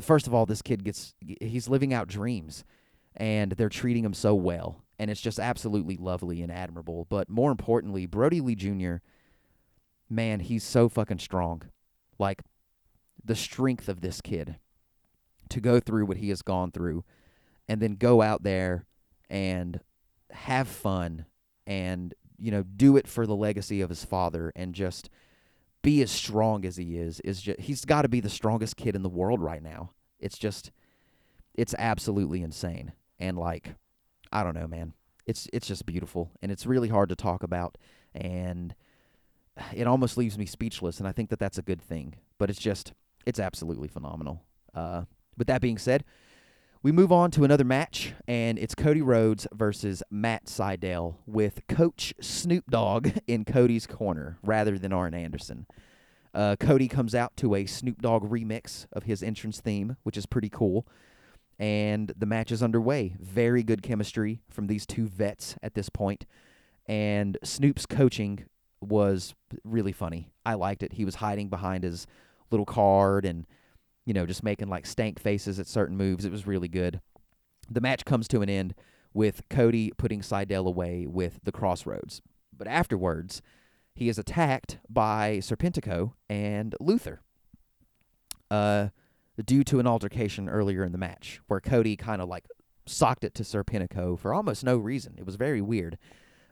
first 0.00 0.26
of 0.26 0.34
all, 0.34 0.46
this 0.46 0.62
kid 0.62 0.84
gets, 0.84 1.14
he's 1.40 1.68
living 1.68 1.92
out 1.92 2.08
dreams, 2.08 2.64
and 3.16 3.52
they're 3.52 3.68
treating 3.68 4.04
him 4.04 4.14
so 4.14 4.34
well. 4.34 4.84
And 4.98 5.10
it's 5.10 5.20
just 5.20 5.38
absolutely 5.38 5.96
lovely 5.96 6.42
and 6.42 6.50
admirable. 6.50 7.06
But 7.08 7.28
more 7.28 7.50
importantly, 7.50 8.06
Brodie 8.06 8.40
Lee 8.40 8.54
Jr., 8.54 8.96
man, 10.08 10.40
he's 10.40 10.64
so 10.64 10.88
fucking 10.88 11.18
strong. 11.18 11.62
Like 12.18 12.42
the 13.22 13.36
strength 13.36 13.88
of 13.88 14.00
this 14.00 14.20
kid 14.20 14.56
to 15.50 15.60
go 15.60 15.80
through 15.80 16.06
what 16.06 16.16
he 16.16 16.28
has 16.30 16.42
gone 16.42 16.70
through 16.70 17.04
and 17.68 17.80
then 17.80 17.94
go 17.94 18.22
out 18.22 18.42
there 18.42 18.86
and 19.28 19.80
have 20.30 20.68
fun 20.68 21.26
and 21.66 22.14
you 22.38 22.50
know 22.50 22.62
do 22.62 22.96
it 22.96 23.08
for 23.08 23.26
the 23.26 23.34
legacy 23.34 23.80
of 23.80 23.88
his 23.88 24.04
father 24.04 24.52
and 24.54 24.74
just 24.74 25.08
be 25.86 26.02
as 26.02 26.10
strong 26.10 26.64
as 26.64 26.76
he 26.76 26.98
is 26.98 27.20
is 27.20 27.40
just 27.40 27.60
he's 27.60 27.84
got 27.84 28.02
to 28.02 28.08
be 28.08 28.18
the 28.18 28.28
strongest 28.28 28.76
kid 28.76 28.96
in 28.96 29.04
the 29.04 29.08
world 29.08 29.40
right 29.40 29.62
now. 29.62 29.92
It's 30.18 30.36
just 30.36 30.72
it's 31.54 31.76
absolutely 31.78 32.42
insane. 32.42 32.92
And 33.20 33.38
like 33.38 33.76
i 34.32 34.42
don't 34.42 34.56
know 34.56 34.66
man. 34.66 34.94
It's 35.26 35.48
it's 35.52 35.68
just 35.68 35.86
beautiful. 35.86 36.32
And 36.42 36.50
it's 36.50 36.66
really 36.66 36.88
hard 36.88 37.08
to 37.10 37.14
talk 37.14 37.44
about. 37.44 37.78
And 38.12 38.74
it 39.72 39.86
almost 39.86 40.16
leaves 40.16 40.36
me 40.36 40.44
speechless, 40.44 40.98
and 40.98 41.06
I 41.08 41.12
think 41.12 41.30
that 41.30 41.38
that's 41.38 41.58
a 41.58 41.62
good 41.62 41.80
thing. 41.80 42.14
But 42.36 42.50
it's 42.50 42.60
just, 42.60 42.92
it's 43.24 43.38
absolutely 43.38 43.88
phenomenal. 43.88 44.42
Uh, 44.74 45.04
with 45.38 45.46
that 45.46 45.60
being 45.60 45.78
said, 45.78 46.04
we 46.86 46.92
move 46.92 47.10
on 47.10 47.32
to 47.32 47.42
another 47.42 47.64
match, 47.64 48.14
and 48.28 48.60
it's 48.60 48.76
Cody 48.76 49.02
Rhodes 49.02 49.48
versus 49.52 50.04
Matt 50.08 50.44
Sydal 50.44 51.16
with 51.26 51.66
Coach 51.66 52.14
Snoop 52.20 52.70
Dogg 52.70 53.08
in 53.26 53.44
Cody's 53.44 53.88
corner 53.88 54.38
rather 54.44 54.78
than 54.78 54.92
Arn 54.92 55.12
Anderson. 55.12 55.66
Uh, 56.32 56.54
Cody 56.54 56.86
comes 56.86 57.12
out 57.12 57.36
to 57.38 57.56
a 57.56 57.66
Snoop 57.66 58.00
Dogg 58.00 58.30
remix 58.30 58.86
of 58.92 59.02
his 59.02 59.20
entrance 59.20 59.60
theme, 59.60 59.96
which 60.04 60.16
is 60.16 60.26
pretty 60.26 60.48
cool. 60.48 60.86
And 61.58 62.12
the 62.16 62.24
match 62.24 62.52
is 62.52 62.62
underway. 62.62 63.16
Very 63.18 63.64
good 63.64 63.82
chemistry 63.82 64.42
from 64.48 64.68
these 64.68 64.86
two 64.86 65.08
vets 65.08 65.56
at 65.64 65.74
this 65.74 65.88
point. 65.88 66.24
And 66.86 67.36
Snoop's 67.42 67.86
coaching 67.86 68.44
was 68.80 69.34
really 69.64 69.90
funny. 69.90 70.30
I 70.44 70.54
liked 70.54 70.84
it. 70.84 70.92
He 70.92 71.04
was 71.04 71.16
hiding 71.16 71.48
behind 71.48 71.82
his 71.82 72.06
little 72.52 72.64
card 72.64 73.24
and 73.24 73.44
you 74.06 74.14
know 74.14 74.24
just 74.24 74.42
making 74.42 74.68
like 74.68 74.86
stank 74.86 75.20
faces 75.20 75.60
at 75.60 75.66
certain 75.66 75.96
moves. 75.98 76.24
It 76.24 76.32
was 76.32 76.46
really 76.46 76.68
good. 76.68 77.00
The 77.70 77.82
match 77.82 78.06
comes 78.06 78.26
to 78.28 78.40
an 78.40 78.48
end 78.48 78.74
with 79.12 79.42
Cody 79.50 79.92
putting 79.98 80.20
Sydal 80.20 80.66
away 80.66 81.06
with 81.06 81.40
the 81.44 81.52
Crossroads. 81.52 82.22
But 82.56 82.68
afterwards, 82.68 83.42
he 83.94 84.08
is 84.08 84.18
attacked 84.18 84.78
by 84.88 85.38
Serpentico 85.42 86.12
and 86.30 86.74
Luther. 86.80 87.20
Uh 88.50 88.88
due 89.44 89.64
to 89.64 89.78
an 89.80 89.86
altercation 89.86 90.48
earlier 90.48 90.82
in 90.82 90.92
the 90.92 90.98
match 90.98 91.40
where 91.46 91.60
Cody 91.60 91.94
kind 91.94 92.22
of 92.22 92.28
like 92.28 92.46
socked 92.86 93.22
it 93.24 93.34
to 93.34 93.42
Serpentico 93.42 94.18
for 94.18 94.32
almost 94.32 94.64
no 94.64 94.78
reason. 94.78 95.14
It 95.18 95.26
was 95.26 95.36
very 95.36 95.60
weird. 95.60 95.98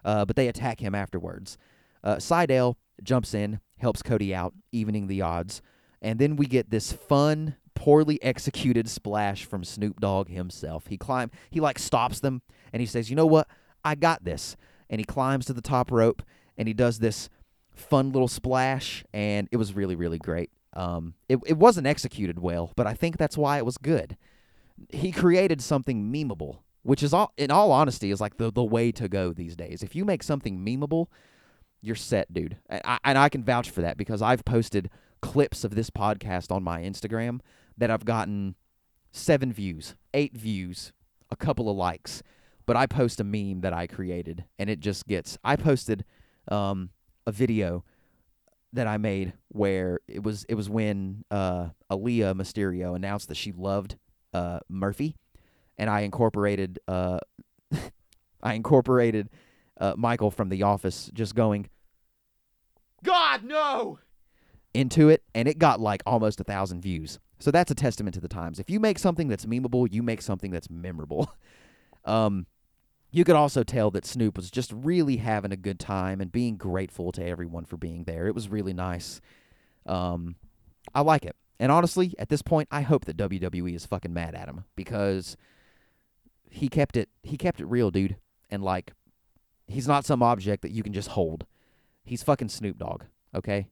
uh, 0.04 0.26
but 0.26 0.36
they 0.36 0.48
attack 0.48 0.80
him 0.80 0.94
afterwards. 0.94 1.56
Uh, 2.02 2.16
Sydal 2.16 2.74
jumps 3.02 3.32
in, 3.32 3.60
helps 3.78 4.02
Cody 4.02 4.34
out, 4.34 4.52
evening 4.70 5.06
the 5.06 5.22
odds, 5.22 5.62
and 6.04 6.18
then 6.18 6.36
we 6.36 6.46
get 6.46 6.70
this 6.70 6.92
fun, 6.92 7.56
poorly 7.74 8.22
executed 8.22 8.88
splash 8.88 9.46
from 9.46 9.64
Snoop 9.64 10.00
Dogg 10.00 10.28
himself. 10.28 10.86
He 10.86 10.98
climb, 10.98 11.30
he 11.50 11.60
like 11.60 11.78
stops 11.78 12.20
them, 12.20 12.42
and 12.72 12.80
he 12.80 12.86
says, 12.86 13.08
"You 13.08 13.16
know 13.16 13.26
what? 13.26 13.48
I 13.84 13.94
got 13.94 14.22
this." 14.22 14.56
And 14.90 15.00
he 15.00 15.04
climbs 15.04 15.46
to 15.46 15.54
the 15.54 15.62
top 15.62 15.90
rope, 15.90 16.22
and 16.58 16.68
he 16.68 16.74
does 16.74 16.98
this 16.98 17.30
fun 17.72 18.12
little 18.12 18.28
splash, 18.28 19.02
and 19.14 19.48
it 19.50 19.56
was 19.56 19.74
really, 19.74 19.96
really 19.96 20.18
great. 20.18 20.50
Um, 20.74 21.14
it 21.28 21.38
it 21.46 21.56
wasn't 21.56 21.86
executed 21.86 22.38
well, 22.38 22.72
but 22.76 22.86
I 22.86 22.92
think 22.92 23.16
that's 23.16 23.38
why 23.38 23.56
it 23.56 23.64
was 23.64 23.78
good. 23.78 24.18
He 24.90 25.10
created 25.10 25.62
something 25.62 26.12
memeable, 26.12 26.58
which 26.82 27.02
is 27.02 27.14
all, 27.14 27.32
in 27.38 27.50
all 27.50 27.72
honesty, 27.72 28.10
is 28.10 28.20
like 28.20 28.36
the 28.36 28.52
the 28.52 28.62
way 28.62 28.92
to 28.92 29.08
go 29.08 29.32
these 29.32 29.56
days. 29.56 29.82
If 29.82 29.96
you 29.96 30.04
make 30.04 30.22
something 30.22 30.58
memeable, 30.58 31.06
you're 31.80 31.96
set, 31.96 32.32
dude. 32.34 32.58
I, 32.68 32.98
and 33.04 33.16
I 33.16 33.30
can 33.30 33.42
vouch 33.42 33.70
for 33.70 33.80
that 33.80 33.96
because 33.96 34.20
I've 34.20 34.44
posted 34.44 34.90
clips 35.24 35.64
of 35.64 35.74
this 35.74 35.88
podcast 35.88 36.52
on 36.52 36.62
my 36.62 36.82
Instagram 36.82 37.40
that 37.78 37.90
I've 37.90 38.04
gotten 38.04 38.56
seven 39.10 39.54
views, 39.54 39.96
eight 40.12 40.36
views, 40.36 40.92
a 41.30 41.36
couple 41.36 41.70
of 41.70 41.76
likes. 41.76 42.22
But 42.66 42.76
I 42.76 42.86
post 42.86 43.20
a 43.20 43.24
meme 43.24 43.62
that 43.62 43.72
I 43.72 43.86
created, 43.86 44.44
and 44.58 44.68
it 44.68 44.80
just 44.80 45.06
gets. 45.06 45.38
I 45.42 45.56
posted 45.56 46.04
um, 46.48 46.90
a 47.26 47.32
video 47.32 47.84
that 48.74 48.86
I 48.86 48.98
made 48.98 49.32
where 49.48 50.00
it 50.08 50.22
was 50.22 50.44
it 50.44 50.56
was 50.56 50.68
when 50.68 51.24
uh, 51.30 51.68
Aalyah 51.90 52.34
Mysterio 52.34 52.94
announced 52.94 53.28
that 53.28 53.36
she 53.36 53.52
loved 53.52 53.96
uh, 54.34 54.60
Murphy, 54.68 55.16
and 55.78 55.88
I 55.88 56.00
incorporated 56.00 56.78
uh, 56.86 57.18
I 58.42 58.54
incorporated 58.54 59.30
uh, 59.80 59.94
Michael 59.96 60.30
from 60.30 60.50
The 60.50 60.64
Office 60.64 61.10
just 61.14 61.34
going, 61.34 61.68
God 63.02 63.42
no, 63.44 63.98
into 64.74 65.08
it, 65.08 65.22
and 65.34 65.48
it 65.48 65.58
got 65.58 65.80
like 65.80 66.02
almost 66.04 66.40
a 66.40 66.44
thousand 66.44 66.82
views. 66.82 67.18
So 67.38 67.50
that's 67.50 67.70
a 67.70 67.74
testament 67.74 68.14
to 68.14 68.20
the 68.20 68.28
times. 68.28 68.58
If 68.58 68.68
you 68.68 68.80
make 68.80 68.98
something 68.98 69.28
that's 69.28 69.46
memeable, 69.46 69.90
you 69.90 70.02
make 70.02 70.22
something 70.22 70.50
that's 70.50 70.68
memorable. 70.68 71.34
um, 72.04 72.46
you 73.10 73.24
could 73.24 73.36
also 73.36 73.62
tell 73.62 73.90
that 73.92 74.04
Snoop 74.04 74.36
was 74.36 74.50
just 74.50 74.72
really 74.72 75.18
having 75.18 75.52
a 75.52 75.56
good 75.56 75.78
time 75.78 76.20
and 76.20 76.32
being 76.32 76.56
grateful 76.56 77.12
to 77.12 77.24
everyone 77.24 77.64
for 77.64 77.76
being 77.76 78.04
there. 78.04 78.26
It 78.26 78.34
was 78.34 78.48
really 78.48 78.72
nice. 78.72 79.20
Um, 79.86 80.36
I 80.94 81.02
like 81.02 81.24
it. 81.24 81.36
And 81.60 81.70
honestly, 81.70 82.14
at 82.18 82.28
this 82.28 82.42
point, 82.42 82.68
I 82.72 82.80
hope 82.80 83.04
that 83.04 83.16
WWE 83.16 83.74
is 83.74 83.86
fucking 83.86 84.12
mad 84.12 84.34
at 84.34 84.48
him 84.48 84.64
because 84.74 85.36
he 86.50 86.68
kept 86.68 86.96
it 86.96 87.08
he 87.22 87.36
kept 87.36 87.60
it 87.60 87.66
real, 87.66 87.90
dude. 87.90 88.16
And 88.50 88.62
like 88.62 88.92
he's 89.66 89.88
not 89.88 90.04
some 90.04 90.22
object 90.22 90.62
that 90.62 90.72
you 90.72 90.82
can 90.82 90.92
just 90.92 91.10
hold. 91.10 91.46
He's 92.04 92.22
fucking 92.22 92.48
Snoop 92.48 92.78
Dogg, 92.78 93.04
okay? 93.34 93.68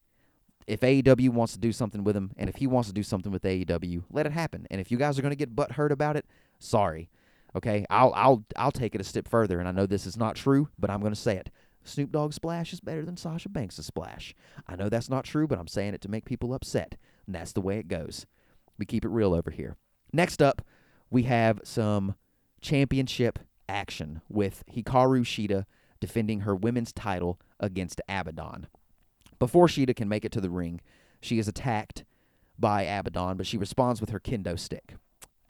If 0.67 0.81
AEW 0.81 1.31
wants 1.31 1.53
to 1.55 1.59
do 1.59 1.73
something 1.73 2.05
with 2.05 2.17
him 2.17 2.33
and 2.37 2.49
if 2.49 2.57
he 2.57 2.67
wants 2.67 2.89
to 2.89 2.95
do 2.95 3.03
something 3.03 3.33
with 3.33 3.43
AEW, 3.43 4.05
let 4.11 4.27
it 4.27 4.33
happen. 4.33 4.67
And 4.71 4.81
if 4.81 4.91
you 4.91 4.99
guys 4.99 5.19
are 5.19 5.23
going 5.23 5.33
to 5.33 5.37
get 5.37 5.57
butt 5.57 5.73
hurt 5.73 5.93
about 5.93 6.17
it, 6.17 6.27
sorry. 6.59 7.11
Okay? 7.55 7.85
I'll 7.91 8.13
I'll 8.15 8.45
I'll 8.57 8.73
take 8.73 8.95
it 8.95 9.01
a 9.01 9.05
step 9.05 9.29
further 9.29 9.59
and 9.59 9.69
I 9.69 9.73
know 9.73 9.87
this 9.87 10.07
is 10.07 10.17
not 10.17 10.37
true, 10.37 10.69
but 10.79 10.91
I'm 10.91 11.01
going 11.01 11.15
to 11.15 11.21
say 11.21 11.37
it. 11.37 11.51
Snoop 11.85 12.13
Dogg 12.13 12.33
splash 12.33 12.73
is 12.73 12.81
better 12.81 13.05
than 13.05 13.17
Sasha 13.17 13.49
Banks' 13.49 13.77
splash. 13.77 14.35
I 14.69 14.77
know 14.77 14.89
that's 14.89 15.11
not 15.11 15.25
true, 15.25 15.49
but 15.49 15.59
I'm 15.59 15.67
saying 15.67 15.95
it 15.95 16.01
to 16.03 16.11
make 16.11 16.25
people 16.25 16.55
upset. 16.55 16.97
And 17.27 17.35
that's 17.35 17.53
the 17.53 17.61
way 17.61 17.79
it 17.79 17.89
goes. 17.89 18.27
We 18.79 18.87
keep 18.87 19.05
it 19.05 19.11
real 19.11 19.35
over 19.35 19.51
here. 19.51 19.77
Next 20.13 20.41
up, 20.41 20.63
we 21.11 21.25
have 21.25 21.61
some 21.65 22.15
championship 22.61 23.39
action 23.69 24.21
with 24.29 24.65
Hikaru 24.73 25.25
Shida 25.25 25.65
defending 26.01 26.41
her 26.41 26.55
women's 26.55 26.93
title 26.93 27.41
against 27.61 28.01
Abaddon. 28.09 28.67
Before 29.43 29.67
Shida 29.67 29.97
can 29.97 30.09
make 30.09 30.25
it 30.25 30.31
to 30.33 30.41
the 30.41 30.51
ring, 30.51 30.81
she 31.21 31.41
is 31.41 31.49
attacked 31.49 32.05
by 32.61 32.83
Abaddon, 32.83 33.37
but 33.37 33.45
she 33.45 33.57
responds 33.57 34.01
with 34.01 34.11
her 34.11 34.21
kendo 34.21 34.57
stick. 34.57 34.95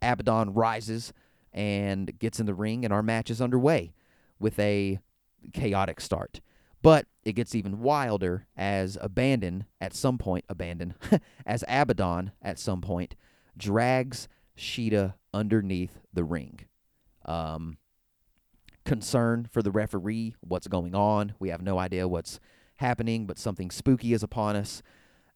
Abaddon 0.01 0.55
rises 0.55 1.13
and 1.53 2.19
gets 2.19 2.41
in 2.41 2.47
the 2.47 2.55
ring, 2.55 2.87
and 2.87 2.95
our 2.95 3.03
match 3.03 3.29
is 3.29 3.43
underway 3.43 3.93
with 4.41 4.59
a 4.59 4.99
chaotic 5.53 6.01
start. 6.01 6.41
But 6.81 7.05
it 7.23 7.35
gets 7.35 7.55
even 7.55 7.81
wilder 7.81 8.47
as 8.57 8.97
Abandon, 8.99 9.67
at 9.79 9.93
some 9.93 10.17
point, 10.17 10.47
Abandon, 10.49 10.95
as 11.45 11.63
Abaddon, 11.69 12.33
at 12.41 12.59
some 12.59 12.81
point, 12.81 13.15
drags 13.59 14.27
Shida 14.57 15.17
underneath 15.35 15.99
the 16.11 16.25
ring. 16.25 16.61
Um, 17.27 17.77
concern 18.87 19.47
for 19.53 19.63
the 19.63 19.71
referee, 19.71 20.35
what's 20.41 20.67
going 20.67 20.95
on. 20.95 21.35
We 21.39 21.51
have 21.51 21.61
no 21.61 21.79
idea 21.79 22.09
what's 22.09 22.41
happening, 22.83 23.27
but 23.27 23.39
something 23.39 23.71
spooky 23.71 24.13
is 24.13 24.23
upon 24.23 24.57
us. 24.57 24.83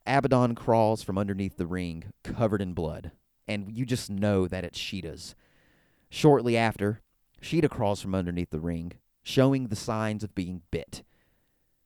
Abaddon 0.07 0.55
crawls 0.55 1.03
from 1.03 1.17
underneath 1.17 1.57
the 1.57 1.67
ring, 1.67 2.05
covered 2.23 2.61
in 2.61 2.75
blood, 2.75 3.13
and 3.49 3.73
you 3.73 3.87
just 3.87 4.11
know 4.11 4.47
that 4.47 4.65
it's 4.65 4.79
Shida's. 4.79 5.35
Shortly 6.11 6.57
after, 6.57 7.01
Shida 7.41 7.71
crawls 7.71 8.03
from 8.03 8.15
underneath 8.15 8.51
the 8.51 8.61
ring, 8.61 8.93
showing 9.23 9.69
the 9.69 9.77
signs 9.77 10.23
of 10.23 10.35
being 10.35 10.63
bit. 10.71 11.03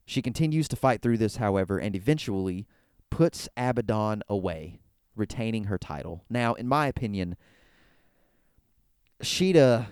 She 0.07 0.23
continues 0.23 0.69
to 0.69 0.77
fight 0.77 1.03
through 1.03 1.19
this, 1.19 1.37
however, 1.37 1.79
and 1.79 1.95
eventually 1.95 2.67
puts 3.11 3.49
Abaddon 3.57 4.23
away, 4.29 4.81
retaining 5.15 5.65
her 5.65 5.79
title. 5.79 6.25
Now, 6.29 6.55
in 6.55 6.69
my 6.69 6.87
opinion, 6.87 7.37
Shida, 9.23 9.87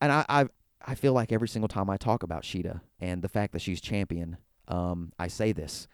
and 0.00 0.12
I, 0.12 0.24
I, 0.28 0.46
I 0.84 0.94
feel 0.94 1.12
like 1.12 1.32
every 1.32 1.48
single 1.48 1.68
time 1.68 1.88
I 1.88 1.96
talk 1.96 2.22
about 2.22 2.42
Shida 2.42 2.80
and 3.00 3.22
the 3.22 3.28
fact 3.28 3.52
that 3.52 3.62
she's 3.62 3.80
champion, 3.80 4.36
um, 4.70 5.12
I 5.18 5.28
say 5.28 5.52
this. 5.52 5.86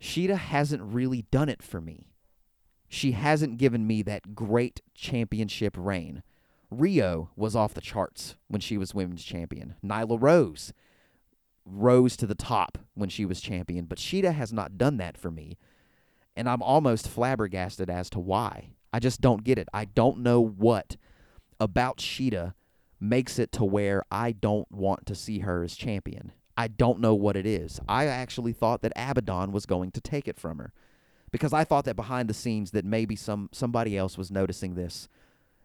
Shida 0.00 0.36
hasn't 0.36 0.82
really 0.82 1.22
done 1.30 1.48
it 1.48 1.62
for 1.62 1.80
me. 1.80 2.12
She 2.88 3.12
hasn't 3.12 3.58
given 3.58 3.86
me 3.86 4.02
that 4.02 4.34
great 4.34 4.82
championship 4.94 5.74
reign. 5.76 6.22
Rio 6.70 7.30
was 7.34 7.56
off 7.56 7.74
the 7.74 7.80
charts 7.80 8.36
when 8.48 8.60
she 8.60 8.78
was 8.78 8.94
women's 8.94 9.24
champion. 9.24 9.74
Nyla 9.84 10.18
Rose 10.20 10.72
rose 11.64 12.16
to 12.16 12.26
the 12.26 12.34
top 12.34 12.78
when 12.94 13.08
she 13.08 13.24
was 13.24 13.40
champion, 13.40 13.86
but 13.86 13.98
Shida 13.98 14.32
has 14.32 14.52
not 14.52 14.78
done 14.78 14.98
that 14.98 15.18
for 15.18 15.30
me. 15.30 15.58
And 16.36 16.48
I'm 16.48 16.62
almost 16.62 17.08
flabbergasted 17.08 17.90
as 17.90 18.10
to 18.10 18.20
why. 18.20 18.70
I 18.92 18.98
just 19.00 19.20
don't 19.20 19.42
get 19.42 19.58
it. 19.58 19.68
I 19.72 19.86
don't 19.86 20.18
know 20.18 20.40
what 20.40 20.96
about 21.58 21.98
Shida 21.98 22.54
makes 23.00 23.38
it 23.38 23.52
to 23.52 23.64
where 23.64 24.04
I 24.10 24.32
don't 24.32 24.70
want 24.70 25.06
to 25.06 25.14
see 25.14 25.40
her 25.40 25.64
as 25.64 25.76
champion. 25.76 26.32
I 26.56 26.68
don't 26.68 27.00
know 27.00 27.14
what 27.14 27.36
it 27.36 27.46
is. 27.46 27.80
I 27.88 28.06
actually 28.06 28.52
thought 28.52 28.82
that 28.82 28.92
Abaddon 28.96 29.52
was 29.52 29.66
going 29.66 29.90
to 29.92 30.00
take 30.00 30.26
it 30.26 30.38
from 30.38 30.58
her 30.58 30.72
because 31.30 31.52
I 31.52 31.64
thought 31.64 31.84
that 31.84 31.96
behind 31.96 32.30
the 32.30 32.34
scenes 32.34 32.70
that 32.70 32.84
maybe 32.84 33.16
some 33.16 33.50
somebody 33.52 33.96
else 33.96 34.16
was 34.16 34.30
noticing 34.30 34.74
this 34.74 35.08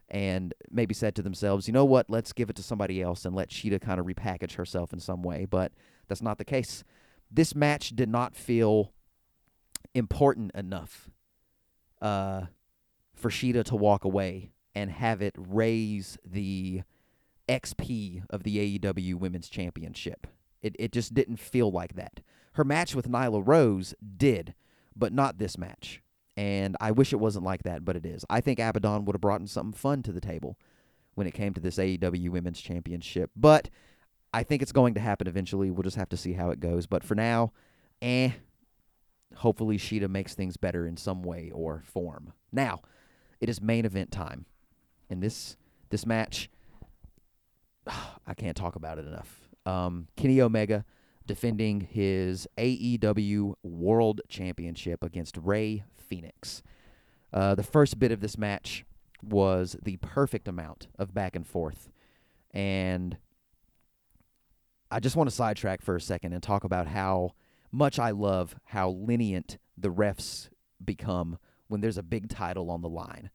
and 0.09 0.53
maybe 0.69 0.93
said 0.93 1.15
to 1.15 1.21
themselves, 1.21 1.67
"You 1.67 1.73
know 1.73 1.85
what? 1.85 2.09
Let's 2.09 2.33
give 2.33 2.49
it 2.49 2.55
to 2.57 2.63
somebody 2.63 3.01
else 3.01 3.23
and 3.23 3.33
let 3.35 3.49
Shida 3.49 3.79
kind 3.79 3.99
of 3.99 4.05
repackage 4.05 4.55
herself 4.55 4.91
in 4.91 4.99
some 4.99 5.23
way." 5.23 5.45
But 5.45 5.71
that's 6.07 6.21
not 6.21 6.37
the 6.37 6.45
case. 6.45 6.83
This 7.31 7.55
match 7.55 7.95
did 7.95 8.09
not 8.09 8.35
feel 8.35 8.91
important 9.93 10.51
enough 10.53 11.09
uh, 12.01 12.47
for 13.15 13.29
Shida 13.29 13.63
to 13.65 13.75
walk 13.75 14.03
away 14.03 14.51
and 14.75 14.91
have 14.91 15.21
it 15.21 15.35
raise 15.37 16.17
the 16.25 16.81
XP 17.47 18.23
of 18.29 18.43
the 18.43 18.79
AEW 18.79 19.15
Women's 19.15 19.49
Championship. 19.49 20.27
It 20.61 20.75
it 20.79 20.91
just 20.91 21.13
didn't 21.13 21.37
feel 21.37 21.71
like 21.71 21.95
that. 21.95 22.21
Her 22.53 22.63
match 22.63 22.95
with 22.95 23.09
Nyla 23.09 23.41
Rose 23.45 23.93
did, 24.17 24.53
but 24.95 25.13
not 25.13 25.37
this 25.37 25.57
match. 25.57 26.01
And 26.37 26.77
I 26.79 26.91
wish 26.91 27.13
it 27.13 27.19
wasn't 27.19 27.45
like 27.45 27.63
that, 27.63 27.83
but 27.85 27.95
it 27.95 28.05
is. 28.05 28.25
I 28.29 28.41
think 28.41 28.59
Abaddon 28.59 29.05
would 29.05 29.15
have 29.15 29.21
brought 29.21 29.41
in 29.41 29.47
something 29.47 29.77
fun 29.77 30.01
to 30.03 30.11
the 30.11 30.21
table 30.21 30.57
when 31.15 31.27
it 31.27 31.33
came 31.33 31.53
to 31.53 31.61
this 31.61 31.77
AEW 31.77 32.29
Women's 32.29 32.61
Championship. 32.61 33.31
But 33.35 33.69
I 34.33 34.43
think 34.43 34.61
it's 34.61 34.71
going 34.71 34.93
to 34.93 34.99
happen 35.01 35.27
eventually. 35.27 35.71
We'll 35.71 35.83
just 35.83 35.97
have 35.97 36.09
to 36.09 36.17
see 36.17 36.33
how 36.33 36.49
it 36.51 36.59
goes. 36.59 36.87
But 36.87 37.03
for 37.03 37.15
now, 37.15 37.51
eh. 38.01 38.31
Hopefully 39.37 39.77
Shida 39.77 40.09
makes 40.09 40.35
things 40.35 40.57
better 40.57 40.85
in 40.85 40.97
some 40.97 41.23
way 41.23 41.51
or 41.53 41.83
form. 41.85 42.33
Now, 42.51 42.81
it 43.39 43.49
is 43.49 43.61
main 43.61 43.85
event 43.85 44.11
time. 44.11 44.45
And 45.09 45.21
this 45.21 45.55
this 45.89 46.05
match 46.05 46.49
I 48.27 48.33
can't 48.35 48.57
talk 48.57 48.75
about 48.75 48.97
it 48.97 49.05
enough. 49.05 49.41
Um, 49.65 50.07
Kenny 50.15 50.41
Omega 50.41 50.85
defending 51.25 51.81
his 51.81 52.47
AEW 52.57 53.53
World 53.63 54.21
Championship 54.27 55.03
against 55.03 55.37
Rey 55.37 55.83
Fenix. 55.95 56.63
Uh, 57.31 57.55
the 57.55 57.63
first 57.63 57.99
bit 57.99 58.11
of 58.11 58.19
this 58.19 58.37
match 58.37 58.83
was 59.23 59.75
the 59.81 59.97
perfect 59.97 60.47
amount 60.47 60.87
of 60.97 61.13
back 61.13 61.35
and 61.35 61.47
forth. 61.47 61.89
And 62.51 63.17
I 64.89 64.99
just 64.99 65.15
want 65.15 65.29
to 65.29 65.35
sidetrack 65.35 65.81
for 65.81 65.95
a 65.95 66.01
second 66.01 66.33
and 66.33 66.43
talk 66.43 66.63
about 66.63 66.87
how 66.87 67.31
much 67.71 67.99
I 67.99 68.11
love 68.11 68.55
how 68.65 68.89
lenient 68.89 69.57
the 69.77 69.89
refs 69.89 70.49
become 70.83 71.37
when 71.67 71.79
there's 71.79 71.97
a 71.97 72.03
big 72.03 72.27
title 72.27 72.69
on 72.69 72.81
the 72.81 72.89
line. 72.89 73.29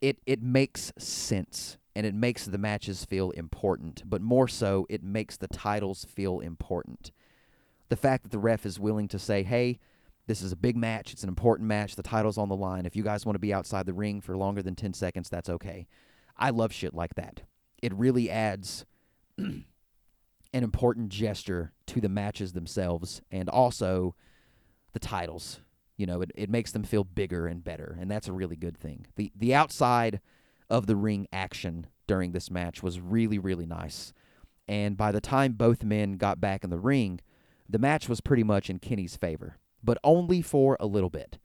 It 0.00 0.18
it 0.24 0.42
makes 0.42 0.92
sense 0.96 1.76
and 1.94 2.06
it 2.06 2.14
makes 2.14 2.44
the 2.44 2.58
matches 2.58 3.04
feel 3.04 3.30
important, 3.30 4.02
but 4.08 4.22
more 4.22 4.48
so, 4.48 4.86
it 4.88 5.02
makes 5.02 5.36
the 5.36 5.48
titles 5.48 6.04
feel 6.04 6.40
important. 6.40 7.10
The 7.88 7.96
fact 7.96 8.22
that 8.22 8.30
the 8.30 8.38
ref 8.38 8.64
is 8.64 8.78
willing 8.78 9.08
to 9.08 9.18
say, 9.18 9.42
hey, 9.42 9.78
this 10.26 10.42
is 10.42 10.52
a 10.52 10.56
big 10.56 10.76
match, 10.76 11.12
it's 11.12 11.24
an 11.24 11.28
important 11.28 11.66
match, 11.66 11.96
the 11.96 12.02
title's 12.02 12.38
on 12.38 12.48
the 12.48 12.56
line. 12.56 12.86
If 12.86 12.94
you 12.94 13.02
guys 13.02 13.26
want 13.26 13.34
to 13.34 13.40
be 13.40 13.52
outside 13.52 13.86
the 13.86 13.92
ring 13.92 14.20
for 14.20 14.36
longer 14.36 14.62
than 14.62 14.76
10 14.76 14.94
seconds, 14.94 15.28
that's 15.28 15.48
okay. 15.48 15.88
I 16.36 16.50
love 16.50 16.72
shit 16.72 16.94
like 16.94 17.16
that. 17.16 17.42
It 17.82 17.92
really 17.94 18.30
adds 18.30 18.84
an 19.38 19.64
important 20.52 21.08
gesture 21.08 21.72
to 21.86 22.00
the 22.00 22.08
matches 22.08 22.52
themselves 22.52 23.22
and 23.30 23.48
also 23.48 24.14
the 24.92 25.00
titles. 25.00 25.60
You 25.96 26.06
know, 26.06 26.22
it, 26.22 26.30
it 26.34 26.50
makes 26.50 26.72
them 26.72 26.82
feel 26.82 27.04
bigger 27.04 27.46
and 27.46 27.62
better, 27.62 27.96
and 28.00 28.10
that's 28.10 28.28
a 28.28 28.32
really 28.32 28.56
good 28.56 28.78
thing. 28.78 29.06
The 29.16 29.32
the 29.36 29.54
outside 29.54 30.20
of 30.70 30.86
the 30.86 30.96
ring 30.96 31.26
action 31.32 31.86
during 32.06 32.32
this 32.32 32.50
match 32.50 32.82
was 32.82 33.00
really, 33.00 33.38
really 33.38 33.66
nice. 33.66 34.12
And 34.68 34.96
by 34.96 35.12
the 35.12 35.20
time 35.20 35.52
both 35.52 35.84
men 35.84 36.12
got 36.12 36.40
back 36.40 36.64
in 36.64 36.70
the 36.70 36.78
ring, 36.78 37.20
the 37.68 37.78
match 37.78 38.08
was 38.08 38.20
pretty 38.20 38.44
much 38.44 38.70
in 38.70 38.78
Kenny's 38.78 39.16
favor, 39.16 39.56
but 39.82 39.98
only 40.02 40.42
for 40.42 40.76
a 40.80 40.86
little 40.86 41.10
bit. 41.10 41.38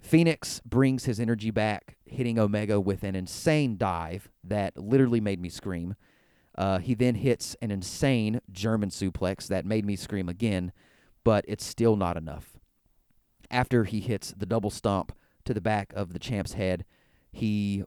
Fenix 0.00 0.60
brings 0.64 1.04
his 1.04 1.18
energy 1.18 1.50
back, 1.50 1.96
hitting 2.04 2.38
Omega 2.38 2.80
with 2.80 3.02
an 3.02 3.16
insane 3.16 3.76
dive 3.76 4.30
that 4.44 4.76
literally 4.76 5.20
made 5.20 5.40
me 5.40 5.48
scream. 5.48 5.96
Uh, 6.56 6.78
he 6.78 6.94
then 6.94 7.16
hits 7.16 7.56
an 7.60 7.70
insane 7.70 8.40
German 8.52 8.90
suplex 8.90 9.48
that 9.48 9.66
made 9.66 9.84
me 9.84 9.96
scream 9.96 10.28
again, 10.28 10.72
but 11.24 11.44
it's 11.48 11.66
still 11.66 11.96
not 11.96 12.16
enough 12.16 12.56
after 13.50 13.84
he 13.84 14.00
hits 14.00 14.34
the 14.36 14.46
double 14.46 14.70
stomp 14.70 15.12
to 15.44 15.54
the 15.54 15.60
back 15.60 15.92
of 15.94 16.12
the 16.12 16.18
champ's 16.18 16.54
head, 16.54 16.84
he 17.32 17.84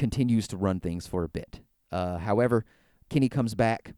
continues 0.00 0.48
to 0.48 0.56
run 0.56 0.80
things 0.80 1.06
for 1.06 1.24
a 1.24 1.28
bit. 1.28 1.60
Uh, 1.92 2.16
however, 2.16 2.64
Kenny 3.10 3.28
comes 3.28 3.54
back, 3.54 3.92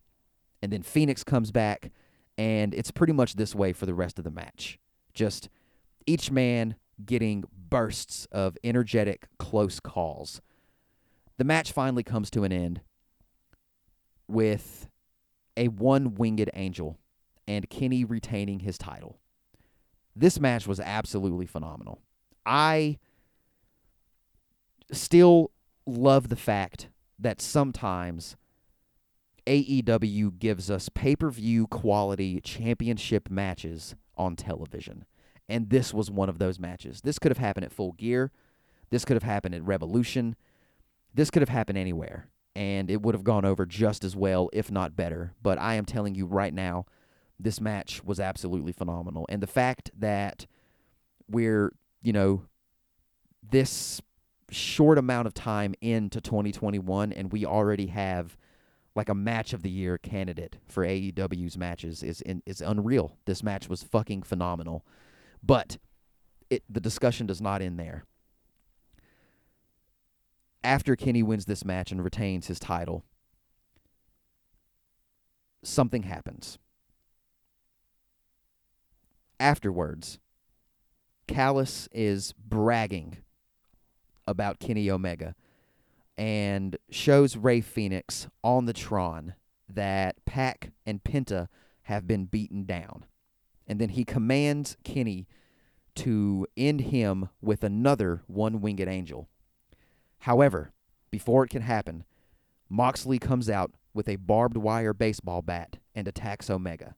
and 0.60 0.72
then 0.72 0.82
Fenix 0.82 1.22
comes 1.22 1.52
back, 1.52 1.92
and 2.36 2.74
it's 2.74 2.90
pretty 2.90 3.12
much 3.12 3.34
this 3.34 3.54
way 3.54 3.72
for 3.72 3.86
the 3.86 3.94
rest 3.94 4.18
of 4.18 4.24
the 4.24 4.30
match. 4.30 4.80
Just 5.14 5.48
each 6.04 6.28
man 6.28 6.74
getting 7.06 7.44
bursts 7.70 8.26
of 8.32 8.58
energetic, 8.64 9.28
close 9.38 9.78
calls. 9.78 10.40
The 11.38 11.44
match 11.44 11.70
finally 11.70 12.02
comes 12.02 12.30
to 12.30 12.42
an 12.42 12.52
end 12.52 12.80
with 14.26 14.88
a 15.56 15.68
one 15.68 16.16
winged 16.16 16.50
angel 16.52 16.98
and 17.46 17.70
Kenny 17.70 18.04
retaining 18.04 18.60
his 18.60 18.76
title. 18.76 19.20
This 20.16 20.40
match 20.40 20.66
was 20.66 20.80
absolutely 20.80 21.46
phenomenal. 21.46 22.00
I 22.44 22.98
still 24.90 25.52
love 25.86 26.28
the 26.28 26.36
fact 26.36 26.88
that 27.18 27.40
sometimes 27.40 28.36
AEW 29.46 30.38
gives 30.38 30.70
us 30.70 30.88
pay 30.88 31.16
per 31.16 31.30
view 31.30 31.66
quality 31.66 32.40
championship 32.40 33.30
matches 33.30 33.94
on 34.16 34.36
television. 34.36 35.04
And 35.48 35.70
this 35.70 35.92
was 35.92 36.10
one 36.10 36.28
of 36.28 36.38
those 36.38 36.58
matches. 36.58 37.00
This 37.02 37.18
could 37.18 37.30
have 37.30 37.38
happened 37.38 37.64
at 37.64 37.72
Full 37.72 37.92
Gear. 37.92 38.30
This 38.90 39.04
could 39.04 39.16
have 39.16 39.22
happened 39.22 39.54
at 39.54 39.64
Revolution. 39.64 40.36
This 41.14 41.30
could 41.30 41.42
have 41.42 41.48
happened 41.48 41.78
anywhere. 41.78 42.28
And 42.54 42.90
it 42.90 43.02
would 43.02 43.14
have 43.14 43.24
gone 43.24 43.44
over 43.44 43.66
just 43.66 44.04
as 44.04 44.14
well, 44.14 44.50
if 44.52 44.70
not 44.70 44.94
better. 44.94 45.34
But 45.42 45.58
I 45.58 45.74
am 45.74 45.84
telling 45.84 46.14
you 46.14 46.26
right 46.26 46.52
now, 46.52 46.86
this 47.40 47.60
match 47.60 48.04
was 48.04 48.20
absolutely 48.20 48.72
phenomenal. 48.72 49.26
And 49.28 49.42
the 49.42 49.46
fact 49.46 49.90
that 49.98 50.46
we're, 51.28 51.72
you 52.02 52.12
know, 52.12 52.44
this 53.42 54.00
short 54.52 54.98
amount 54.98 55.26
of 55.26 55.34
time 55.34 55.74
into 55.80 56.20
2021 56.20 57.12
and 57.12 57.32
we 57.32 57.44
already 57.44 57.86
have 57.88 58.36
like 58.94 59.08
a 59.08 59.14
match 59.14 59.52
of 59.52 59.62
the 59.62 59.70
year 59.70 59.96
candidate 59.96 60.56
for 60.66 60.84
AEW's 60.84 61.56
matches 61.56 62.02
is 62.02 62.22
is 62.46 62.60
unreal. 62.60 63.16
This 63.24 63.42
match 63.42 63.68
was 63.68 63.82
fucking 63.82 64.22
phenomenal. 64.22 64.84
But 65.42 65.78
it 66.50 66.62
the 66.68 66.80
discussion 66.80 67.26
does 67.26 67.40
not 67.40 67.62
end 67.62 67.78
there. 67.78 68.04
After 70.62 70.94
Kenny 70.94 71.22
wins 71.22 71.46
this 71.46 71.64
match 71.64 71.90
and 71.90 72.04
retains 72.04 72.46
his 72.46 72.60
title, 72.60 73.04
something 75.62 76.04
happens 76.04 76.58
afterwards, 79.42 80.20
Callis 81.26 81.88
is 81.92 82.32
bragging 82.32 83.18
about 84.26 84.60
Kenny 84.60 84.90
Omega 84.90 85.34
and 86.16 86.76
shows 86.90 87.36
Rey 87.36 87.60
Fenix 87.60 88.28
on 88.44 88.66
the 88.66 88.72
Tron 88.72 89.34
that 89.68 90.24
Pac 90.24 90.72
and 90.84 91.02
Penta 91.02 91.48
have 91.82 92.06
been 92.06 92.26
beaten 92.26 92.64
down. 92.64 93.06
And 93.66 93.80
then 93.80 93.90
he 93.90 94.04
commands 94.04 94.76
Kenny 94.84 95.26
to 95.94 96.46
end 96.56 96.82
him 96.82 97.28
with 97.40 97.64
another 97.64 98.22
one 98.26 98.60
winged 98.60 98.80
angel. 98.80 99.28
However, 100.20 100.72
before 101.10 101.44
it 101.44 101.50
can 101.50 101.62
happen, 101.62 102.04
Moxley 102.68 103.18
comes 103.18 103.50
out 103.50 103.72
with 103.94 104.08
a 104.08 104.16
barbed 104.16 104.56
wire 104.56 104.94
baseball 104.94 105.42
bat 105.42 105.78
and 105.94 106.08
attacks 106.08 106.48
Omega. 106.48 106.94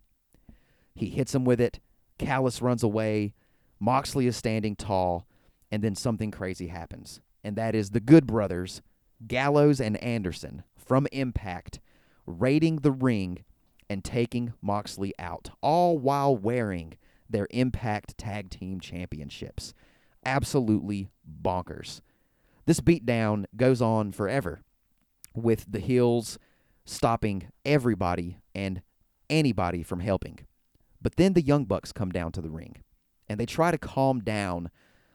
He 0.94 1.08
hits 1.08 1.34
him 1.34 1.44
with 1.44 1.60
it, 1.60 1.80
Callis 2.18 2.62
runs 2.62 2.82
away. 2.82 3.34
Moxley 3.80 4.26
is 4.26 4.36
standing 4.36 4.76
tall, 4.76 5.26
and 5.74 5.82
then 5.82 5.96
something 5.96 6.30
crazy 6.30 6.68
happens. 6.68 7.20
And 7.42 7.56
that 7.56 7.74
is 7.74 7.90
the 7.90 7.98
Good 7.98 8.28
Brothers, 8.28 8.80
Gallows 9.26 9.80
and 9.80 9.96
Anderson, 9.96 10.62
from 10.76 11.08
Impact, 11.10 11.80
raiding 12.26 12.76
the 12.76 12.92
ring 12.92 13.42
and 13.90 14.04
taking 14.04 14.52
Moxley 14.62 15.12
out, 15.18 15.50
all 15.60 15.98
while 15.98 16.36
wearing 16.36 16.94
their 17.28 17.48
Impact 17.50 18.16
Tag 18.16 18.50
Team 18.50 18.78
Championships. 18.78 19.74
Absolutely 20.24 21.08
bonkers. 21.42 22.02
This 22.66 22.80
beatdown 22.80 23.46
goes 23.56 23.82
on 23.82 24.12
forever, 24.12 24.60
with 25.34 25.66
the 25.68 25.80
Hills 25.80 26.38
stopping 26.84 27.48
everybody 27.64 28.38
and 28.54 28.80
anybody 29.28 29.82
from 29.82 29.98
helping. 29.98 30.38
But 31.02 31.16
then 31.16 31.32
the 31.32 31.42
Young 31.42 31.64
Bucks 31.64 31.90
come 31.90 32.12
down 32.12 32.30
to 32.30 32.40
the 32.40 32.48
ring 32.48 32.76
and 33.28 33.40
they 33.40 33.46
try 33.46 33.72
to 33.72 33.78
calm 33.78 34.20
down 34.20 34.70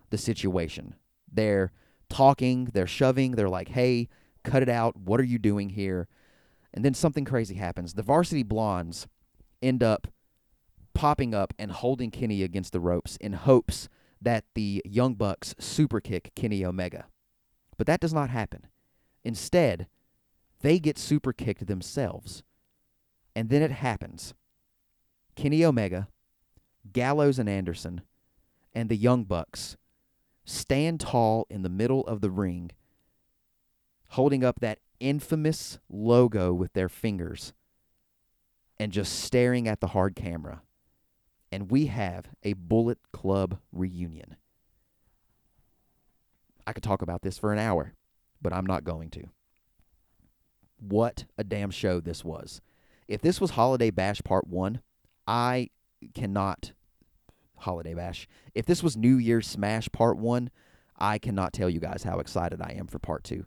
the 0.09 0.17
situation. 0.17 0.95
They're 1.31 1.71
talking, 2.09 2.65
they're 2.73 2.87
shoving, 2.87 3.33
they're 3.33 3.49
like, 3.49 3.69
hey, 3.69 4.09
cut 4.43 4.63
it 4.63 4.69
out. 4.69 4.97
What 4.97 5.19
are 5.19 5.25
you 5.25 5.37
doing 5.39 5.69
here? 5.69 6.07
And 6.73 6.83
then 6.85 6.93
something 6.93 7.25
crazy 7.25 7.55
happens. 7.55 7.93
The 7.93 8.03
varsity 8.03 8.43
blondes 8.43 9.07
end 9.61 9.83
up 9.83 10.07
popping 10.93 11.33
up 11.33 11.53
and 11.57 11.71
holding 11.71 12.11
Kenny 12.11 12.43
against 12.43 12.73
the 12.73 12.79
ropes 12.79 13.17
in 13.17 13.33
hopes 13.33 13.89
that 14.21 14.45
the 14.53 14.81
Young 14.85 15.13
Bucks 15.13 15.55
super 15.59 16.01
kick 16.01 16.31
Kenny 16.35 16.65
Omega. 16.65 17.05
But 17.77 17.87
that 17.87 18.01
does 18.01 18.13
not 18.13 18.29
happen. 18.29 18.67
Instead, 19.23 19.87
they 20.61 20.79
get 20.79 20.97
super 20.97 21.31
kicked 21.31 21.67
themselves. 21.67 22.43
And 23.35 23.49
then 23.49 23.61
it 23.61 23.71
happens. 23.71 24.33
Kenny 25.35 25.63
Omega, 25.63 26.09
Gallows 26.91 27.39
and 27.39 27.47
Anderson, 27.47 28.01
and 28.73 28.89
the 28.89 28.97
Young 28.97 29.23
Bucks 29.23 29.77
stand 30.49 30.99
tall 30.99 31.45
in 31.49 31.61
the 31.61 31.69
middle 31.69 32.01
of 32.07 32.21
the 32.21 32.31
ring, 32.31 32.71
holding 34.07 34.43
up 34.43 34.59
that 34.59 34.79
infamous 34.99 35.79
logo 35.89 36.53
with 36.53 36.73
their 36.73 36.89
fingers 36.89 37.53
and 38.79 38.91
just 38.91 39.19
staring 39.19 39.67
at 39.67 39.79
the 39.79 39.87
hard 39.87 40.15
camera. 40.15 40.61
And 41.51 41.69
we 41.69 41.87
have 41.87 42.25
a 42.43 42.53
Bullet 42.53 42.97
Club 43.11 43.59
reunion. 43.71 44.37
I 46.65 46.73
could 46.73 46.83
talk 46.83 47.01
about 47.01 47.21
this 47.21 47.37
for 47.37 47.53
an 47.53 47.59
hour, 47.59 47.93
but 48.41 48.53
I'm 48.53 48.65
not 48.65 48.83
going 48.83 49.09
to. 49.11 49.25
What 50.79 51.25
a 51.37 51.43
damn 51.43 51.71
show 51.71 51.99
this 51.99 52.23
was. 52.23 52.61
If 53.07 53.21
this 53.21 53.41
was 53.41 53.51
Holiday 53.51 53.89
Bash 53.89 54.21
Part 54.23 54.47
1, 54.47 54.81
I 55.27 55.69
cannot 56.13 56.73
holiday 57.59 57.93
bash. 57.93 58.27
If 58.55 58.65
this 58.65 58.83
was 58.83 58.97
New 58.97 59.17
Year's 59.17 59.47
Smash 59.47 59.89
Part 59.91 60.17
1, 60.17 60.49
I 60.97 61.17
cannot 61.17 61.53
tell 61.53 61.69
you 61.69 61.79
guys 61.79 62.03
how 62.03 62.19
excited 62.19 62.61
I 62.61 62.75
am 62.77 62.87
for 62.87 62.99
Part 62.99 63.23
2. 63.23 63.45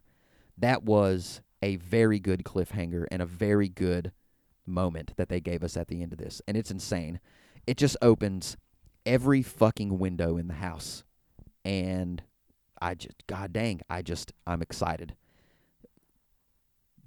That 0.58 0.84
was 0.84 1.40
a 1.62 1.76
very 1.76 2.18
good 2.18 2.44
cliffhanger 2.44 3.04
and 3.10 3.22
a 3.22 3.26
very 3.26 3.68
good 3.68 4.12
moment 4.66 5.12
that 5.16 5.28
they 5.28 5.40
gave 5.40 5.62
us 5.62 5.76
at 5.76 5.88
the 5.88 6.02
end 6.02 6.12
of 6.12 6.18
this. 6.18 6.40
And 6.46 6.56
it's 6.56 6.70
insane. 6.70 7.20
It 7.66 7.76
just 7.76 7.96
opens 8.02 8.56
every 9.04 9.42
fucking 9.42 9.98
window 9.98 10.36
in 10.36 10.48
the 10.48 10.54
house. 10.54 11.04
And 11.64 12.22
I 12.80 12.94
just, 12.94 13.26
god 13.26 13.52
dang, 13.52 13.80
I 13.88 14.02
just, 14.02 14.32
I'm 14.46 14.62
excited. 14.62 15.14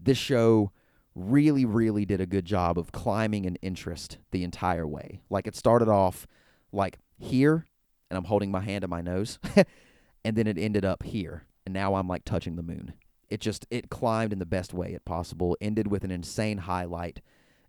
This 0.02 0.18
show 0.18 0.72
really, 1.15 1.65
really 1.65 2.06
did 2.06 2.22
a 2.22 2.26
good 2.26 2.45
job 2.45 2.77
of 2.77 2.91
climbing 2.91 3.45
an 3.45 3.56
interest 3.61 4.18
the 4.32 4.44
entire 4.44 4.88
way. 4.88 5.22
Like 5.30 5.48
it 5.48 5.56
started 5.56 5.88
off 5.88 6.27
like 6.76 7.00
here, 7.18 7.66
and 8.10 8.18
I'm 8.18 8.26
holding 8.26 8.52
my 8.52 8.62
hand 8.62 8.82
to 8.84 8.88
my 8.88 9.02
nose, 9.02 9.40
and 10.24 10.36
then 10.36 10.48
it 10.48 10.58
ended 10.58 10.86
up 10.86 11.04
here, 11.04 11.46
and 11.66 11.74
now 11.74 11.96
I'm 11.96 12.08
like 12.08 12.26
touching 12.26 12.56
the 12.56 12.64
moon. 12.64 12.94
it 13.30 13.40
just 13.40 13.66
it 13.72 13.90
climbed 13.90 14.34
in 14.34 14.40
the 14.40 14.46
best 14.46 14.74
way 14.74 14.94
it 14.94 15.06
possible. 15.06 15.58
Ended 15.62 15.88
with 15.88 16.04
an 16.04 16.12
insane 16.12 16.60
highlight, 16.60 17.22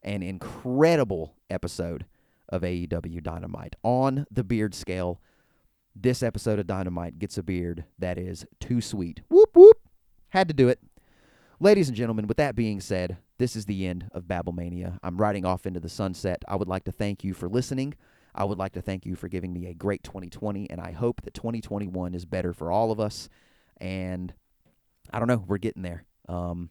an 0.03 0.23
incredible 0.23 1.35
episode 1.51 2.05
of 2.49 2.63
AEW 2.63 3.23
Dynamite 3.23 3.77
on 3.83 4.27
the 4.31 4.45
beard 4.45 4.75
scale. 4.75 5.21
This 5.95 6.23
episode 6.23 6.59
of 6.59 6.67
Dynamite 6.67 7.19
gets 7.19 7.39
a 7.39 7.43
beard 7.43 7.85
that 7.99 8.19
is 8.19 8.45
too 8.61 8.81
sweet. 8.81 9.23
Whoop 9.29 9.51
whoop. 9.55 9.79
Had 10.31 10.49
to 10.49 10.55
do 10.55 10.69
it. 10.69 10.81
Ladies 11.59 11.89
and 11.89 11.97
gentlemen, 11.97 12.27
with 12.27 12.37
that 12.37 12.55
being 12.55 12.81
said, 12.83 13.17
this 13.39 13.57
is 13.57 13.65
the 13.65 13.87
end 13.87 14.09
of 14.13 14.25
Babblemania. 14.25 14.99
I'm 15.03 15.17
riding 15.17 15.47
off 15.47 15.67
into 15.67 15.81
the 15.81 15.89
sunset. 15.89 16.43
I 16.47 16.57
would 16.57 16.69
like 16.69 16.85
to 16.85 16.93
thank 16.93 17.25
you 17.25 17.33
for 17.33 17.49
listening. 17.49 17.95
I 18.37 18.45
would 18.45 18.59
like 18.59 18.73
to 18.73 18.83
thank 18.83 19.07
you 19.07 19.17
for 19.17 19.29
giving 19.29 19.53
me 19.53 19.67
a 19.67 19.75
great 19.75 20.03
2020, 20.03 20.69
and 20.69 20.81
I 20.81 20.93
hope 20.93 21.23
that 21.23 21.33
2021 21.35 22.15
is 22.15 22.27
better 22.27 22.53
for 22.53 22.71
all 22.71 22.93
of 22.93 23.01
us. 23.01 23.31
And 23.79 24.35
I 25.11 25.19
don't 25.19 25.29
know, 25.29 25.43
we're 25.47 25.59
getting 25.59 25.83
there. 25.83 26.05
Um, 26.29 26.71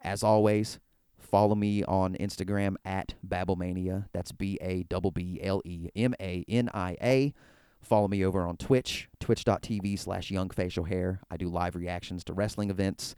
as 0.00 0.22
always, 0.22 0.78
follow 1.18 1.56
me 1.56 1.82
on 1.84 2.14
Instagram 2.14 2.76
at 2.84 3.14
Babblemania. 3.26 4.06
That's 4.12 4.30
B 4.30 4.58
A 4.62 4.84
B 4.84 5.10
B 5.12 5.40
L 5.42 5.60
E 5.64 5.88
M 5.96 6.14
A 6.20 6.44
N 6.48 6.70
I 6.72 6.96
A. 7.02 7.34
Follow 7.80 8.06
me 8.06 8.24
over 8.24 8.46
on 8.46 8.56
Twitch, 8.56 9.08
twitch.tv 9.18 9.98
slash 9.98 10.30
young 10.30 10.50
facial 10.50 10.84
hair. 10.84 11.20
I 11.28 11.36
do 11.36 11.48
live 11.48 11.74
reactions 11.74 12.22
to 12.24 12.32
wrestling 12.32 12.70
events. 12.70 13.16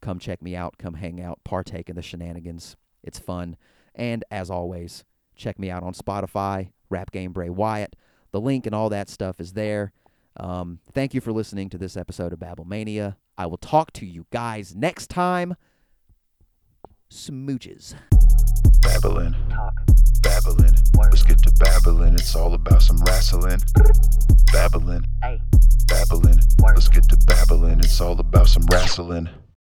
Come 0.00 0.18
check 0.18 0.40
me 0.40 0.56
out, 0.56 0.78
come 0.78 0.94
hang 0.94 1.20
out, 1.20 1.40
partake 1.44 1.90
in 1.90 1.96
the 1.96 2.02
shenanigans. 2.02 2.76
It's 3.02 3.18
fun. 3.18 3.56
And 3.94 4.24
as 4.30 4.50
always, 4.50 5.04
check 5.34 5.58
me 5.58 5.70
out 5.70 5.82
on 5.82 5.92
Spotify, 5.92 6.70
Rap 6.90 7.10
Game 7.10 7.32
Bray 7.32 7.50
Wyatt. 7.50 7.96
The 8.32 8.40
link 8.40 8.66
and 8.66 8.74
all 8.74 8.88
that 8.90 9.08
stuff 9.08 9.40
is 9.40 9.52
there. 9.52 9.92
Um, 10.38 10.80
thank 10.92 11.14
you 11.14 11.20
for 11.20 11.32
listening 11.32 11.68
to 11.70 11.78
this 11.78 11.96
episode 11.96 12.32
of 12.32 12.38
Babblemania. 12.38 13.16
I 13.38 13.46
will 13.46 13.56
talk 13.56 13.92
to 13.94 14.06
you 14.06 14.26
guys 14.30 14.74
next 14.74 15.08
time. 15.08 15.56
Smooches. 17.10 17.94
Babbling. 18.82 19.34
Babbling. 20.20 20.74
Let's 20.96 21.22
get 21.22 21.38
to 21.42 21.52
babbling. 21.58 22.14
It's 22.14 22.34
all 22.34 22.52
about 22.54 22.82
some 22.82 22.98
wrestling. 23.04 23.60
Babbling. 24.52 25.04
Hey. 25.22 25.40
Babbling. 25.86 26.40
Let's 26.60 26.88
get 26.88 27.04
to 27.08 27.16
babbling. 27.26 27.78
It's 27.80 28.00
all 28.00 28.18
about 28.18 28.48
some 28.48 28.66
wrestling. 28.70 29.28